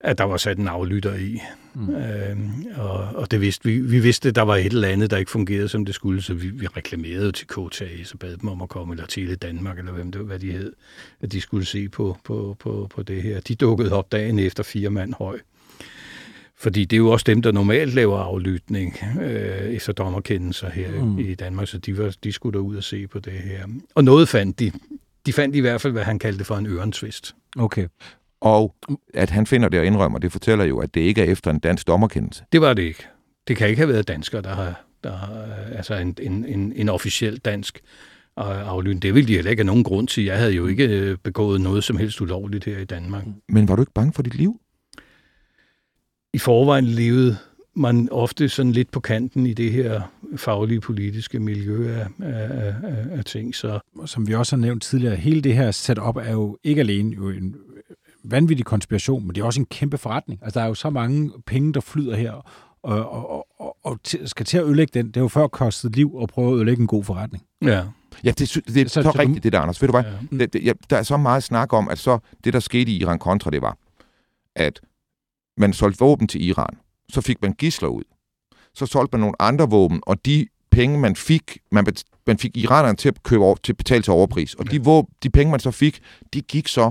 At 0.00 0.18
der 0.18 0.24
var 0.24 0.36
sat 0.36 0.58
en 0.58 0.68
aflytter 0.68 1.14
i. 1.14 1.40
Mm. 1.74 1.94
Øhm, 1.94 2.66
og, 2.76 2.92
og 2.92 3.30
det 3.30 3.40
vidste, 3.40 3.64
vi, 3.64 3.80
vi 3.80 4.00
vidste, 4.00 4.28
at 4.28 4.34
der 4.34 4.42
var 4.42 4.56
et 4.56 4.72
eller 4.72 4.88
andet, 4.88 5.10
der 5.10 5.16
ikke 5.16 5.30
fungerede, 5.30 5.68
som 5.68 5.84
det 5.84 5.94
skulle, 5.94 6.22
så 6.22 6.34
vi, 6.34 6.48
vi 6.48 6.66
reklamerede 6.66 7.32
til 7.32 7.46
KTA, 7.46 8.04
så 8.04 8.16
bad 8.16 8.36
dem 8.36 8.48
om 8.48 8.62
at 8.62 8.68
komme, 8.68 8.94
eller 8.94 9.06
Tele 9.06 9.36
Danmark, 9.36 9.78
eller 9.78 9.92
hvem 9.92 10.12
det, 10.12 10.20
hvad 10.20 10.38
de 10.38 10.52
hed, 10.52 10.72
at 11.20 11.32
de 11.32 11.40
skulle 11.40 11.64
se 11.64 11.88
på, 11.88 12.16
på, 12.24 12.56
på, 12.58 12.86
på 12.94 13.02
det 13.02 13.22
her. 13.22 13.40
De 13.40 13.54
dukkede 13.54 13.92
op 13.92 14.12
dagen 14.12 14.38
efter 14.38 14.62
fire 14.62 14.90
mand 14.90 15.14
høj. 15.14 15.38
Fordi 16.60 16.84
det 16.84 16.96
er 16.96 16.98
jo 16.98 17.10
også 17.10 17.24
dem, 17.26 17.42
der 17.42 17.52
normalt 17.52 17.94
laver 17.94 18.18
aflytning 18.18 18.96
øh, 19.20 19.70
efter 19.70 19.92
dommerkendelser 19.92 20.70
her 20.70 21.04
mm. 21.04 21.18
i 21.18 21.34
Danmark, 21.34 21.68
så 21.68 21.78
de, 21.78 21.98
var, 21.98 22.16
de 22.24 22.32
skulle 22.32 22.58
da 22.58 22.62
ud 22.62 22.76
og 22.76 22.84
se 22.84 23.06
på 23.06 23.18
det 23.18 23.32
her. 23.32 23.66
Og 23.94 24.04
noget 24.04 24.28
fandt 24.28 24.58
de. 24.58 24.72
De 25.26 25.32
fandt 25.32 25.56
i 25.56 25.60
hvert 25.60 25.80
fald, 25.80 25.92
hvad 25.92 26.02
han 26.02 26.18
kaldte 26.18 26.44
for 26.44 26.56
en 26.56 26.66
ørensvist. 26.66 27.34
Okay. 27.58 27.86
Og 28.40 28.74
at 29.14 29.30
han 29.30 29.46
finder 29.46 29.68
det 29.68 29.80
og 29.80 29.86
indrømmer, 29.86 30.18
det 30.18 30.32
fortæller 30.32 30.64
jo, 30.64 30.78
at 30.78 30.94
det 30.94 31.00
ikke 31.00 31.20
er 31.20 31.32
efter 31.32 31.50
en 31.50 31.58
dansk 31.58 31.86
dommerkendelse. 31.86 32.44
Det 32.52 32.60
var 32.60 32.74
det 32.74 32.82
ikke. 32.82 33.06
Det 33.48 33.56
kan 33.56 33.68
ikke 33.68 33.80
have 33.80 33.88
været 33.88 34.08
danskere, 34.08 34.42
der 34.42 34.54
har, 34.54 34.84
der 35.04 35.16
har 35.16 35.46
altså 35.72 35.94
en, 35.94 36.16
en, 36.20 36.44
en, 36.44 36.72
en 36.76 36.88
officiel 36.88 37.36
dansk 37.36 37.80
aflytning. 38.36 39.02
Det 39.02 39.14
ville 39.14 39.28
de 39.28 39.34
heller 39.34 39.50
ikke 39.50 39.60
have 39.60 39.66
nogen 39.66 39.84
grund 39.84 40.08
til. 40.08 40.24
Jeg 40.24 40.38
havde 40.38 40.52
jo 40.52 40.66
ikke 40.66 40.86
øh, 40.88 41.16
begået 41.22 41.60
noget 41.60 41.84
som 41.84 41.96
helst 41.96 42.20
ulovligt 42.20 42.64
her 42.64 42.78
i 42.78 42.84
Danmark. 42.84 43.24
Men 43.48 43.68
var 43.68 43.76
du 43.76 43.82
ikke 43.82 43.92
bange 43.92 44.12
for 44.12 44.22
dit 44.22 44.34
liv? 44.34 44.60
I 46.38 46.40
forvejen 46.40 46.84
levede 46.84 47.36
man 47.74 48.08
ofte 48.10 48.48
sådan 48.48 48.72
lidt 48.72 48.90
på 48.90 49.00
kanten 49.00 49.46
i 49.46 49.54
det 49.54 49.72
her 49.72 50.02
faglige 50.36 50.80
politiske 50.80 51.40
miljø 51.40 51.94
af, 51.94 52.06
af, 52.22 52.74
af, 52.82 53.18
af 53.18 53.24
ting. 53.24 53.54
Så. 53.54 53.78
Som 54.06 54.28
vi 54.28 54.34
også 54.34 54.56
har 54.56 54.60
nævnt 54.60 54.82
tidligere, 54.82 55.16
hele 55.16 55.40
det 55.40 55.54
her 55.54 55.70
setup 55.70 56.16
er 56.16 56.32
jo 56.32 56.58
ikke 56.64 56.80
alene 56.80 57.16
jo 57.16 57.28
en 57.28 57.56
vanvittig 58.24 58.66
konspiration, 58.66 59.26
men 59.26 59.34
det 59.34 59.40
er 59.40 59.44
også 59.44 59.60
en 59.60 59.66
kæmpe 59.66 59.98
forretning. 59.98 60.40
Altså, 60.42 60.60
der 60.60 60.64
er 60.64 60.68
jo 60.68 60.74
så 60.74 60.90
mange 60.90 61.32
penge, 61.46 61.72
der 61.72 61.80
flyder 61.80 62.16
her, 62.16 62.32
og, 62.82 63.10
og, 63.12 63.46
og, 63.60 63.76
og 63.84 63.98
skal 64.24 64.46
til 64.46 64.58
at 64.58 64.64
ødelægge 64.64 64.90
den. 64.94 65.06
Det 65.06 65.16
er 65.16 65.20
jo 65.20 65.28
før 65.28 65.46
kostet 65.46 65.96
liv 65.96 66.18
at 66.22 66.28
prøve 66.28 66.52
at 66.52 66.56
ødelægge 66.56 66.80
en 66.80 66.86
god 66.86 67.04
forretning. 67.04 67.44
Ja. 67.62 67.82
Ja, 68.24 68.30
det, 68.30 68.54
det, 68.54 68.74
det 68.74 68.82
er 68.82 68.88
så, 68.88 69.02
så, 69.02 69.10
rigtigt, 69.10 69.44
det 69.44 69.52
der, 69.52 69.60
Anders. 69.60 69.82
Ved 69.82 69.88
du 69.88 69.92
hvad? 69.92 70.04
Ja. 70.32 70.38
Det, 70.38 70.52
det, 70.52 70.64
ja, 70.64 70.72
der 70.90 70.96
er 70.96 71.02
så 71.02 71.16
meget 71.16 71.42
snak 71.42 71.72
om, 71.72 71.88
at 71.88 71.98
så 71.98 72.18
det, 72.44 72.52
der 72.52 72.60
skete 72.60 72.92
i 72.92 72.96
Iran 72.96 73.18
Contra, 73.18 73.50
det 73.50 73.62
var, 73.62 73.76
at 74.56 74.80
man 75.58 75.72
solgte 75.72 75.98
våben 75.98 76.28
til 76.28 76.44
Iran. 76.44 76.78
Så 77.12 77.20
fik 77.20 77.42
man 77.42 77.52
gisler 77.52 77.88
ud. 77.88 78.02
Så 78.74 78.86
solgte 78.86 79.16
man 79.16 79.20
nogle 79.20 79.42
andre 79.42 79.70
våben, 79.70 80.00
og 80.06 80.26
de 80.26 80.46
penge, 80.70 80.98
man 80.98 81.16
fik, 81.16 81.58
man, 81.70 81.86
man 82.26 82.38
fik 82.38 82.56
iranerne 82.56 82.96
til 82.96 83.08
at 83.08 83.22
købe 83.22 83.44
over, 83.44 83.56
til 83.62 83.72
at 83.72 83.76
betale 83.76 84.02
til 84.02 84.12
overpris. 84.12 84.54
Og 84.54 84.70
de, 84.70 84.84
våben, 84.84 85.14
de 85.22 85.30
penge, 85.30 85.50
man 85.50 85.60
så 85.60 85.70
fik, 85.70 86.00
de 86.34 86.40
gik 86.40 86.68
så 86.68 86.90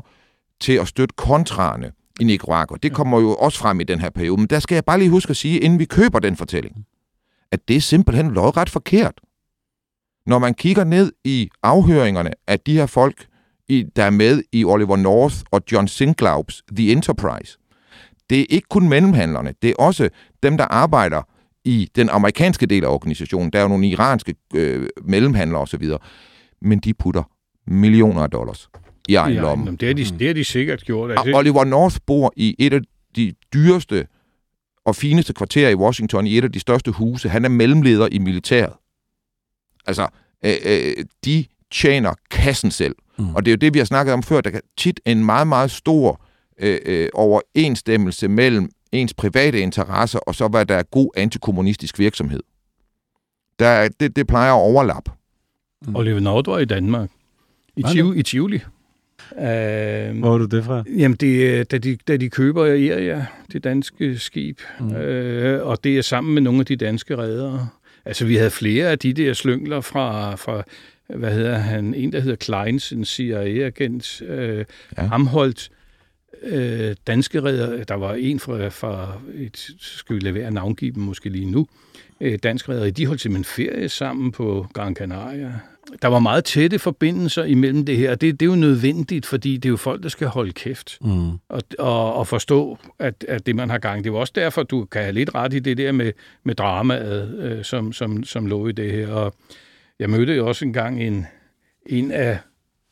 til 0.59 0.73
at 0.73 0.87
støtte 0.87 1.15
kontraerne 1.17 1.91
i 2.19 2.23
Nicaragua. 2.23 2.77
Det 2.83 2.93
kommer 2.93 3.19
jo 3.19 3.35
også 3.35 3.59
frem 3.59 3.79
i 3.79 3.83
den 3.83 3.99
her 3.99 4.09
periode. 4.09 4.37
Men 4.37 4.47
der 4.47 4.59
skal 4.59 4.75
jeg 4.75 4.85
bare 4.85 4.99
lige 4.99 5.09
huske 5.09 5.29
at 5.29 5.37
sige, 5.37 5.59
inden 5.59 5.79
vi 5.79 5.85
køber 5.85 6.19
den 6.19 6.35
fortælling, 6.35 6.85
at 7.51 7.67
det 7.67 7.75
er 7.75 7.81
simpelthen 7.81 8.39
ret 8.39 8.69
forkert. 8.69 9.21
Når 10.25 10.39
man 10.39 10.53
kigger 10.53 10.83
ned 10.83 11.11
i 11.23 11.49
afhøringerne 11.63 12.31
af 12.47 12.59
de 12.59 12.73
her 12.73 12.85
folk, 12.85 13.27
i, 13.69 13.85
der 13.95 14.03
er 14.03 14.09
med 14.09 14.43
i 14.51 14.65
Oliver 14.65 14.95
North 14.95 15.35
og 15.51 15.61
John 15.71 15.87
Sinclaubs 15.87 16.63
The 16.71 16.91
Enterprise, 16.91 17.57
det 18.29 18.39
er 18.41 18.45
ikke 18.49 18.67
kun 18.69 18.89
mellemhandlerne, 18.89 19.53
det 19.61 19.69
er 19.69 19.73
også 19.79 20.09
dem, 20.43 20.57
der 20.57 20.65
arbejder 20.65 21.21
i 21.65 21.89
den 21.95 22.09
amerikanske 22.09 22.65
del 22.65 22.83
af 22.83 22.87
organisationen. 22.89 23.49
Der 23.53 23.59
er 23.59 23.63
jo 23.63 23.69
nogle 23.69 23.87
iranske 23.87 24.35
øh, 24.55 24.87
mellemhandlere 25.01 25.61
osv., 25.61 25.83
men 26.61 26.79
de 26.79 26.93
putter 26.93 27.23
millioner 27.67 28.21
af 28.21 28.29
dollars 28.29 28.69
i 29.07 29.15
egen 29.15 29.33
Ja, 29.33 29.41
lomme. 29.41 29.71
det, 29.71 29.87
har 29.87 29.93
de, 29.93 30.05
det 30.19 30.27
har 30.27 30.33
de 30.33 30.43
sikkert 30.43 30.83
gjort. 30.83 31.11
Altså, 31.11 31.31
Og 31.31 31.37
Oliver 31.37 31.63
North 31.63 31.97
bor 32.05 32.33
i 32.35 32.55
et 32.59 32.73
af 32.73 32.79
de 33.15 33.33
dyreste 33.53 34.07
og 34.85 34.95
fineste 34.95 35.33
kvarterer 35.33 35.69
i 35.69 35.75
Washington, 35.75 36.27
i 36.27 36.37
et 36.37 36.43
af 36.43 36.51
de 36.51 36.59
største 36.59 36.91
huse. 36.91 37.29
Han 37.29 37.45
er 37.45 37.49
mellemleder 37.49 38.07
i 38.11 38.17
militæret. 38.19 38.73
Altså, 39.85 40.07
øh, 40.45 40.53
øh, 40.65 41.05
de 41.25 41.45
tjener 41.71 42.13
kassen 42.31 42.71
selv. 42.71 42.95
Mm. 43.19 43.35
Og 43.35 43.45
det 43.45 43.51
er 43.51 43.55
jo 43.55 43.57
det, 43.57 43.73
vi 43.73 43.79
har 43.79 43.85
snakket 43.85 44.13
om 44.13 44.23
før. 44.23 44.41
Der 44.41 44.49
kan 44.49 44.61
tit 44.77 44.99
en 45.05 45.25
meget, 45.25 45.47
meget 45.47 45.71
stor 45.71 46.21
øh, 46.61 46.79
øh, 46.85 47.09
overensstemmelse 47.13 48.27
mellem 48.27 48.69
ens 48.91 49.13
private 49.13 49.59
interesser, 49.59 50.19
og 50.19 50.35
så 50.35 50.47
hvad 50.47 50.65
der 50.65 50.75
er 50.75 50.83
god 50.83 51.09
antikommunistisk 51.17 51.99
virksomhed. 51.99 52.39
Der, 53.59 53.67
er- 53.67 53.89
det, 53.99 54.15
det 54.15 54.27
plejer 54.27 54.53
at 54.53 54.59
overlappe. 54.61 55.11
Oliver 55.95 56.19
Nord 56.19 56.45
var 56.45 56.59
i 56.59 56.65
Danmark. 56.65 57.09
I, 57.77 57.81
Tiv- 57.83 58.13
i 58.15 58.23
Tivoli. 58.23 58.55
Uh, 59.31 59.41
Hvor 60.19 60.33
er 60.33 60.37
du 60.37 60.45
det 60.45 60.63
fra? 60.65 60.83
Jamen, 60.97 61.15
det, 61.17 61.59
er, 61.59 61.63
da, 61.63 61.77
de, 61.77 61.97
da 62.07 62.17
de 62.17 62.29
køber 62.29 62.65
Iria, 62.65 63.25
det 63.53 63.63
danske 63.63 64.17
skib, 64.19 64.59
Mm. 64.79 64.85
mm. 64.85 64.95
øh, 64.95 65.67
og 65.67 65.83
det 65.83 65.97
er 65.97 66.01
sammen 66.01 66.33
med 66.33 66.41
nogle 66.41 66.59
af 66.59 66.65
de 66.65 66.75
danske 66.75 67.17
redere. 67.17 67.67
Altså, 68.05 68.25
vi 68.25 68.35
havde 68.35 68.51
flere 68.51 68.87
af 68.89 68.99
de 68.99 69.13
der 69.13 69.33
slyngler 69.33 69.81
fra, 69.81 70.35
fra 70.35 70.63
hvad 71.15 71.33
hedder 71.33 71.57
han, 71.57 71.93
en, 71.93 72.11
der 72.11 72.19
hedder 72.19 72.35
Kleins, 72.35 72.91
en 72.91 73.05
CIA-agent, 73.05 74.21
øh, 74.21 74.57
Ja. 74.57 74.63
ja. 75.03 75.09
Amholdt, 75.11 75.69
øh, 76.43 76.95
danske 77.07 77.43
redder, 77.43 77.83
der 77.83 77.95
var 77.95 78.13
en 78.13 78.39
fra, 78.39 78.67
fra 78.67 79.13
et, 79.35 79.69
skal 79.79 80.15
vi 80.15 80.19
lade 80.19 80.35
være 80.35 80.51
navngive 80.51 80.91
dem 80.91 81.03
måske 81.03 81.29
lige 81.29 81.51
nu, 81.51 81.67
øh, 82.21 82.39
danske 82.43 82.71
redder, 82.71 82.91
de 82.91 83.05
holdt 83.05 83.21
simpelthen 83.21 83.65
ferie 83.65 83.89
sammen 83.89 84.31
på 84.31 84.67
Gran 84.73 84.95
Canaria. 84.95 85.53
Der 86.01 86.07
var 86.07 86.19
meget 86.19 86.45
tætte 86.45 86.79
forbindelser 86.79 87.43
imellem 87.43 87.85
det 87.85 87.97
her, 87.97 88.11
og 88.11 88.21
det, 88.21 88.39
det 88.39 88.45
er 88.45 88.49
jo 88.49 88.55
nødvendigt, 88.55 89.25
fordi 89.25 89.57
det 89.57 89.65
er 89.65 89.69
jo 89.69 89.77
folk, 89.77 90.03
der 90.03 90.09
skal 90.09 90.27
holde 90.27 90.51
kæft 90.51 90.97
Mm. 91.01 91.31
og, 91.49 91.63
og, 91.79 92.13
og 92.13 92.27
forstå, 92.27 92.77
at, 92.99 93.25
at 93.27 93.45
det, 93.45 93.55
man 93.55 93.69
har 93.69 93.77
gang. 93.77 94.03
Det 94.03 94.09
er 94.09 94.13
jo 94.13 94.19
også 94.19 94.33
derfor, 94.35 94.63
du 94.63 94.85
kan 94.85 95.01
have 95.01 95.13
lidt 95.13 95.35
ret 95.35 95.53
i 95.53 95.59
det 95.59 95.77
der 95.77 95.91
med, 95.91 96.11
med 96.43 96.55
dramaet, 96.55 97.39
øh, 97.39 97.63
som, 97.63 97.93
som, 97.93 98.23
som 98.23 98.45
lå 98.45 98.67
i 98.67 98.71
det 98.71 98.91
her. 98.91 99.07
Og 99.07 99.35
jeg 99.99 100.09
mødte 100.09 100.35
jo 100.35 100.47
også 100.47 100.65
engang 100.65 101.03
en, 101.03 101.25
en 101.85 102.11
af 102.11 102.39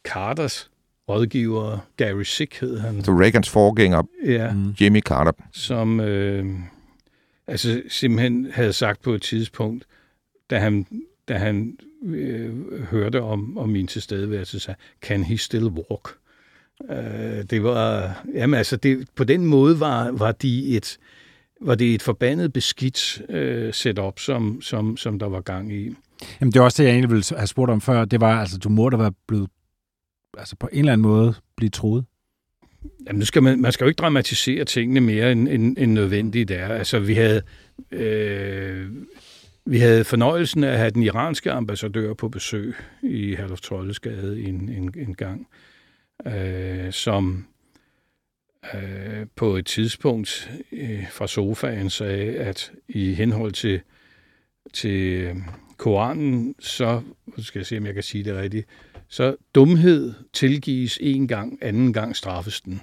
Carters 0.07 0.69
rådgivere, 1.09 1.79
Gary 1.97 2.23
Sick 2.23 2.59
hed 2.59 2.79
han, 2.79 3.03
Så 3.03 3.11
Reagans 3.11 3.49
forgænger, 3.49 4.03
ja, 4.25 4.53
Mm. 4.53 4.75
Jimmy 4.81 5.01
Carter, 5.01 5.31
som 5.53 5.99
øh, 5.99 6.45
altså 7.47 7.81
simpelthen 7.89 8.47
havde 8.51 8.73
sagt 8.73 9.01
på 9.01 9.11
et 9.13 9.21
tidspunkt, 9.21 9.85
da 10.49 10.59
han, 10.59 10.87
da 11.27 11.37
han 11.37 11.77
øh, 12.05 12.83
hørte 12.83 13.21
om, 13.21 13.57
om 13.57 13.69
min 13.69 13.87
tilstedeværelse, 13.87 14.59
sagde, 14.59 14.77
can 15.01 15.23
he 15.23 15.37
still 15.37 15.65
walk? 15.65 16.09
Øh, 16.91 17.43
det 17.49 17.63
var, 17.63 18.15
jamen 18.33 18.57
altså, 18.57 18.75
det, 18.75 19.07
på 19.15 19.23
den 19.23 19.45
måde 19.45 19.79
var, 19.79 20.11
var 20.11 20.31
de 20.31 20.77
et, 20.77 20.97
var 21.61 21.75
det 21.75 21.93
et 21.95 22.01
forbandet 22.01 22.53
beskidt 22.53 23.21
øh, 23.29 23.73
setup, 23.73 24.19
som, 24.19 24.61
som, 24.61 24.97
som 24.97 25.19
der 25.19 25.25
var 25.25 25.41
gang 25.41 25.73
i. 25.73 25.95
Jamen, 26.41 26.51
det 26.51 26.59
er 26.59 26.63
også 26.63 26.83
det, 26.83 26.87
jeg 26.87 26.93
egentlig 26.93 27.09
ville 27.09 27.23
have 27.37 27.47
spurgt 27.47 27.71
om 27.71 27.81
før. 27.81 28.05
Det 28.05 28.21
var, 28.21 28.39
altså, 28.39 28.57
du 28.57 28.69
må 28.69 28.89
da 28.89 28.97
være 28.97 29.11
blevet, 29.27 29.49
altså 30.37 30.55
på 30.55 30.69
en 30.71 30.79
eller 30.79 30.93
anden 30.93 31.07
måde, 31.07 31.33
blive 31.57 31.69
troet. 31.69 32.05
Jamen, 33.07 33.19
nu 33.19 33.25
skal 33.25 33.43
man, 33.43 33.61
man 33.61 33.71
skal 33.71 33.85
jo 33.85 33.87
ikke 33.87 33.99
dramatisere 33.99 34.65
tingene 34.65 35.01
mere, 35.01 35.31
end, 35.31 35.49
end, 35.49 35.77
end 35.77 35.91
nødvendigt 35.91 36.51
er. 36.51 36.67
Altså, 36.67 36.99
vi 36.99 37.13
havde, 37.13 37.41
øh, 37.91 38.89
vi 39.65 39.77
havde 39.77 40.03
fornøjelsen 40.03 40.63
af 40.63 40.71
at 40.71 40.77
have 40.77 40.91
den 40.91 41.03
iranske 41.03 41.51
ambassadør 41.51 42.13
på 42.13 42.29
besøg 42.29 42.75
i 43.03 43.35
Herlof 43.35 43.61
Trollesgade 43.61 44.41
en, 44.41 44.69
en, 44.69 44.93
en 44.97 45.15
gang, 45.15 45.47
øh, 46.27 46.91
som 46.91 47.45
øh, 48.73 49.25
på 49.35 49.55
et 49.55 49.65
tidspunkt 49.65 50.51
øh, 50.71 51.11
fra 51.11 51.27
sofaen 51.27 51.89
sagde, 51.89 52.35
at 52.35 52.71
i 52.87 53.13
henhold 53.13 53.51
til, 53.51 53.81
til 54.73 55.31
Koranen, 55.77 56.55
så 56.59 57.01
skal 57.37 57.59
jeg 57.59 57.65
se, 57.65 57.77
om 57.77 57.85
jeg 57.85 57.93
kan 57.93 58.03
sige 58.03 58.23
det 58.23 58.35
rigtigt, 58.35 58.67
så 59.09 59.35
dumhed 59.55 60.13
tilgives 60.33 60.97
en 61.01 61.27
gang, 61.27 61.57
anden 61.61 61.93
gang 61.93 62.15
straffes 62.15 62.61
den. 62.61 62.81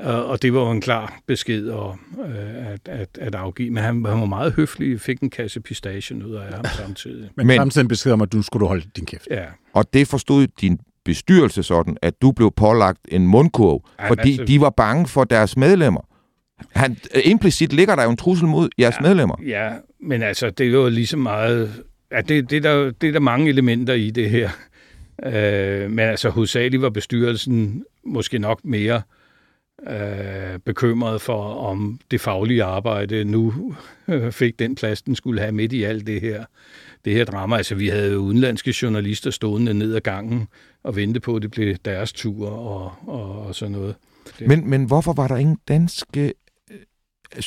Og 0.00 0.26
og 0.26 0.42
det 0.42 0.54
var 0.54 0.60
jo 0.60 0.70
en 0.70 0.80
klar 0.80 1.18
besked 1.26 1.70
om, 1.70 2.00
øh, 2.28 2.66
at, 2.72 2.80
at, 2.88 3.08
at 3.20 3.34
afgive. 3.34 3.70
Men 3.70 3.82
han, 3.82 4.04
han 4.04 4.20
var 4.20 4.24
meget 4.26 4.52
høflig, 4.52 5.00
fik 5.00 5.20
en 5.20 5.30
kasse 5.30 5.60
pistachen 5.60 6.22
ud 6.22 6.34
af 6.34 6.54
ham 6.54 6.64
samtidig. 6.76 7.30
Men, 7.36 7.46
Men- 7.46 7.56
samtidig 7.56 7.88
besked 7.88 8.12
om, 8.12 8.20
at 8.22 8.32
du 8.32 8.42
skulle 8.42 8.60
du 8.60 8.66
holde 8.66 8.84
din 8.96 9.06
kæft. 9.06 9.28
Ja, 9.30 9.44
Og 9.72 9.92
det 9.92 10.08
forstod 10.08 10.46
din 10.60 10.78
bestyrelse 11.04 11.62
sådan, 11.62 11.96
at 12.02 12.22
du 12.22 12.32
blev 12.32 12.52
pålagt 12.56 13.00
en 13.08 13.26
mundkurv, 13.26 13.88
Ej, 13.98 14.08
fordi 14.08 14.28
altså- 14.30 14.44
de 14.44 14.60
var 14.60 14.70
bange 14.70 15.06
for 15.06 15.24
deres 15.24 15.56
medlemmer. 15.56 16.00
Han, 16.72 16.96
øh, 17.14 17.22
implicit 17.24 17.72
ligger 17.72 17.94
der 17.96 18.02
jo 18.04 18.10
en 18.10 18.16
trussel 18.16 18.48
mod 18.48 18.68
jeres 18.78 18.94
Ja. 19.00 19.08
medlemmer. 19.08 19.36
ja 19.46 19.72
men 20.02 20.22
altså, 20.22 20.50
det 20.50 20.66
er 20.66 20.70
jo 20.70 20.88
lige 20.88 21.06
så 21.06 21.16
meget... 21.16 21.84
Ja, 22.12 22.20
det, 22.20 22.50
det, 22.50 22.56
er 22.56 22.60
der, 22.60 22.90
det 22.90 23.08
er 23.08 23.12
der 23.12 23.20
mange 23.20 23.48
elementer 23.48 23.94
i 23.94 24.10
det 24.10 24.30
her. 24.30 24.50
Øh, 25.24 25.90
men 25.90 25.98
altså, 25.98 26.28
hovedsageligt 26.28 26.82
var 26.82 26.90
bestyrelsen 26.90 27.84
måske 28.04 28.38
nok 28.38 28.64
mere 28.64 29.02
øh, 29.90 30.58
bekymret 30.64 31.20
for, 31.20 31.54
om 31.54 32.00
det 32.10 32.20
faglige 32.20 32.64
arbejde 32.64 33.24
nu 33.24 33.74
øh, 34.08 34.32
fik 34.42 34.58
den 34.58 34.74
plads, 34.74 35.02
den 35.02 35.14
skulle 35.14 35.40
have 35.40 35.52
midt 35.52 35.72
i 35.72 35.82
alt 35.82 36.06
det 36.06 36.20
her, 36.20 36.44
det 37.04 37.12
her 37.12 37.24
drama. 37.24 37.56
Altså, 37.56 37.74
vi 37.74 37.88
havde 37.88 38.12
jo 38.12 38.18
udenlandske 38.18 38.74
journalister 38.82 39.30
stående 39.30 39.74
ned 39.74 39.94
ad 39.94 40.00
gangen 40.00 40.48
og 40.82 40.96
vente 40.96 41.20
på, 41.20 41.36
at 41.36 41.42
det 41.42 41.50
blev 41.50 41.74
deres 41.84 42.12
tur 42.12 42.48
og, 42.48 42.92
og, 43.06 43.46
og 43.46 43.54
sådan 43.54 43.72
noget. 43.72 43.94
Men, 44.40 44.70
men 44.70 44.84
hvorfor 44.84 45.12
var 45.12 45.28
der 45.28 45.36
ingen 45.36 45.58
danske 45.68 46.32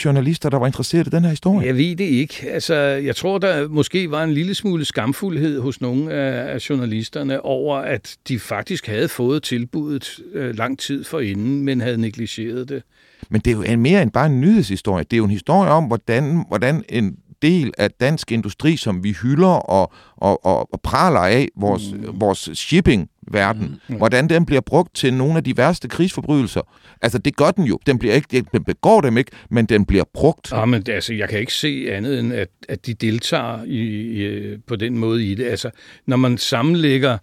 journalister, 0.05 0.49
der 0.49 0.57
var 0.57 0.65
interesseret 0.65 1.07
i 1.07 1.09
den 1.09 1.23
her 1.23 1.29
historie? 1.29 1.67
Jeg 1.67 1.77
ved 1.77 1.95
det 1.95 2.05
ikke. 2.05 2.49
Altså, 2.49 2.75
jeg 2.75 3.15
tror, 3.15 3.37
der 3.37 3.67
måske 3.67 4.11
var 4.11 4.23
en 4.23 4.31
lille 4.31 4.55
smule 4.55 4.85
skamfuldhed 4.85 5.59
hos 5.59 5.81
nogle 5.81 6.13
af, 6.13 6.69
journalisterne 6.69 7.41
over, 7.45 7.77
at 7.77 8.15
de 8.27 8.39
faktisk 8.39 8.87
havde 8.87 9.07
fået 9.07 9.43
tilbuddet 9.43 10.19
øh, 10.33 10.57
lang 10.57 10.79
tid 10.79 11.03
forinden, 11.03 11.61
men 11.61 11.81
havde 11.81 11.97
negligeret 11.97 12.69
det. 12.69 12.83
Men 13.29 13.41
det 13.41 13.51
er 13.51 13.71
jo 13.71 13.77
mere 13.77 14.01
end 14.01 14.11
bare 14.11 14.25
en 14.25 14.41
nyhedshistorie. 14.41 15.03
Det 15.03 15.13
er 15.13 15.17
jo 15.17 15.23
en 15.23 15.31
historie 15.31 15.71
om, 15.71 15.83
hvordan, 15.83 16.45
hvordan 16.47 16.83
en 16.89 17.17
del 17.41 17.73
af 17.77 17.91
dansk 17.91 18.31
industri, 18.31 18.77
som 18.77 19.03
vi 19.03 19.11
hylder 19.21 19.47
og, 19.47 19.93
og, 20.17 20.45
og, 20.45 20.73
og 20.73 20.81
praler 20.81 21.19
af, 21.19 21.47
vores, 21.55 21.93
mm. 21.93 22.21
vores 22.21 22.49
shipping-verden, 22.53 23.81
mm. 23.87 23.95
hvordan 23.95 24.29
den 24.29 24.45
bliver 24.45 24.61
brugt 24.61 24.95
til 24.95 25.13
nogle 25.13 25.37
af 25.37 25.43
de 25.43 25.57
værste 25.57 25.87
krigsforbrydelser. 25.87 26.61
Altså, 27.01 27.17
det 27.17 27.35
gør 27.35 27.51
den 27.51 27.63
jo. 27.63 27.79
Den, 27.85 27.99
bliver 27.99 28.13
ikke, 28.13 28.45
den 28.51 28.63
begår 28.63 29.01
dem 29.01 29.17
ikke, 29.17 29.31
men 29.49 29.65
den 29.65 29.85
bliver 29.85 30.03
brugt. 30.13 30.51
Ja, 30.51 30.65
men 30.65 30.83
altså, 30.89 31.13
jeg 31.13 31.29
kan 31.29 31.39
ikke 31.39 31.53
se 31.53 31.87
andet 31.91 32.19
end, 32.19 32.33
at, 32.33 32.49
at 32.69 32.85
de 32.85 32.93
deltager 32.93 33.63
i, 33.63 33.81
i, 33.81 34.57
på 34.67 34.75
den 34.75 34.97
måde 34.97 35.25
i 35.25 35.35
det. 35.35 35.45
Altså, 35.45 35.69
når 36.07 36.17
man 36.17 36.37
sammenlægger 36.37 37.17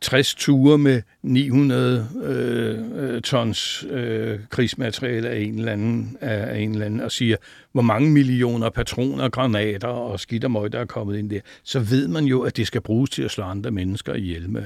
60 0.00 0.34
ture 0.34 0.78
med 0.78 1.02
900 1.22 2.08
øh, 2.22 3.14
øh, 3.14 3.22
tons 3.22 3.84
øh, 3.90 4.38
krigsmateriale 4.50 5.28
af 5.28 5.40
en, 5.40 5.58
eller 5.58 5.72
anden, 5.72 6.16
af, 6.20 6.58
en 6.58 6.72
eller 6.72 6.86
anden, 6.86 7.00
og 7.00 7.12
siger, 7.12 7.36
hvor 7.72 7.82
mange 7.82 8.10
millioner 8.10 8.70
patroner, 8.70 9.28
granater 9.28 9.88
og 9.88 10.20
skidt 10.20 10.44
og 10.44 10.50
møg, 10.50 10.72
der 10.72 10.80
er 10.80 10.84
kommet 10.84 11.18
ind 11.18 11.30
der, 11.30 11.40
så 11.64 11.80
ved 11.80 12.08
man 12.08 12.24
jo, 12.24 12.42
at 12.42 12.56
det 12.56 12.66
skal 12.66 12.80
bruges 12.80 13.10
til 13.10 13.22
at 13.22 13.30
slå 13.30 13.44
andre 13.44 13.70
mennesker 13.70 14.14
ihjel 14.14 14.50
med. 14.50 14.64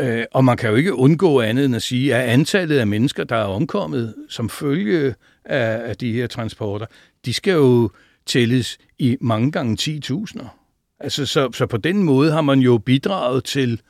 Øh, 0.00 0.24
og 0.32 0.44
man 0.44 0.56
kan 0.56 0.70
jo 0.70 0.76
ikke 0.76 0.94
undgå 0.94 1.40
andet 1.40 1.64
end 1.64 1.76
at 1.76 1.82
sige, 1.82 2.14
at 2.14 2.28
antallet 2.28 2.78
af 2.78 2.86
mennesker, 2.86 3.24
der 3.24 3.36
er 3.36 3.44
omkommet 3.44 4.14
som 4.28 4.48
følge 4.48 5.14
af, 5.44 5.88
af 5.88 5.96
de 5.96 6.12
her 6.12 6.26
transporter, 6.26 6.86
de 7.24 7.32
skal 7.34 7.52
jo 7.52 7.90
tælles 8.26 8.78
i 8.98 9.16
mange 9.20 9.52
gange 9.52 9.76
10.000'er. 9.80 10.46
Altså, 11.00 11.26
så, 11.26 11.52
så 11.52 11.66
på 11.66 11.76
den 11.76 12.02
måde 12.02 12.32
har 12.32 12.40
man 12.40 12.60
jo 12.60 12.78
bidraget 12.78 13.44
til 13.44 13.80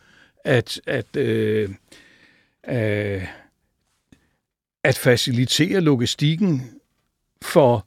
at, 0.45 0.81
at, 0.87 1.17
øh, 1.17 1.69
øh, 2.69 3.27
at 4.85 4.99
facilitere 4.99 5.81
logistikken 5.81 6.71
for 7.43 7.87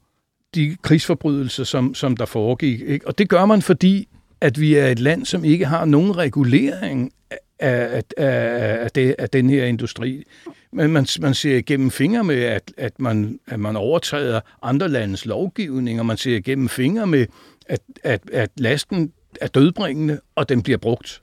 de 0.55 0.77
krigsforbrydelser, 0.81 1.63
som, 1.63 1.95
som 1.95 2.17
der 2.17 2.25
foregik. 2.25 2.81
Ikke? 2.81 3.07
Og 3.07 3.17
det 3.17 3.29
gør 3.29 3.45
man, 3.45 3.61
fordi 3.61 4.07
at 4.41 4.59
vi 4.59 4.75
er 4.75 4.87
et 4.87 4.99
land, 4.99 5.25
som 5.25 5.43
ikke 5.43 5.65
har 5.65 5.85
nogen 5.85 6.17
regulering 6.17 7.11
af, 7.59 8.03
af, 8.17 8.83
af, 8.83 8.91
det, 8.91 9.15
af 9.19 9.29
den 9.29 9.49
her 9.49 9.65
industri. 9.65 10.23
Men 10.71 10.91
man, 10.91 11.07
man 11.19 11.33
ser 11.33 11.57
igennem 11.57 11.91
fingre 11.91 12.23
med, 12.23 12.43
at, 12.43 12.73
at, 12.77 12.99
man, 12.99 13.39
at 13.47 13.59
man 13.59 13.75
overtræder 13.75 14.39
andre 14.61 14.89
landes 14.89 15.25
lovgivning, 15.25 15.99
og 15.99 16.05
man 16.05 16.17
ser 16.17 16.35
igennem 16.35 16.69
fingre 16.69 17.07
med, 17.07 17.25
at, 17.65 17.81
at, 18.03 18.21
at 18.31 18.51
lasten 18.55 19.13
er 19.41 19.47
dødbringende, 19.47 20.19
og 20.35 20.49
den 20.49 20.63
bliver 20.63 20.77
brugt. 20.77 21.21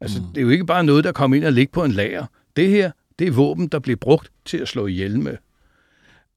Altså, 0.00 0.20
mm. 0.20 0.26
det 0.26 0.38
er 0.38 0.42
jo 0.42 0.48
ikke 0.48 0.66
bare 0.66 0.84
noget, 0.84 1.04
der 1.04 1.12
kommer 1.12 1.36
ind 1.36 1.44
og 1.44 1.52
ligger 1.52 1.72
på 1.72 1.84
en 1.84 1.92
lager. 1.92 2.26
Det 2.56 2.68
her, 2.68 2.90
det 3.18 3.26
er 3.26 3.30
våben, 3.30 3.68
der 3.68 3.78
bliver 3.78 3.96
brugt 3.96 4.30
til 4.44 4.56
at 4.56 4.68
slå 4.68 4.86
ihjel 4.86 5.20
med. 5.20 5.36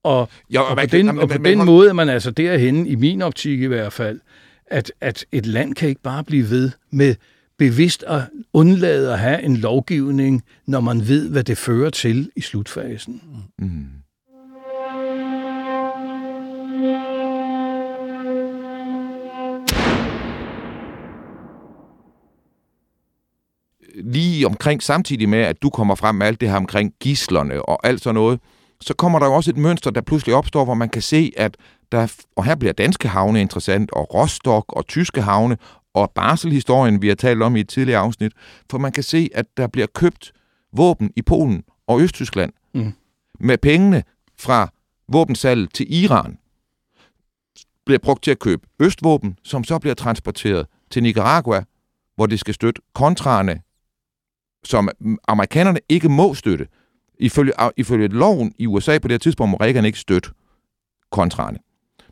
Og, 0.03 0.29
ja, 0.51 0.61
og, 0.61 0.77
på 0.77 0.85
den, 0.85 1.19
og 1.19 1.29
på 1.29 1.37
den 1.37 1.65
måde 1.65 1.89
er 1.89 1.93
man 1.93 2.09
altså 2.09 2.31
derhen 2.31 2.87
i 2.87 2.95
min 2.95 3.21
optik 3.21 3.61
i 3.61 3.65
hvert 3.65 3.93
fald, 3.93 4.19
at, 4.67 4.91
at 5.01 5.25
et 5.31 5.45
land 5.45 5.75
kan 5.75 5.89
ikke 5.89 6.01
bare 6.01 6.23
blive 6.23 6.49
ved 6.49 6.71
med 6.91 7.15
bevidst 7.57 8.03
at 8.03 8.21
undlade 8.53 9.13
at 9.13 9.19
have 9.19 9.41
en 9.43 9.57
lovgivning, 9.57 10.43
når 10.65 10.79
man 10.79 11.07
ved, 11.07 11.29
hvad 11.29 11.43
det 11.43 11.57
fører 11.57 11.89
til 11.89 12.31
i 12.35 12.41
slutfasen. 12.41 13.21
Mm. 13.59 13.85
Lige 23.95 24.47
omkring 24.47 24.83
samtidig 24.83 25.29
med, 25.29 25.39
at 25.39 25.61
du 25.61 25.69
kommer 25.69 25.95
frem 25.95 26.15
med 26.15 26.27
alt 26.27 26.41
det 26.41 26.49
her 26.49 26.57
omkring 26.57 26.93
gislerne 26.99 27.61
og 27.61 27.87
alt 27.87 28.01
sådan 28.01 28.15
noget, 28.15 28.39
så 28.81 28.93
kommer 28.93 29.19
der 29.19 29.25
jo 29.25 29.33
også 29.33 29.51
et 29.51 29.57
mønster, 29.57 29.91
der 29.91 30.01
pludselig 30.01 30.35
opstår, 30.35 30.65
hvor 30.65 30.73
man 30.73 30.89
kan 30.89 31.01
se, 31.01 31.31
at 31.37 31.57
der, 31.91 32.13
og 32.35 32.45
her 32.45 32.55
bliver 32.55 32.73
danske 32.73 33.07
havne 33.07 33.41
interessant, 33.41 33.91
og 33.91 34.13
Rostock 34.13 34.73
og 34.73 34.87
tyske 34.87 35.21
havne, 35.21 35.57
og 35.93 36.11
Basel-historien, 36.15 37.01
vi 37.01 37.07
har 37.07 37.15
talt 37.15 37.43
om 37.43 37.55
i 37.55 37.59
et 37.59 37.69
tidligere 37.69 37.99
afsnit, 37.99 38.31
for 38.71 38.77
man 38.77 38.91
kan 38.91 39.03
se, 39.03 39.29
at 39.33 39.45
der 39.57 39.67
bliver 39.67 39.87
købt 39.95 40.31
våben 40.73 41.11
i 41.15 41.21
Polen 41.21 41.63
og 41.87 42.01
Østtyskland 42.01 42.53
mm. 42.73 42.93
med 43.39 43.57
pengene 43.57 44.03
fra 44.39 44.69
våbensalget 45.07 45.73
til 45.73 46.03
Iran 46.03 46.37
bliver 47.85 47.99
brugt 47.99 48.23
til 48.23 48.31
at 48.31 48.39
købe 48.39 48.67
østvåben, 48.79 49.37
som 49.43 49.63
så 49.63 49.79
bliver 49.79 49.93
transporteret 49.93 50.67
til 50.91 51.03
Nicaragua, 51.03 51.63
hvor 52.15 52.25
det 52.25 52.39
skal 52.39 52.53
støtte 52.53 52.81
kontraerne, 52.93 53.61
som 54.63 54.89
amerikanerne 55.27 55.79
ikke 55.89 56.09
må 56.09 56.33
støtte. 56.33 56.67
Ifølge, 57.19 57.53
ifølge 57.77 58.07
loven 58.07 58.53
i 58.59 58.67
USA 58.67 58.97
på 58.99 59.07
det 59.07 59.13
her 59.13 59.19
tidspunkt 59.19 59.51
må 59.51 59.57
Reagan 59.57 59.85
ikke 59.85 59.99
støtte 59.99 60.29
kontraerne. 61.11 61.57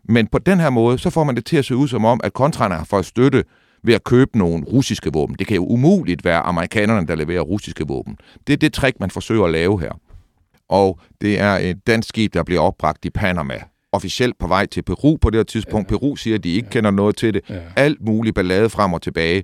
Men 0.04 0.28
på 0.28 0.40
den 0.40 0.60
her 0.60 0.70
måde, 0.70 0.98
så 0.98 1.10
får 1.10 1.24
man 1.24 1.36
det 1.36 1.46
til 1.46 1.58
at 1.58 1.66
se 1.66 1.76
ud 1.76 1.88
som 1.88 2.06
om, 2.06 2.20
at 2.24 2.34
kontraerne 2.34 2.76
har 2.76 2.84
fået 2.84 3.06
støtte 3.06 3.44
ved 3.84 3.94
at 3.94 4.04
købe 4.04 4.38
nogle 4.38 4.66
russiske 4.66 5.14
våben. 5.14 5.36
Det 5.40 5.48
kan 5.48 5.56
jo 5.56 5.66
umuligt 5.66 6.26
være 6.26 6.40
amerikanerne, 6.40 7.08
der 7.08 7.16
leverer 7.16 7.42
russiske 7.42 7.88
våben. 7.88 8.18
Det 8.48 8.54
er 8.54 8.58
det 8.58 8.74
trick, 8.74 9.00
man 9.00 9.12
forsøger 9.12 9.44
at 9.44 9.52
lave 9.52 9.82
her. 9.82 10.00
Og 10.70 11.00
det 11.22 11.40
er 11.40 11.56
et 11.56 11.88
dansk 11.88 12.10
skib, 12.10 12.34
der 12.34 12.44
bliver 12.44 12.62
opbragt 12.62 13.06
i 13.06 13.10
Panama. 13.10 13.54
Officielt 13.92 14.38
på 14.40 14.48
vej 14.48 14.66
til 14.66 14.82
Peru 14.82 15.18
på 15.18 15.30
det 15.30 15.38
her 15.38 15.44
tidspunkt. 15.44 15.92
Ja. 15.92 15.98
Peru 15.98 16.16
siger, 16.16 16.36
at 16.36 16.44
de 16.44 16.50
ikke 16.50 16.66
ja. 16.66 16.72
kender 16.72 16.92
noget 16.92 17.16
til 17.16 17.34
det. 17.34 17.42
Ja. 17.50 17.60
Alt 17.76 18.02
muligt 18.02 18.36
ballade 18.36 18.70
frem 18.70 18.94
og 18.94 19.02
tilbage. 19.02 19.44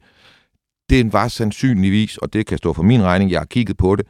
Det 0.89 1.13
var 1.13 1.27
sandsynligvis, 1.27 2.17
og 2.17 2.33
det 2.33 2.45
kan 2.45 2.57
stå 2.57 2.73
for 2.73 2.83
min 2.83 3.03
regning, 3.03 3.31
jeg 3.31 3.39
har 3.39 3.45
kigget 3.45 3.77
på 3.77 3.95
det, 3.95 4.05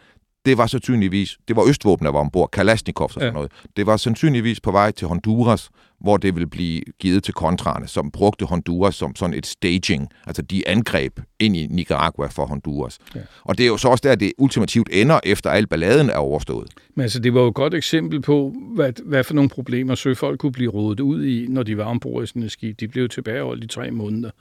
det 0.45 0.57
var 0.57 0.67
sandsynligvis, 0.67 1.37
det 1.47 1.55
var 1.55 1.67
Østvåben, 1.69 2.05
der 2.05 2.11
var 2.11 2.19
ombord, 2.19 2.51
Kalashnikov 2.51 3.05
og 3.05 3.11
sådan 3.11 3.27
ja. 3.27 3.33
noget. 3.33 3.51
Det 3.77 3.85
var 3.85 3.97
sandsynligvis 3.97 4.61
på 4.61 4.71
vej 4.71 4.91
til 4.91 5.07
Honduras, 5.07 5.69
hvor 5.99 6.17
det 6.17 6.35
ville 6.35 6.47
blive 6.47 6.81
givet 6.99 7.23
til 7.23 7.33
kontrane, 7.33 7.87
som 7.87 8.11
brugte 8.11 8.45
Honduras 8.45 8.95
som 8.95 9.15
sådan 9.15 9.33
et 9.33 9.45
staging, 9.45 10.09
altså 10.25 10.41
de 10.41 10.67
angreb 10.67 11.19
ind 11.39 11.55
i 11.55 11.67
Nicaragua 11.67 12.27
for 12.27 12.45
Honduras. 12.45 12.97
Ja. 13.15 13.19
Og 13.43 13.57
det 13.57 13.63
er 13.63 13.67
jo 13.67 13.77
så 13.77 13.87
også 13.87 14.01
der, 14.07 14.15
det 14.15 14.33
ultimativt 14.37 14.89
ender, 14.91 15.19
efter 15.23 15.49
al 15.49 15.67
balladen 15.67 16.09
er 16.09 16.17
overstået. 16.17 16.67
Men 16.95 17.03
altså, 17.03 17.19
det 17.19 17.33
var 17.33 17.41
jo 17.41 17.47
et 17.47 17.55
godt 17.55 17.73
eksempel 17.73 18.21
på, 18.21 18.53
hvad, 18.75 18.93
hvad 19.05 19.23
for 19.23 19.33
nogle 19.33 19.49
problemer 19.49 19.95
søfolk 19.95 20.39
kunne 20.39 20.51
blive 20.51 20.71
rådet 20.71 20.99
ud 20.99 21.25
i, 21.25 21.47
når 21.49 21.63
de 21.63 21.77
var 21.77 21.83
ombord 21.83 22.23
i 22.23 22.27
sådan 22.27 22.43
et 22.43 22.51
skib. 22.51 22.79
De 22.79 22.87
blev 22.87 23.09
tilbageholdt 23.09 23.63
i 23.63 23.67
tre 23.67 23.91
måneder 23.91 24.31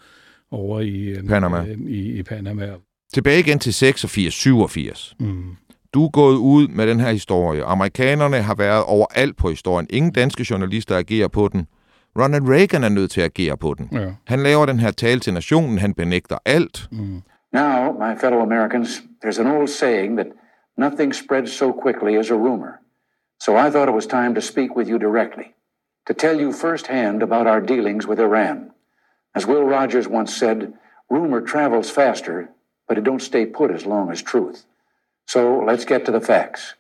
over 0.54 0.80
i, 0.80 1.08
øhm, 1.08 1.28
Panama. 1.28 1.58
Øh, 1.58 1.78
i, 1.80 2.18
i 2.18 2.22
Panama. 2.22 2.68
Tilbage 3.14 3.40
igen 3.40 3.58
til 3.58 3.70
86-87. 3.70 5.14
Mm. 5.20 5.56
Du 5.94 6.04
er 6.04 6.10
gået 6.10 6.36
ud 6.36 6.68
med 6.68 6.86
den 6.86 7.00
her 7.00 7.10
historie. 7.10 7.64
Amerikanerne 7.64 8.36
har 8.36 8.54
været 8.54 8.84
overalt 8.84 9.36
på 9.36 9.50
historien. 9.50 9.86
Ingen 9.90 10.12
danske 10.12 10.46
journalister 10.50 10.96
agerer 10.96 11.28
på 11.28 11.48
den. 11.48 11.66
Ronald 12.18 12.48
Reagan 12.48 12.84
er 12.84 12.88
nødt 12.88 13.10
til 13.10 13.20
at 13.20 13.24
agere 13.24 13.56
på 13.56 13.74
den. 13.78 13.88
Ja. 13.92 14.12
Han 14.26 14.42
laver 14.42 14.66
den 14.66 14.78
her 14.78 14.90
tale 14.90 15.20
til 15.20 15.34
nationen. 15.34 15.78
Han 15.78 15.94
benægter 15.94 16.38
alt. 16.44 16.88
Mm. 16.92 17.22
Now, 17.52 17.92
my 17.92 18.18
fellow 18.20 18.40
Americans, 18.40 19.02
there's 19.24 19.40
an 19.40 19.46
old 19.46 19.68
saying 19.68 20.16
that 20.16 20.26
nothing 20.78 21.14
spreads 21.14 21.52
so 21.52 21.72
quickly 21.82 22.18
as 22.18 22.30
a 22.30 22.34
rumor. 22.34 22.72
So 23.44 23.52
I 23.56 23.70
thought 23.70 23.88
it 23.88 23.94
was 23.94 24.06
time 24.06 24.34
to 24.34 24.40
speak 24.40 24.76
with 24.76 24.88
you 24.88 24.98
directly, 24.98 25.46
to 26.06 26.14
tell 26.14 26.40
you 26.40 26.52
firsthand 26.52 27.22
about 27.22 27.46
our 27.46 27.60
dealings 27.60 28.08
with 28.08 28.20
Iran. 28.20 28.70
As 29.34 29.46
Will 29.46 29.64
Rogers 29.64 30.06
once 30.06 30.34
said, 30.34 30.74
rumor 31.10 31.40
travels 31.40 31.90
faster, 31.90 32.50
but 32.86 32.98
it 32.98 33.04
don't 33.04 33.22
stay 33.22 33.46
put 33.46 33.70
as 33.70 33.86
long 33.86 34.10
as 34.10 34.22
truth. 34.22 34.66
So 35.26 35.58
let's 35.58 35.84
get 35.84 36.04
to 36.04 36.12
the 36.12 36.20
facts. 36.20 36.74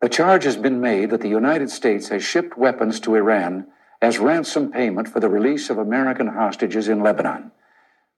The 0.00 0.08
charge 0.08 0.44
has 0.44 0.56
been 0.56 0.80
made 0.80 1.10
that 1.10 1.20
the 1.20 1.28
United 1.28 1.70
States 1.70 2.08
has 2.08 2.22
shipped 2.22 2.56
weapons 2.56 3.00
to 3.00 3.14
Iran 3.14 3.66
as 4.00 4.18
ransom 4.18 4.70
payment 4.70 5.08
for 5.08 5.20
the 5.20 5.28
release 5.28 5.70
of 5.70 5.78
American 5.78 6.28
hostages 6.28 6.88
in 6.88 7.02
Lebanon, 7.02 7.50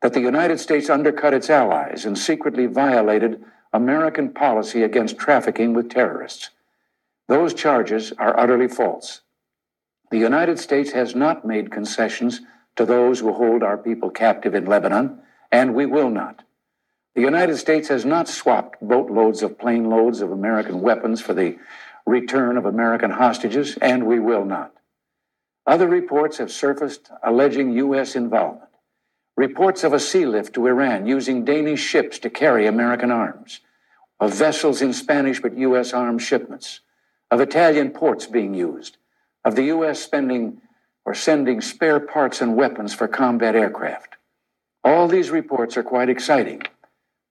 that 0.02 0.12
the 0.12 0.20
United 0.20 0.58
States 0.58 0.90
undercut 0.90 1.34
its 1.34 1.48
allies 1.48 2.04
and 2.04 2.18
secretly 2.18 2.66
violated 2.66 3.42
American 3.72 4.30
policy 4.30 4.82
against 4.82 5.18
trafficking 5.18 5.74
with 5.74 5.90
terrorists. 5.90 6.50
Those 7.28 7.54
charges 7.54 8.12
are 8.18 8.38
utterly 8.38 8.68
false. 8.68 9.20
The 10.10 10.18
United 10.18 10.58
States 10.58 10.92
has 10.92 11.14
not 11.14 11.44
made 11.44 11.72
concessions 11.72 12.40
to 12.76 12.84
those 12.84 13.20
who 13.20 13.32
hold 13.32 13.62
our 13.62 13.78
people 13.78 14.10
captive 14.10 14.54
in 14.54 14.66
Lebanon, 14.66 15.20
and 15.50 15.74
we 15.74 15.86
will 15.86 16.10
not. 16.10 16.42
The 17.14 17.22
United 17.22 17.56
States 17.56 17.88
has 17.88 18.04
not 18.04 18.28
swapped 18.28 18.80
boatloads 18.80 19.42
of 19.42 19.58
plane 19.58 19.88
loads 19.88 20.20
of 20.20 20.30
American 20.30 20.82
weapons 20.82 21.20
for 21.20 21.32
the 21.32 21.56
return 22.04 22.56
of 22.56 22.66
American 22.66 23.10
hostages, 23.10 23.78
and 23.80 24.06
we 24.06 24.20
will 24.20 24.44
not. 24.44 24.72
Other 25.66 25.88
reports 25.88 26.38
have 26.38 26.52
surfaced 26.52 27.10
alleging 27.24 27.72
U.S. 27.72 28.14
involvement. 28.14 28.70
Reports 29.36 29.82
of 29.82 29.92
a 29.92 30.00
sea 30.00 30.24
lift 30.24 30.54
to 30.54 30.66
Iran 30.66 31.06
using 31.06 31.44
Danish 31.44 31.80
ships 31.80 32.18
to 32.20 32.30
carry 32.30 32.66
American 32.66 33.10
arms, 33.10 33.60
of 34.20 34.32
vessels 34.32 34.80
in 34.80 34.92
Spanish 34.92 35.40
but 35.40 35.56
U.S. 35.58 35.92
arms 35.92 36.22
shipments, 36.22 36.80
of 37.30 37.40
Italian 37.40 37.90
ports 37.90 38.26
being 38.26 38.54
used, 38.54 38.98
of 39.44 39.56
the 39.56 39.64
U.S. 39.64 40.00
spending 40.00 40.60
or 41.07 41.14
sending 41.14 41.62
spare 41.62 42.00
parts 42.14 42.42
and 42.42 42.57
weapons 42.57 42.94
for 42.94 43.07
combat 43.07 43.54
aircraft. 43.57 44.11
All 44.84 45.09
these 45.09 45.32
reports 45.32 45.76
are 45.76 45.82
quite 45.82 46.11
exciting 46.12 46.62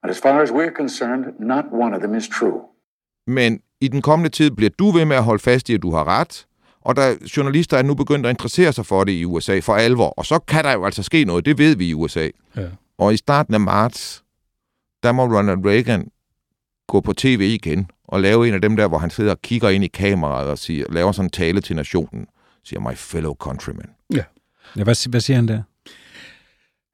But 0.06 0.12
as 0.12 0.20
far 0.20 0.44
as 0.44 0.52
we're 0.52 0.72
concerned, 0.72 1.26
not 1.40 1.66
one 1.72 1.96
of 1.96 2.02
them 2.02 2.16
is 2.16 2.28
true. 2.28 2.62
Men 3.28 3.60
i 3.82 3.88
den 3.88 4.02
kommende 4.02 4.30
tid 4.30 4.52
bliver 4.52 4.70
du 4.80 4.92
ved 4.92 5.06
med 5.06 5.16
at 5.16 5.24
holde 5.24 5.44
fast 5.44 5.70
i, 5.70 5.74
at 5.74 5.82
du 5.82 5.92
har 5.92 6.08
ret, 6.08 6.46
og 6.82 6.96
der 6.96 7.16
journalister 7.38 7.78
er 7.78 7.82
nu 7.82 7.96
begyndt 7.96 8.26
at 8.26 8.30
interessere 8.30 8.74
sig 8.74 8.86
for 8.86 9.04
det 9.04 9.12
i 9.12 9.26
USA 9.26 9.60
for 9.60 9.76
alvor, 9.76 10.10
og 10.10 10.26
så 10.26 10.40
kan 10.40 10.64
der 10.64 10.74
jo 10.74 10.86
altså 10.86 11.04
ske 11.04 11.26
noget, 11.26 11.46
det 11.46 11.58
ved 11.58 11.76
vi 11.76 11.90
i 11.90 11.94
USA. 11.94 12.30
Ja. 12.56 12.68
Og 12.98 13.14
i 13.14 13.18
starten 13.18 13.54
af 13.54 13.60
marts, 13.60 14.24
der 15.04 15.12
må 15.12 15.24
Ronald 15.24 15.66
Reagan 15.66 16.12
gå 16.88 17.02
på 17.02 17.14
tv 17.14 17.42
igen 17.42 17.90
og 18.08 18.22
lave 18.22 18.48
en 18.48 18.54
af 18.54 18.62
dem 18.62 18.76
der, 18.76 18.88
hvor 18.88 18.98
han 18.98 19.10
sidder 19.10 19.32
og 19.32 19.42
kigger 19.42 19.70
ind 19.70 19.84
i 19.84 19.88
kameraet 19.88 20.50
og 20.50 20.58
siger, 20.58 20.86
laver 20.90 21.12
sådan 21.12 21.26
en 21.26 21.30
tale 21.30 21.62
til 21.62 21.76
nationen, 21.76 22.28
siger, 22.66 22.80
my 22.80 22.96
fellow 22.96 23.34
countrymen. 23.34 23.86
Ja. 24.14 24.24
ja 24.78 24.84
hvad, 24.84 25.10
hvad 25.10 25.22
siger 25.22 25.38
han 25.38 25.48
der? 25.48 25.62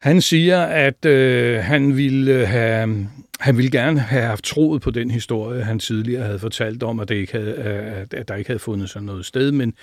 Han 0.01 0.21
siger, 0.21 0.61
at 0.61 1.05
øh, 1.05 1.63
han 1.63 1.97
ville 1.97 2.45
have 2.45 3.07
han 3.41 3.57
ville 3.57 3.71
gerne 3.71 3.99
have 3.99 4.23
haft 4.23 4.43
troet 4.43 4.81
på 4.81 4.91
den 4.91 5.11
historie, 5.11 5.63
han 5.63 5.79
tidligere 5.79 6.23
havde 6.23 6.39
fortalt 6.39 6.83
om, 6.83 6.99
at, 6.99 7.09
det 7.09 7.15
ikke 7.15 7.33
havde, 7.33 7.55
at, 7.55 8.13
at 8.13 8.27
der 8.27 8.35
ikke 8.35 8.49
havde 8.49 8.59
fundet 8.59 8.89
sig 8.89 9.03
noget 9.03 9.25
sted, 9.25 9.51
men 9.51 9.73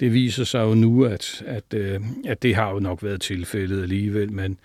det 0.00 0.12
viser 0.12 0.44
sig 0.44 0.60
jo 0.60 0.74
nu, 0.74 1.04
at, 1.04 1.42
at, 1.46 1.74
øh, 1.74 2.00
at 2.26 2.42
det 2.42 2.54
har 2.54 2.70
jo 2.70 2.78
nok 2.78 3.02
været 3.02 3.20
tilfældet 3.20 3.82
alligevel, 3.82 4.32
men 4.32 4.58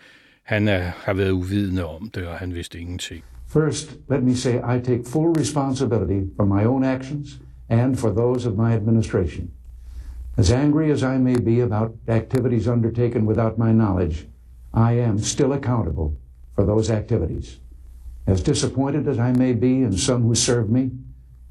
han 0.44 0.68
er, 0.68 0.80
har 0.80 1.14
været 1.14 1.32
uvidende 1.32 1.86
om 1.86 2.10
det, 2.16 2.28
og 2.28 2.36
han 2.36 2.54
vidste 2.54 2.80
ingenting. 2.80 3.24
First, 3.54 3.98
let 4.10 4.24
me 4.24 4.36
say 4.36 4.54
I 4.56 4.84
take 4.84 5.04
full 5.06 5.40
responsibility 5.40 6.30
for 6.36 6.46
my 6.46 6.66
own 6.66 6.84
actions 6.84 7.42
and 7.70 7.96
for 7.96 8.10
those 8.10 8.50
of 8.50 8.56
my 8.56 8.72
administration. 8.74 9.50
As 10.38 10.52
angry 10.52 10.92
as 10.92 11.04
I 11.04 11.18
may 11.18 11.40
be 11.40 11.62
about 11.62 11.96
activities 12.08 12.68
undertaken 12.68 13.26
without 13.26 13.58
my 13.58 13.72
knowledge, 13.72 14.28
I 14.72 14.94
am 14.94 15.18
still 15.18 15.52
accountable 15.52 16.16
for 16.54 16.64
those 16.64 16.92
activities. 16.92 17.58
As 18.28 18.44
disappointed 18.44 19.08
as 19.08 19.18
I 19.18 19.32
may 19.32 19.54
be 19.54 19.82
in 19.82 19.98
some 19.98 20.22
who 20.22 20.36
served 20.36 20.70
me, 20.70 20.92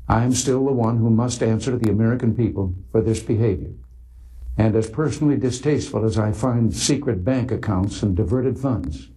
I 0.09 0.23
am 0.23 0.33
still 0.33 0.65
the 0.65 0.73
one 0.73 0.99
who 0.99 1.11
must 1.11 1.43
answer 1.43 1.73
to 1.73 1.79
the 1.79 1.91
American 1.91 2.37
people 2.37 2.75
for 2.93 3.01
this 3.01 3.21
behavior. 3.21 3.73
And 4.57 4.77
as 4.77 4.89
personally 4.89 5.37
distasteful 5.37 6.05
as 6.05 6.17
I 6.17 6.31
find 6.31 6.73
secret 6.73 7.25
bank 7.25 7.51
accounts 7.51 8.05
and 8.05 8.17
diverted 8.17 8.57
funds, 8.57 9.09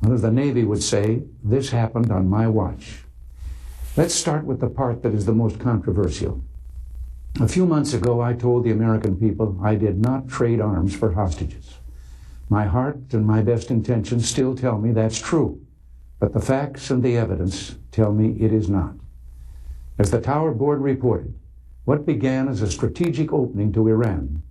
one 0.00 0.12
of 0.12 0.20
the 0.20 0.32
Navy 0.32 0.64
would 0.64 0.82
say, 0.82 1.22
this 1.44 1.70
happened 1.70 2.10
on 2.10 2.28
my 2.28 2.48
watch. 2.48 3.04
Let's 3.96 4.14
start 4.14 4.44
with 4.44 4.58
the 4.58 4.68
part 4.68 5.02
that 5.04 5.14
is 5.14 5.26
the 5.26 5.32
most 5.32 5.60
controversial. 5.60 6.42
A 7.38 7.46
few 7.46 7.66
months 7.66 7.92
ago, 7.92 8.22
I 8.22 8.32
told 8.32 8.64
the 8.64 8.70
American 8.70 9.14
people 9.14 9.58
I 9.62 9.74
did 9.74 10.00
not 10.00 10.26
trade 10.26 10.58
arms 10.58 10.96
for 10.96 11.12
hostages. 11.12 11.74
My 12.48 12.64
heart 12.64 13.12
and 13.12 13.26
my 13.26 13.42
best 13.42 13.70
intentions 13.70 14.26
still 14.26 14.54
tell 14.54 14.78
me 14.78 14.90
that's 14.90 15.20
true, 15.20 15.60
but 16.18 16.32
the 16.32 16.40
facts 16.40 16.90
and 16.90 17.02
the 17.02 17.18
evidence 17.18 17.76
tell 17.92 18.14
me 18.14 18.38
it 18.40 18.54
is 18.54 18.70
not. 18.70 18.94
As 19.98 20.10
the 20.10 20.20
Tower 20.20 20.52
Board 20.52 20.80
reported, 20.80 21.34
what 21.84 22.06
began 22.06 22.48
as 22.48 22.62
a 22.62 22.70
strategic 22.70 23.34
opening 23.34 23.70
to 23.74 23.86
Iran 23.86 24.42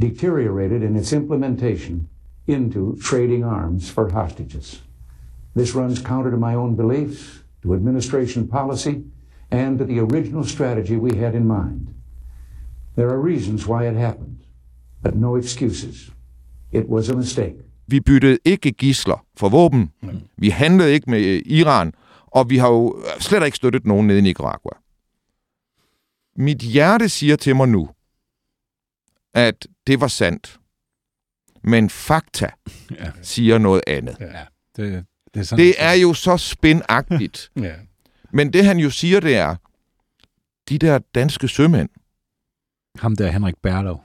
deteriorated 0.00 0.82
in 0.82 0.96
its 0.96 1.12
implementation 1.12 2.08
into 2.48 2.98
trading 3.00 3.44
arms 3.44 3.88
for 3.88 4.10
hostages. 4.10 4.82
This 5.54 5.76
runs 5.76 6.02
counter 6.02 6.32
to 6.32 6.36
my 6.36 6.54
own 6.54 6.74
beliefs, 6.74 7.44
to 7.62 7.74
administration 7.74 8.48
policy, 8.48 9.04
and 9.52 9.78
to 9.78 9.84
the 9.84 10.00
original 10.00 10.42
strategy 10.42 10.96
we 10.96 11.18
had 11.18 11.36
in 11.36 11.46
mind. 11.46 11.94
There 12.96 13.08
are 13.08 13.26
reasons 13.26 13.68
why 13.68 13.88
it 13.88 13.96
happened, 13.96 14.36
but 15.02 15.14
no 15.14 15.36
excuses. 15.36 16.10
It 16.72 16.84
was 16.88 17.08
a 17.08 17.14
mistake. 17.14 17.54
Vi 17.86 18.00
byttede 18.00 18.38
ikke 18.44 18.72
gisler 18.72 19.26
for 19.36 19.48
våben. 19.48 19.90
Mm. 20.02 20.20
Vi 20.36 20.48
handlede 20.48 20.92
ikke 20.92 21.10
med 21.10 21.42
Iran, 21.46 21.92
og 22.26 22.50
vi 22.50 22.56
har 22.56 22.68
jo 22.68 23.04
slet 23.18 23.44
ikke 23.44 23.56
støttet 23.56 23.86
nogen 23.86 24.06
nede 24.06 24.18
i 24.18 24.22
Nicaragua. 24.22 24.72
Mit 26.36 26.58
hjerte 26.58 27.08
siger 27.08 27.36
til 27.36 27.56
mig 27.56 27.68
nu, 27.68 27.88
at 29.34 29.66
det 29.86 30.00
var 30.00 30.08
sandt. 30.08 30.58
Men 31.64 31.90
fakta 31.90 32.48
ja. 32.90 33.10
siger 33.22 33.58
noget 33.58 33.82
andet. 33.86 34.16
Ja, 34.20 34.26
det, 34.76 35.04
det, 35.34 35.40
er, 35.40 35.44
sådan, 35.44 35.64
det 35.64 35.74
er 35.78 35.92
jo 35.92 36.14
så 36.14 36.36
spændagtigt. 36.36 37.50
ja. 37.56 37.74
Men 38.32 38.52
det 38.52 38.64
han 38.64 38.78
jo 38.78 38.90
siger, 38.90 39.20
det 39.20 39.36
er, 39.36 39.56
de 40.68 40.78
der 40.78 40.98
danske 41.14 41.48
sømænd. 41.48 41.88
Ham 42.98 43.16
der, 43.16 43.30
Henrik 43.30 43.54
Berlov. 43.62 44.04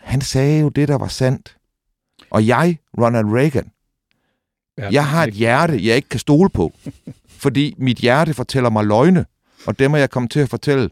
Han 0.00 0.20
sagde 0.20 0.60
jo 0.60 0.68
det, 0.68 0.88
der 0.88 0.98
var 0.98 1.08
sandt. 1.08 1.56
Og 2.30 2.46
jeg, 2.46 2.78
Ronald 2.98 3.26
Reagan, 3.26 3.70
ja, 4.78 4.88
jeg 4.92 5.06
har 5.06 5.24
et 5.24 5.34
hjerte, 5.34 5.86
jeg 5.86 5.96
ikke 5.96 6.08
kan 6.08 6.20
stole 6.20 6.50
på. 6.50 6.72
fordi 7.42 7.74
mit 7.78 7.98
hjerte 7.98 8.34
fortæller 8.34 8.70
mig 8.70 8.84
løgne, 8.84 9.26
og 9.66 9.78
dem 9.78 9.94
er 9.94 9.98
jeg 9.98 10.10
kommet 10.10 10.30
til 10.30 10.40
at 10.40 10.48
fortælle 10.48 10.90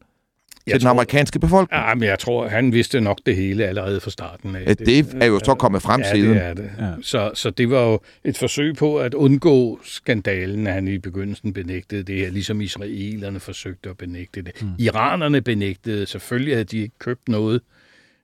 jeg 0.67 0.73
til 0.73 0.81
tror, 0.81 0.89
den 0.89 0.99
amerikanske 0.99 1.39
befolkning. 1.39 1.83
Ja, 1.83 1.95
men 1.95 2.09
jeg 2.09 2.19
tror, 2.19 2.49
han 2.49 2.73
vidste 2.73 3.01
nok 3.01 3.19
det 3.27 3.37
hele 3.37 3.67
allerede 3.67 4.01
fra 4.01 4.11
starten 4.11 4.57
af. 4.57 4.65
Ja, 4.67 4.73
det 4.73 5.17
er 5.21 5.27
jo 5.27 5.41
så 5.45 5.55
kommet 5.55 5.83
frem 5.83 6.01
ja, 6.01 6.15
siden. 6.15 6.31
det 6.31 6.45
er 6.45 6.55
det. 6.55 6.71
Ja. 6.79 6.87
Så, 7.03 7.31
så 7.35 7.51
det 7.51 7.71
var 7.71 7.83
jo 7.83 8.01
et 8.25 8.39
forsøg 8.39 8.77
på 8.77 8.99
at 8.99 9.15
undgå 9.15 9.81
skandalen, 9.85 10.67
at 10.67 10.73
han 10.73 10.89
i 10.89 10.99
begyndelsen 10.99 11.53
benægtede 11.53 12.03
det 12.03 12.17
her, 12.17 12.31
ligesom 12.31 12.61
israelerne 12.61 13.41
forsøgte 13.41 13.91
at 13.91 13.99
benægte 13.99 14.43
det. 14.43 14.63
Mm. 14.63 14.69
Iranerne 14.79 15.41
benægtede, 15.41 16.07
selvfølgelig 16.07 16.55
havde 16.55 16.65
de 16.65 16.79
ikke 16.79 16.99
købt 16.99 17.29
noget 17.29 17.61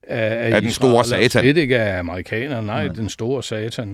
af, 0.08 0.54
af 0.54 0.62
den 0.62 0.70
store 0.70 1.04
satan. 1.04 1.44
Det 1.44 1.56
ikke 1.56 1.78
af 1.78 1.98
amerikanerne, 1.98 2.66
nej, 2.66 2.88
mm. 2.88 2.94
den 2.94 3.08
store 3.08 3.42
satan. 3.42 3.88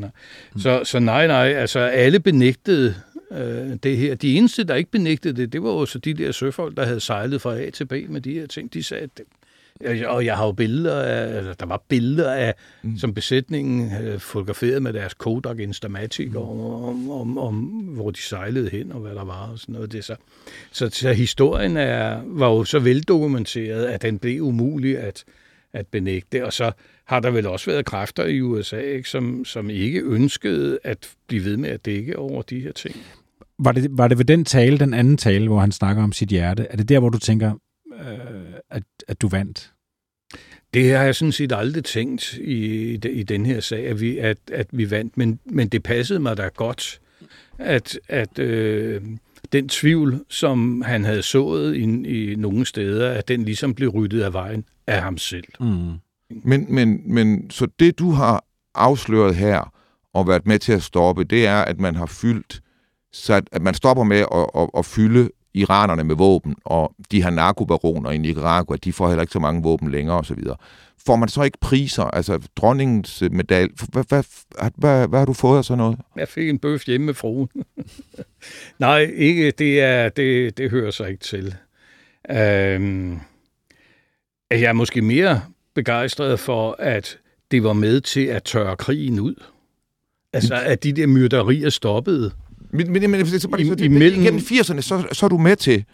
Mm. 0.55 0.61
Så, 0.61 0.81
så 0.85 0.99
nej, 0.99 1.27
nej, 1.27 1.53
altså 1.53 1.79
alle 1.79 2.21
benægtede 2.21 2.95
øh, 3.39 3.77
det 3.83 3.97
her. 3.97 4.15
De 4.15 4.37
eneste, 4.37 4.65
der 4.65 4.75
ikke 4.75 4.91
benægtede 4.91 5.37
det, 5.37 5.53
det 5.53 5.63
var 5.63 5.71
jo 5.71 5.87
så 5.87 5.99
de 5.99 6.15
der 6.15 6.33
søfolk, 6.33 6.77
der 6.77 6.85
havde 6.85 7.01
sejlet 7.01 7.41
fra 7.41 7.59
A 7.59 7.71
til 7.71 7.85
B 7.85 7.93
med 8.09 8.21
de 8.21 8.33
her 8.33 8.47
ting. 8.47 8.75
De 8.75 8.83
sagde, 8.83 9.03
at 9.03 9.21
og 10.07 10.25
jeg 10.25 10.37
har 10.37 10.47
jo 10.47 10.53
billeder 10.53 11.03
af, 11.03 11.37
altså, 11.37 11.55
der 11.61 11.67
var 11.67 11.83
billeder 11.89 12.33
af, 12.33 12.55
mm. 12.83 12.99
som 12.99 13.15
besætningen 13.15 13.89
havde 13.89 14.19
fotograferet 14.19 14.83
med 14.83 14.93
deres 14.93 15.15
Kodak 15.15 15.59
Instamatic, 15.59 16.31
mm. 16.31 16.37
om, 16.37 16.61
om, 16.81 17.11
om, 17.11 17.39
om, 17.39 17.55
hvor 17.65 18.11
de 18.11 18.21
sejlede 18.21 18.71
hen, 18.71 18.93
og 18.93 19.01
hvad 19.01 19.15
der 19.15 19.25
var, 19.25 19.49
og 19.49 19.59
sådan 19.59 19.73
noget. 19.73 19.93
Det 19.93 20.05
så, 20.05 20.17
så, 20.73 20.91
så 20.93 21.13
historien 21.13 21.77
er, 21.77 22.23
var 22.27 22.49
jo 22.49 22.65
så 22.65 22.79
veldokumenteret, 22.79 23.85
at 23.85 24.03
den 24.03 24.19
blev 24.19 24.43
umulig 24.43 24.99
at, 24.99 25.25
at 25.73 25.87
benægte, 25.87 26.47
og 26.47 26.53
så 26.53 26.73
har 27.05 27.21
der 27.21 27.31
vel 27.31 27.47
også 27.47 27.71
været 27.71 27.85
kræfter 27.85 28.25
i 28.25 28.41
USA, 28.41 28.81
ikke, 28.81 29.09
som, 29.09 29.45
som 29.45 29.71
ikke 29.71 30.01
ønskede 30.01 30.79
at 30.85 31.11
blive 31.27 31.45
ved 31.45 31.57
med 31.57 31.71
at 31.71 31.85
dække 31.85 32.19
over 32.19 32.43
de 32.43 32.61
her 32.61 32.73
ting. 32.73 32.97
Var 33.59 33.73
det, 33.73 33.89
var 33.91 34.09
det 34.09 34.19
ved 34.19 34.25
den 34.25 34.45
tale, 34.45 34.79
den 34.79 34.95
anden 34.95 35.17
tale, 35.17 35.49
hvor 35.49 35.61
han 35.61 35.73
snakker 35.73 36.03
om 36.03 36.13
sit 36.13 36.29
hjerte, 36.29 36.67
er 36.71 36.77
det 36.77 36.89
der, 36.89 36.99
hvor 36.99 37.09
du 37.09 37.19
tænker, 37.19 37.55
øh, 38.01 38.55
at, 38.71 38.83
at 39.09 39.23
du 39.23 39.29
vandt? 39.29 39.73
Det 40.75 40.93
har 40.93 41.05
jeg 41.05 41.15
sådan 41.15 41.33
set 41.33 41.53
aldrig 41.53 41.85
tænkt 41.85 42.33
i, 42.33 42.93
i 42.95 43.23
den 43.23 43.47
her 43.47 43.61
sag, 43.61 43.87
at 43.87 44.01
vi, 44.01 44.19
at, 44.19 44.39
at 44.53 44.67
vi 44.73 44.91
vandt, 44.91 45.17
men, 45.17 45.39
men 45.45 45.69
det 45.69 45.83
passede 45.83 46.21
mig 46.21 46.37
da 46.37 46.49
godt, 46.57 47.01
at, 47.59 47.99
at 48.09 48.39
øh, 48.39 49.03
den 49.53 49.69
tvivl, 49.69 50.25
som 50.29 50.83
han 50.83 51.05
havde 51.05 51.23
sået 51.23 51.77
i, 51.77 51.83
i 52.31 52.35
nogle 52.35 52.67
steder, 52.67 53.11
at 53.11 53.29
den 53.29 53.45
ligesom 53.45 53.75
blev 53.75 53.89
ryddet 53.89 54.23
af 54.23 54.33
vejen 54.33 54.65
af 54.87 55.03
ham 55.03 55.19
selv. 55.19 55.45
Mm. 55.61 55.93
Men, 56.45 56.75
men, 56.75 57.15
men 57.15 57.51
så 57.51 57.67
det, 57.81 57.99
du 57.99 58.11
har 58.11 58.45
afsløret 58.75 59.37
her 59.37 59.73
og 60.15 60.29
været 60.29 60.47
med 60.47 60.59
til 60.59 60.73
at 60.73 60.83
stoppe, 60.83 61.25
det 61.25 61.47
er, 61.47 61.63
at 61.63 61.81
man 61.81 61.97
har 61.97 62.07
fyldt 62.07 62.63
så 63.13 63.35
at, 63.35 63.45
at 63.53 63.63
man 63.63 63.75
stopper 63.75 64.05
med 64.05 64.19
at, 64.19 64.63
at, 64.63 64.69
at 64.79 64.87
fylde 64.87 65.31
iranerne 65.55 66.05
med 66.05 66.17
våben, 66.17 66.57
og 66.65 66.95
de 67.11 67.23
her 67.23 67.31
narkobaroner 67.31 68.11
i 68.11 68.19
Nicaragua, 68.19 68.77
de 68.77 68.93
får 68.93 69.09
heller 69.09 69.23
ikke 69.23 69.33
så 69.33 69.39
mange 69.39 69.63
våben 69.63 69.91
længere 69.91 70.19
osv. 70.19 70.39
Får 71.07 71.17
man 71.17 71.29
så 71.29 71.43
ikke 71.43 71.59
priser, 71.61 72.03
altså 72.03 72.49
dronningens 72.57 73.23
medalje, 73.31 73.69
hvad, 73.93 74.05
hvad, 74.09 74.25
hvad, 74.77 75.09
hvad 75.09 75.19
har 75.19 75.27
du 75.27 75.33
fået 75.33 75.59
af 75.59 75.65
sådan 75.65 75.79
noget? 75.79 75.99
Jeg 76.17 76.29
fik 76.29 76.49
en 76.49 76.59
bøf 76.59 76.87
hjemme 76.87 77.07
med 77.07 77.15
fruen. 77.15 77.49
Nej, 78.79 78.99
ikke, 78.99 79.51
det, 79.51 79.81
er, 79.81 80.09
det, 80.09 80.59
det 80.59 80.71
hører 80.71 80.91
sig 80.91 81.11
ikke 81.11 81.25
til. 81.25 81.55
Øhm, 82.31 83.21
jeg 84.51 84.63
er 84.63 84.73
måske 84.73 85.03
mere 85.03 85.43
begejstret 85.75 86.41
for, 86.41 86.77
at 86.79 87.19
det 87.51 87.65
var 87.65 87.73
med 87.73 88.01
til 88.01 88.27
at 88.27 88.43
tørre 88.43 88.77
krigen 88.77 89.21
ud. 89.21 89.35
Altså, 90.33 90.55
at 90.55 90.83
de 90.83 90.93
der 90.93 91.07
myrderier 91.07 91.71
stoppede. 91.71 92.33
Men, 92.73 92.93
men, 92.93 93.11
men 93.11 93.27
så, 93.27 93.37
I, 93.37 93.41
så, 93.41 93.75
det, 93.75 93.81
imellem... 93.81 94.23
Gennem 94.23 94.41
80'erne, 94.41 94.81
så, 94.81 95.05
så 95.13 95.27
er 95.27 95.29
du 95.29 95.39
med 95.39 95.57
til, 95.57 95.85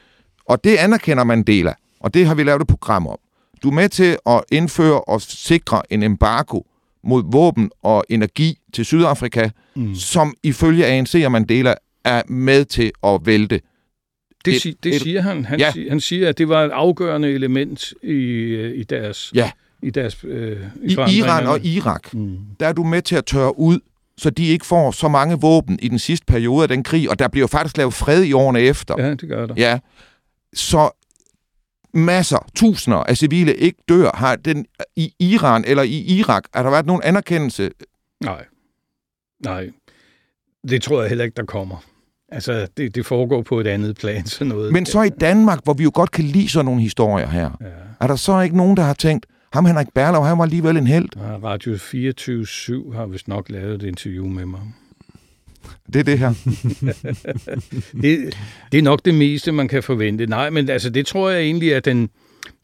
og 0.45 0.64
det 0.64 0.76
anerkender 0.76 1.24
man 1.24 1.43
del 1.43 1.66
af, 1.68 1.74
og 2.01 2.14
det 2.14 2.26
har 2.26 2.35
vi 2.35 2.43
lavet 2.43 2.61
et 2.61 2.68
program 2.68 3.07
om. 3.07 3.18
Du 3.62 3.68
er 3.68 3.72
med 3.72 3.89
til 3.89 4.16
at 4.26 4.45
indføre 4.53 5.01
og 5.01 5.22
sikre 5.22 5.83
en 5.91 6.03
embargo 6.03 6.62
mod 7.05 7.22
våben 7.33 7.70
og 7.83 8.05
energi 8.09 8.59
til 8.72 8.85
Sydafrika, 8.85 9.51
mm. 9.76 9.95
som 9.95 10.35
ifølge 10.43 10.87
ANC 10.87 11.22
og 11.24 11.33
Mandela 11.33 11.74
er 12.05 12.22
med 12.29 12.64
til 12.64 12.93
at 13.05 13.20
vælte. 13.24 13.61
Det, 14.45 14.66
et, 14.66 14.85
det 14.85 14.95
et, 14.95 15.01
siger 15.01 15.20
han. 15.20 15.45
Han, 15.45 15.59
ja. 15.59 15.72
siger, 15.72 15.91
han 15.91 16.01
siger, 16.01 16.29
at 16.29 16.39
det 16.39 16.49
var 16.49 16.64
et 16.64 16.70
afgørende 16.70 17.31
element 17.31 17.95
i, 18.03 18.14
i 18.74 18.83
deres... 18.83 19.33
Ja. 19.35 19.51
I, 19.83 19.91
deres, 19.91 20.24
øh, 20.24 20.61
i, 20.83 20.93
I 20.93 21.18
Iran 21.18 21.47
og 21.47 21.64
Irak, 21.64 22.14
mm. 22.14 22.37
der 22.61 22.66
er 22.66 22.72
du 22.72 22.83
med 22.85 23.03
til 23.03 23.16
at 23.16 23.24
tørre 23.24 23.59
ud 23.59 23.81
så 24.19 24.31
de 24.31 24.47
ikke 24.47 24.66
får 24.66 24.91
så 24.91 25.09
mange 25.09 25.41
våben 25.41 25.79
i 25.83 25.89
den 25.89 25.99
sidste 25.99 26.27
periode 26.27 26.62
af 26.62 26.69
den 26.69 26.83
krig, 26.83 27.11
og 27.11 27.19
der 27.19 27.29
bliver 27.29 27.47
faktisk 27.47 27.77
lavet 27.77 27.95
fred 27.95 28.25
i 28.25 28.33
årene 28.33 28.61
efter. 28.61 28.95
Ja, 28.99 29.11
det 29.11 29.29
gør 29.29 29.47
der. 29.47 29.55
Ja. 29.57 29.79
Så 30.55 30.91
masser, 31.95 32.47
tusinder 32.55 32.99
af 32.99 33.16
civile 33.16 33.55
ikke 33.55 33.79
dør. 33.89 34.11
Har 34.14 34.37
den 34.37 34.66
i 34.97 35.14
Iran 35.19 35.64
eller 35.66 35.83
i 35.83 35.99
Irak, 35.99 36.45
har 36.55 36.62
der 36.62 36.71
været 36.71 36.87
nogen 36.87 37.03
anerkendelse? 37.05 37.71
Nej. 38.25 38.45
Nej. 39.45 39.71
Det 40.69 40.83
tror 40.83 41.01
jeg 41.01 41.09
heller 41.09 41.25
ikke, 41.25 41.37
der 41.37 41.45
kommer. 41.45 41.85
Altså, 42.29 42.66
det, 42.77 42.95
det 42.95 43.07
foregår 43.07 43.43
på 43.43 43.61
et 43.61 43.66
andet 43.66 43.97
plan, 43.97 44.27
sådan 44.27 44.47
noget. 44.47 44.73
Men 44.73 44.87
så 44.87 45.03
i 45.03 45.09
Danmark, 45.09 45.64
hvor 45.64 45.73
vi 45.73 45.83
jo 45.83 45.91
godt 45.95 46.11
kan 46.11 46.25
lide 46.25 46.49
sådan 46.49 46.64
nogle 46.64 46.81
historier 46.81 47.27
her, 47.27 47.51
ja. 47.61 47.66
er 48.01 48.07
der 48.07 48.16
så 48.16 48.41
ikke 48.41 48.57
nogen, 48.57 48.77
der 48.77 48.83
har 48.83 48.95
tænkt, 48.95 49.27
ham 49.53 49.66
Henrik 49.66 49.86
Berlov, 49.94 50.24
han 50.24 50.38
var 50.38 50.44
alligevel 50.44 50.76
en 50.76 50.86
held. 50.86 51.09
Ja, 51.16 51.36
Radio 51.36 51.74
24-7 51.74 52.96
har 52.96 53.07
vist 53.07 53.28
nok 53.28 53.51
lavet 53.51 53.74
et 53.74 53.88
interview 53.88 54.26
med 54.26 54.46
mig. 54.46 54.61
Det 55.92 55.96
er 55.96 56.05
det 56.05 56.18
her. 56.18 56.34
det, 58.03 58.36
det 58.72 58.78
er 58.78 58.82
nok 58.82 59.05
det 59.05 59.14
meste, 59.14 59.53
man 59.53 59.68
kan 59.68 59.82
forvente. 59.82 60.26
Nej, 60.26 60.51
men 60.51 60.68
altså, 60.68 60.90
det 60.90 61.07
tror 61.07 61.30
jeg 61.30 61.42
egentlig, 61.42 61.74
at 61.74 61.84
den, 61.84 62.11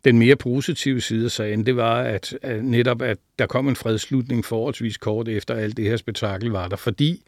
den 0.04 0.18
mere 0.18 0.36
positive 0.36 1.00
side 1.00 1.24
af 1.24 1.30
sagen, 1.30 1.66
det 1.66 1.76
var, 1.76 2.00
at, 2.00 2.38
at 2.42 2.64
netop, 2.64 3.02
at 3.02 3.16
der 3.38 3.46
kom 3.46 3.68
en 3.68 3.76
fredslutning 3.76 4.44
forholdsvis 4.44 4.96
kort 4.96 5.28
efter 5.28 5.54
alt 5.54 5.76
det 5.76 5.84
her 5.84 5.96
spektakel 5.96 6.50
var 6.50 6.68
der, 6.68 6.76
fordi 6.76 7.22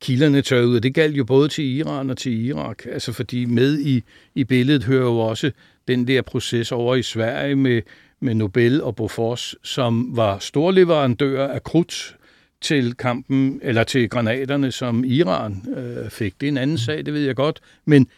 kilderne 0.00 0.42
tør 0.42 0.62
ud, 0.62 0.76
og 0.76 0.82
det 0.82 0.94
galt 0.94 1.16
jo 1.16 1.24
både 1.24 1.48
til 1.48 1.64
Iran 1.64 2.10
og 2.10 2.16
til 2.16 2.46
Irak, 2.46 2.86
altså 2.86 3.12
fordi 3.12 3.44
med 3.44 3.78
i, 3.78 4.02
i 4.34 4.44
billedet 4.44 4.84
hører 4.84 5.04
jo 5.04 5.18
også 5.18 5.50
den 5.88 6.08
der 6.08 6.22
proces 6.22 6.72
over 6.72 6.94
i 6.94 7.02
Sverige 7.02 7.56
med 7.56 7.82
med 8.20 8.34
Nobel 8.34 8.82
og 8.82 8.96
Bofors, 8.96 9.54
som 9.62 10.16
var 10.16 10.38
storleverandører 10.38 11.48
af 11.48 11.62
krudt 11.62 12.16
til 12.60 12.94
kampen, 12.94 13.60
eller 13.62 13.84
til 13.84 14.10
granaterne, 14.10 14.72
som 14.72 15.04
Iran 15.04 15.64
øh, 15.76 16.10
fik. 16.10 16.40
Det 16.40 16.46
er 16.46 16.50
en 16.50 16.56
anden 16.56 16.78
sag, 16.78 17.06
det 17.06 17.14
ved 17.14 17.20
jeg 17.20 17.36
godt, 17.36 17.60
men 17.84 18.08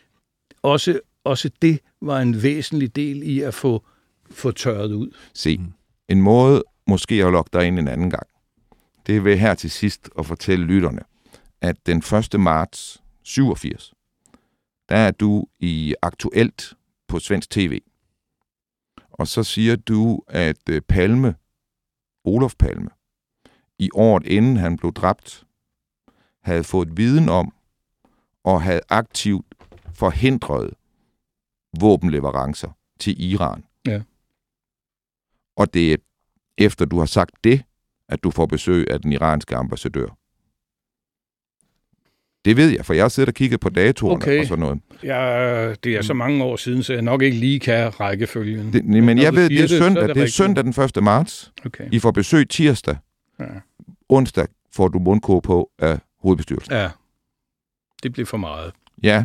også, 0.62 1.00
også 1.24 1.50
det 1.62 1.80
var 2.00 2.20
en 2.20 2.42
væsentlig 2.42 2.96
del 2.96 3.22
i 3.22 3.40
at 3.40 3.54
få, 3.54 3.84
få 4.30 4.50
tørret 4.50 4.92
ud. 4.92 5.10
Se, 5.34 5.60
en 6.08 6.20
måde 6.20 6.64
måske 6.86 7.14
at 7.14 7.32
lokke 7.32 7.50
dig 7.52 7.66
ind 7.66 7.78
en 7.78 7.88
anden 7.88 8.10
gang, 8.10 8.26
det 9.06 9.24
vil 9.24 9.38
her 9.38 9.54
til 9.54 9.70
sidst 9.70 10.10
at 10.18 10.26
fortælle 10.26 10.64
lytterne, 10.66 11.00
at 11.60 11.76
den 11.86 11.98
1. 11.98 12.40
marts 12.40 13.02
87, 13.22 13.92
der 14.88 14.96
er 14.96 15.10
du 15.10 15.46
i 15.60 15.94
Aktuelt 16.02 16.74
på 17.08 17.18
Svensk 17.18 17.50
TV 17.50 17.80
og 19.18 19.28
så 19.28 19.42
siger 19.42 19.76
du, 19.76 20.22
at 20.28 20.68
øh, 20.70 20.82
Palme, 20.82 21.34
Olof 22.24 22.54
Palme, 22.58 22.90
i 23.78 23.90
året 23.94 24.26
inden 24.26 24.56
han 24.56 24.76
blev 24.76 24.92
dræbt, 24.92 25.46
havde 26.42 26.64
fået 26.64 26.96
viden 26.96 27.28
om 27.28 27.54
og 28.44 28.62
havde 28.62 28.80
aktivt 28.88 29.46
forhindret 29.94 30.74
våbenleverancer 31.80 32.70
til 33.00 33.32
Iran. 33.32 33.64
Ja. 33.86 34.02
Og 35.56 35.74
det 35.74 35.92
er 35.92 35.96
efter 36.58 36.84
du 36.84 36.98
har 36.98 37.06
sagt 37.06 37.44
det, 37.44 37.64
at 38.08 38.24
du 38.24 38.30
får 38.30 38.46
besøg 38.46 38.90
af 38.90 39.00
den 39.00 39.12
iranske 39.12 39.56
ambassadør. 39.56 40.17
Det 42.48 42.56
ved 42.56 42.68
jeg, 42.70 42.86
for 42.86 42.94
jeg 42.94 43.04
har 43.04 43.08
siddet 43.08 43.28
og 43.28 43.34
kigget 43.34 43.60
på 43.60 43.68
datoerne 43.68 44.14
Okay. 44.16 44.40
og 44.40 44.46
sådan 44.46 44.60
noget. 44.60 44.80
Ja, 45.02 45.74
det 45.74 45.96
er 45.96 46.02
så 46.02 46.14
mange 46.14 46.44
år 46.44 46.56
siden, 46.56 46.82
så 46.82 46.92
jeg 46.92 47.02
nok 47.02 47.22
ikke 47.22 47.36
lige 47.38 47.60
kan 47.60 48.00
rækkefølgen. 48.00 48.72
Det, 48.72 48.84
men 48.84 49.16
når 49.16 49.22
jeg 49.22 49.34
ved, 49.34 49.48
det 49.48 49.60
er 49.60 49.66
søndag, 49.66 50.08
det, 50.08 50.16
det 50.16 50.22
er 50.22 50.26
søndag 50.26 50.64
den 50.64 50.82
1. 50.96 51.02
marts. 51.02 51.52
Okay. 51.66 51.88
I 51.92 51.98
får 51.98 52.10
besøg 52.10 52.48
tirsdag. 52.48 52.96
Ja. 53.40 53.44
Onsdag 54.08 54.46
får 54.72 54.88
du 54.88 54.98
mundkåb 54.98 55.42
på 55.42 55.70
af 55.78 55.98
hovedbestyrelsen. 56.20 56.72
ja, 56.74 56.90
det 58.02 58.12
blev 58.12 58.26
for 58.26 58.36
meget. 58.36 58.72
Ja. 59.02 59.24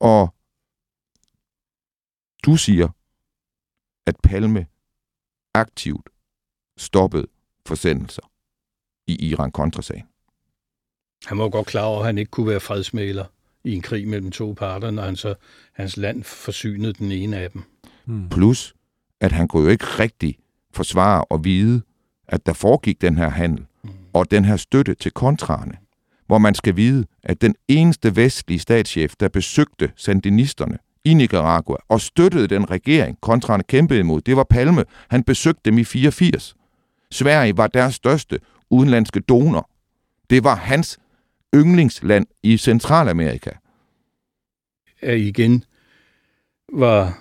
Og 0.00 0.34
du 2.46 2.56
siger, 2.56 2.88
at 4.06 4.16
Palme 4.22 4.66
aktivt 5.54 6.08
stoppede 6.76 7.26
forsendelser 7.66 8.22
i 9.06 9.28
Iran-Kontra-sagen. 9.30 10.06
Han 11.26 11.38
var 11.38 11.48
godt 11.48 11.66
klar 11.66 11.82
over, 11.82 12.00
at 12.00 12.06
han 12.06 12.18
ikke 12.18 12.30
kunne 12.30 12.48
være 12.48 12.60
fredsmæler 12.60 13.24
i 13.64 13.74
en 13.74 13.82
krig 13.82 14.08
mellem 14.08 14.30
to 14.30 14.52
parter, 14.52 14.90
når 14.90 15.02
han 15.02 15.16
så, 15.16 15.34
hans 15.72 15.96
land 15.96 16.24
forsynede 16.24 16.92
den 16.92 17.12
ene 17.12 17.36
af 17.36 17.50
dem. 17.50 17.62
Hmm. 18.04 18.28
Plus, 18.28 18.74
at 19.20 19.32
han 19.32 19.48
kunne 19.48 19.62
jo 19.62 19.68
ikke 19.68 19.84
rigtig 19.84 20.38
forsvare 20.72 21.24
og 21.24 21.44
vide, 21.44 21.82
at 22.28 22.46
der 22.46 22.52
foregik 22.52 23.00
den 23.00 23.16
her 23.16 23.28
handel 23.28 23.66
og 24.12 24.30
den 24.30 24.44
her 24.44 24.56
støtte 24.56 24.94
til 24.94 25.10
kontrarne, 25.10 25.76
hvor 26.26 26.38
man 26.38 26.54
skal 26.54 26.76
vide, 26.76 27.04
at 27.22 27.40
den 27.40 27.54
eneste 27.68 28.16
vestlige 28.16 28.58
statschef, 28.58 29.14
der 29.20 29.28
besøgte 29.28 29.92
sandinisterne 29.96 30.78
i 31.04 31.14
Nicaragua 31.14 31.76
og 31.88 32.00
støttede 32.00 32.48
den 32.48 32.70
regering, 32.70 33.20
kontrarne 33.20 33.62
kæmpede 33.62 34.00
imod, 34.00 34.20
det 34.20 34.36
var 34.36 34.44
Palme. 34.44 34.84
Han 35.08 35.22
besøgte 35.22 35.60
dem 35.64 35.78
i 35.78 35.84
84. 35.84 36.54
Sverige 37.10 37.56
var 37.56 37.66
deres 37.66 37.94
største 37.94 38.38
udenlandske 38.70 39.20
donor. 39.20 39.70
Det 40.30 40.44
var 40.44 40.54
hans 40.54 40.98
yndlingsland 41.54 42.26
i 42.42 42.56
Centralamerika. 42.56 43.50
At 45.00 45.18
igen 45.18 45.64
var, 46.72 47.18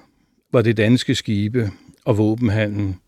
var 0.51 0.61
det 0.61 0.77
danske 0.77 1.15
skibe 1.15 1.71
og 2.05 2.17
våbenhandlen, 2.17 2.99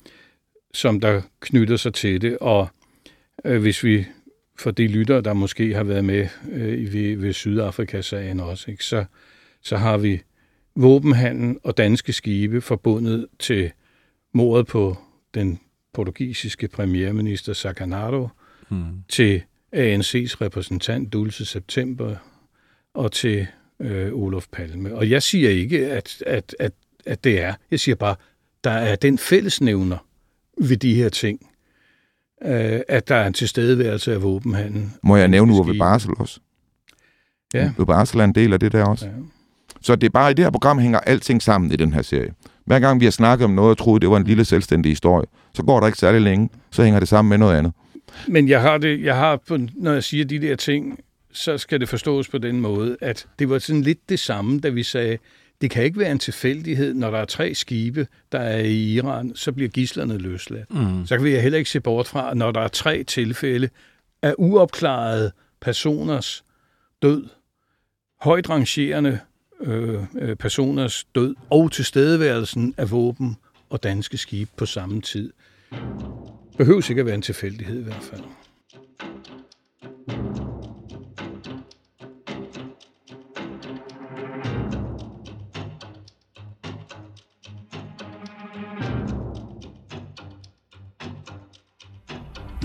som 0.73 0.99
der 0.99 1.21
knytter 1.39 1.77
sig 1.77 1.93
til 1.93 2.21
det. 2.21 2.37
Og 2.37 2.69
øh, 3.45 3.61
hvis 3.61 3.83
vi 3.83 4.05
for 4.59 4.71
de 4.71 4.87
lyttere, 4.87 5.21
der 5.21 5.33
måske 5.33 5.73
har 5.73 5.83
været 5.83 6.05
med 6.05 6.27
øh, 6.51 6.93
ved, 6.93 7.17
ved 7.17 7.33
Sydafrika-sagen 7.33 8.39
også, 8.39 8.71
ikke, 8.71 8.83
så, 8.83 9.05
så 9.61 9.77
har 9.77 9.97
vi 9.97 10.21
våbenhandlen 10.75 11.59
og 11.63 11.77
danske 11.77 12.13
skibe 12.13 12.61
forbundet 12.61 13.27
til 13.39 13.71
mordet 14.33 14.67
på 14.67 14.97
den 15.33 15.59
portugisiske 15.93 16.67
premierminister 16.67 17.53
Sacanaro, 17.53 18.27
Hmm. 18.69 19.03
til 19.09 19.43
ANC's 19.75 20.41
repræsentant 20.41 21.13
Dulce 21.13 21.45
September 21.45 22.15
og 22.93 23.11
til 23.11 23.47
øh, 23.79 24.13
Olof 24.13 24.45
Palme. 24.51 24.95
Og 24.95 25.09
jeg 25.09 25.23
siger 25.23 25.49
ikke, 25.49 25.91
at, 25.91 26.23
at, 26.25 26.55
at, 26.59 26.71
at 27.05 27.23
det 27.23 27.41
er. 27.41 27.53
Jeg 27.71 27.79
siger 27.79 27.95
bare, 27.95 28.15
der 28.63 28.71
er 28.71 28.95
den 28.95 29.17
fællesnævner 29.17 29.97
ved 30.57 30.77
de 30.77 30.93
her 30.93 31.09
ting, 31.09 31.39
øh, 32.45 32.79
at 32.87 33.07
der 33.07 33.15
er 33.15 33.27
en 33.27 33.33
tilstedeværelse 33.33 34.13
af 34.13 34.23
våbenhandel. 34.23 34.89
Må 35.03 35.17
jeg 35.17 35.27
nævne 35.27 35.53
Uwe. 35.53 35.77
Barsel 35.77 36.11
også? 36.19 36.39
Ja. 37.53 37.71
Uwe 37.77 37.85
Barsel 37.85 38.19
er 38.19 38.23
en 38.23 38.35
del 38.35 38.53
af 38.53 38.59
det 38.59 38.71
der 38.71 38.85
også. 38.85 39.05
Ja. 39.05 39.11
Så 39.81 39.95
det 39.95 40.07
er 40.07 40.11
bare, 40.11 40.31
i 40.31 40.33
det 40.33 40.45
her 40.45 40.51
program 40.51 40.79
hænger 40.79 40.99
alting 40.99 41.41
sammen 41.41 41.71
i 41.71 41.75
den 41.75 41.93
her 41.93 42.01
serie. 42.01 42.33
Hver 42.65 42.79
gang 42.79 42.99
vi 42.99 43.05
har 43.05 43.11
snakket 43.11 43.45
om 43.45 43.51
noget 43.51 43.71
og 43.71 43.77
troede, 43.77 43.99
det 43.99 44.09
var 44.09 44.17
en 44.17 44.23
lille 44.23 44.45
selvstændig 44.45 44.91
historie, 44.91 45.25
så 45.53 45.63
går 45.63 45.79
der 45.79 45.87
ikke 45.87 45.99
særlig 45.99 46.21
længe, 46.21 46.49
så 46.71 46.83
hænger 46.83 46.99
det 46.99 47.09
sammen 47.09 47.29
med 47.29 47.37
noget 47.37 47.57
andet. 47.57 47.73
Men 48.27 48.49
jeg 48.49 48.61
har 48.61 48.77
det, 48.77 49.03
jeg 49.03 49.15
har, 49.15 49.39
når 49.81 49.93
jeg 49.93 50.03
siger 50.03 50.25
de 50.25 50.39
der 50.39 50.55
ting, 50.55 50.99
så 51.31 51.57
skal 51.57 51.79
det 51.79 51.89
forstås 51.89 52.29
på 52.29 52.37
den 52.37 52.61
måde, 52.61 52.97
at 53.01 53.27
det 53.39 53.49
var 53.49 53.59
sådan 53.59 53.81
lidt 53.81 54.09
det 54.09 54.19
samme, 54.19 54.59
da 54.59 54.69
vi 54.69 54.83
sagde, 54.83 55.17
det 55.61 55.71
kan 55.71 55.83
ikke 55.83 55.99
være 55.99 56.11
en 56.11 56.19
tilfældighed, 56.19 56.93
når 56.93 57.11
der 57.11 57.17
er 57.17 57.25
tre 57.25 57.55
skibe, 57.55 58.07
der 58.31 58.39
er 58.39 58.59
i 58.59 58.93
Iran, 58.93 59.31
så 59.35 59.51
bliver 59.51 59.69
gislerne 59.69 60.17
løsladt. 60.17 60.73
Mm. 60.73 61.05
Så 61.05 61.15
kan 61.15 61.25
vi 61.25 61.39
heller 61.39 61.57
ikke 61.57 61.69
se 61.69 61.79
bort 61.79 62.07
fra, 62.07 62.31
at 62.31 62.37
når 62.37 62.51
der 62.51 62.61
er 62.61 62.67
tre 62.67 63.03
tilfælde 63.03 63.69
af 64.21 64.35
uopklarede 64.37 65.31
personers 65.61 66.43
død, 67.01 67.25
højt 68.21 68.49
rangerende 68.49 69.19
øh, 69.61 70.03
øh, 70.19 70.35
personers 70.35 71.05
død 71.15 71.35
og 71.49 71.71
tilstedeværelsen 71.71 72.73
af 72.77 72.91
våben 72.91 73.37
og 73.69 73.83
danske 73.83 74.17
skibe 74.17 74.51
på 74.57 74.65
samme 74.65 75.01
tid. 75.01 75.33
Behøves 76.57 76.89
ikke 76.89 76.99
at 76.99 77.05
være 77.05 77.15
en 77.15 77.21
tilfældighed 77.21 77.79
i 77.79 77.83
hvert 77.83 78.03
fald. 78.03 78.21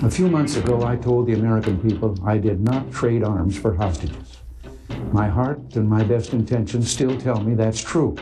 A 0.03 0.09
few 0.09 0.27
months 0.27 0.57
ago, 0.57 0.93
I 0.93 0.97
told 0.97 1.27
the 1.27 1.35
American 1.39 1.77
people 1.77 2.09
I 2.35 2.37
did 2.37 2.59
not 2.59 2.91
trade 2.91 3.23
arms 3.23 3.57
for 3.57 3.73
hostages. 3.73 4.43
My 5.13 5.29
heart 5.29 5.57
and 5.75 5.87
my 5.87 6.03
best 6.07 6.33
intentions 6.33 6.89
still 6.89 7.19
tell 7.19 7.43
me 7.43 7.55
that's 7.55 7.83
true, 7.91 8.15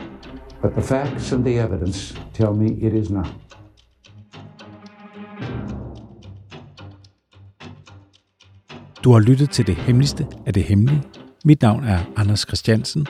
but 0.62 0.74
the 0.74 0.82
facts 0.82 1.32
and 1.32 1.44
the 1.44 1.58
evidence 1.58 2.14
tell 2.32 2.54
me 2.54 2.78
it 2.86 2.94
is 2.94 3.10
not. 3.10 3.41
Du 9.04 9.12
har 9.12 9.20
lyttet 9.20 9.50
til 9.50 9.66
det 9.66 9.74
hemmeligste 9.74 10.26
af 10.46 10.52
det 10.52 10.62
hemmelige. 10.62 11.02
Mit 11.44 11.62
navn 11.62 11.84
er 11.84 11.98
Anders 12.16 12.40
Christiansen. 12.40 13.06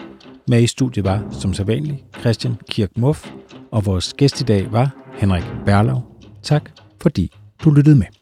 Med 0.49 0.63
i 0.63 0.67
studiet 0.67 1.05
var, 1.05 1.25
som 1.31 1.55
sædvanligt, 1.55 1.97
Christian 2.21 2.55
Kirk 2.71 2.91
Muff, 2.97 3.31
og 3.73 3.87
vores 3.87 4.15
gæst 4.15 4.41
i 4.41 4.45
dag 4.45 4.73
var 4.73 4.91
Henrik 5.15 5.45
Berlau. 5.67 6.01
Tak, 6.43 6.71
fordi 7.03 7.33
du 7.65 7.71
lyttede 7.71 7.97
med. 7.97 8.22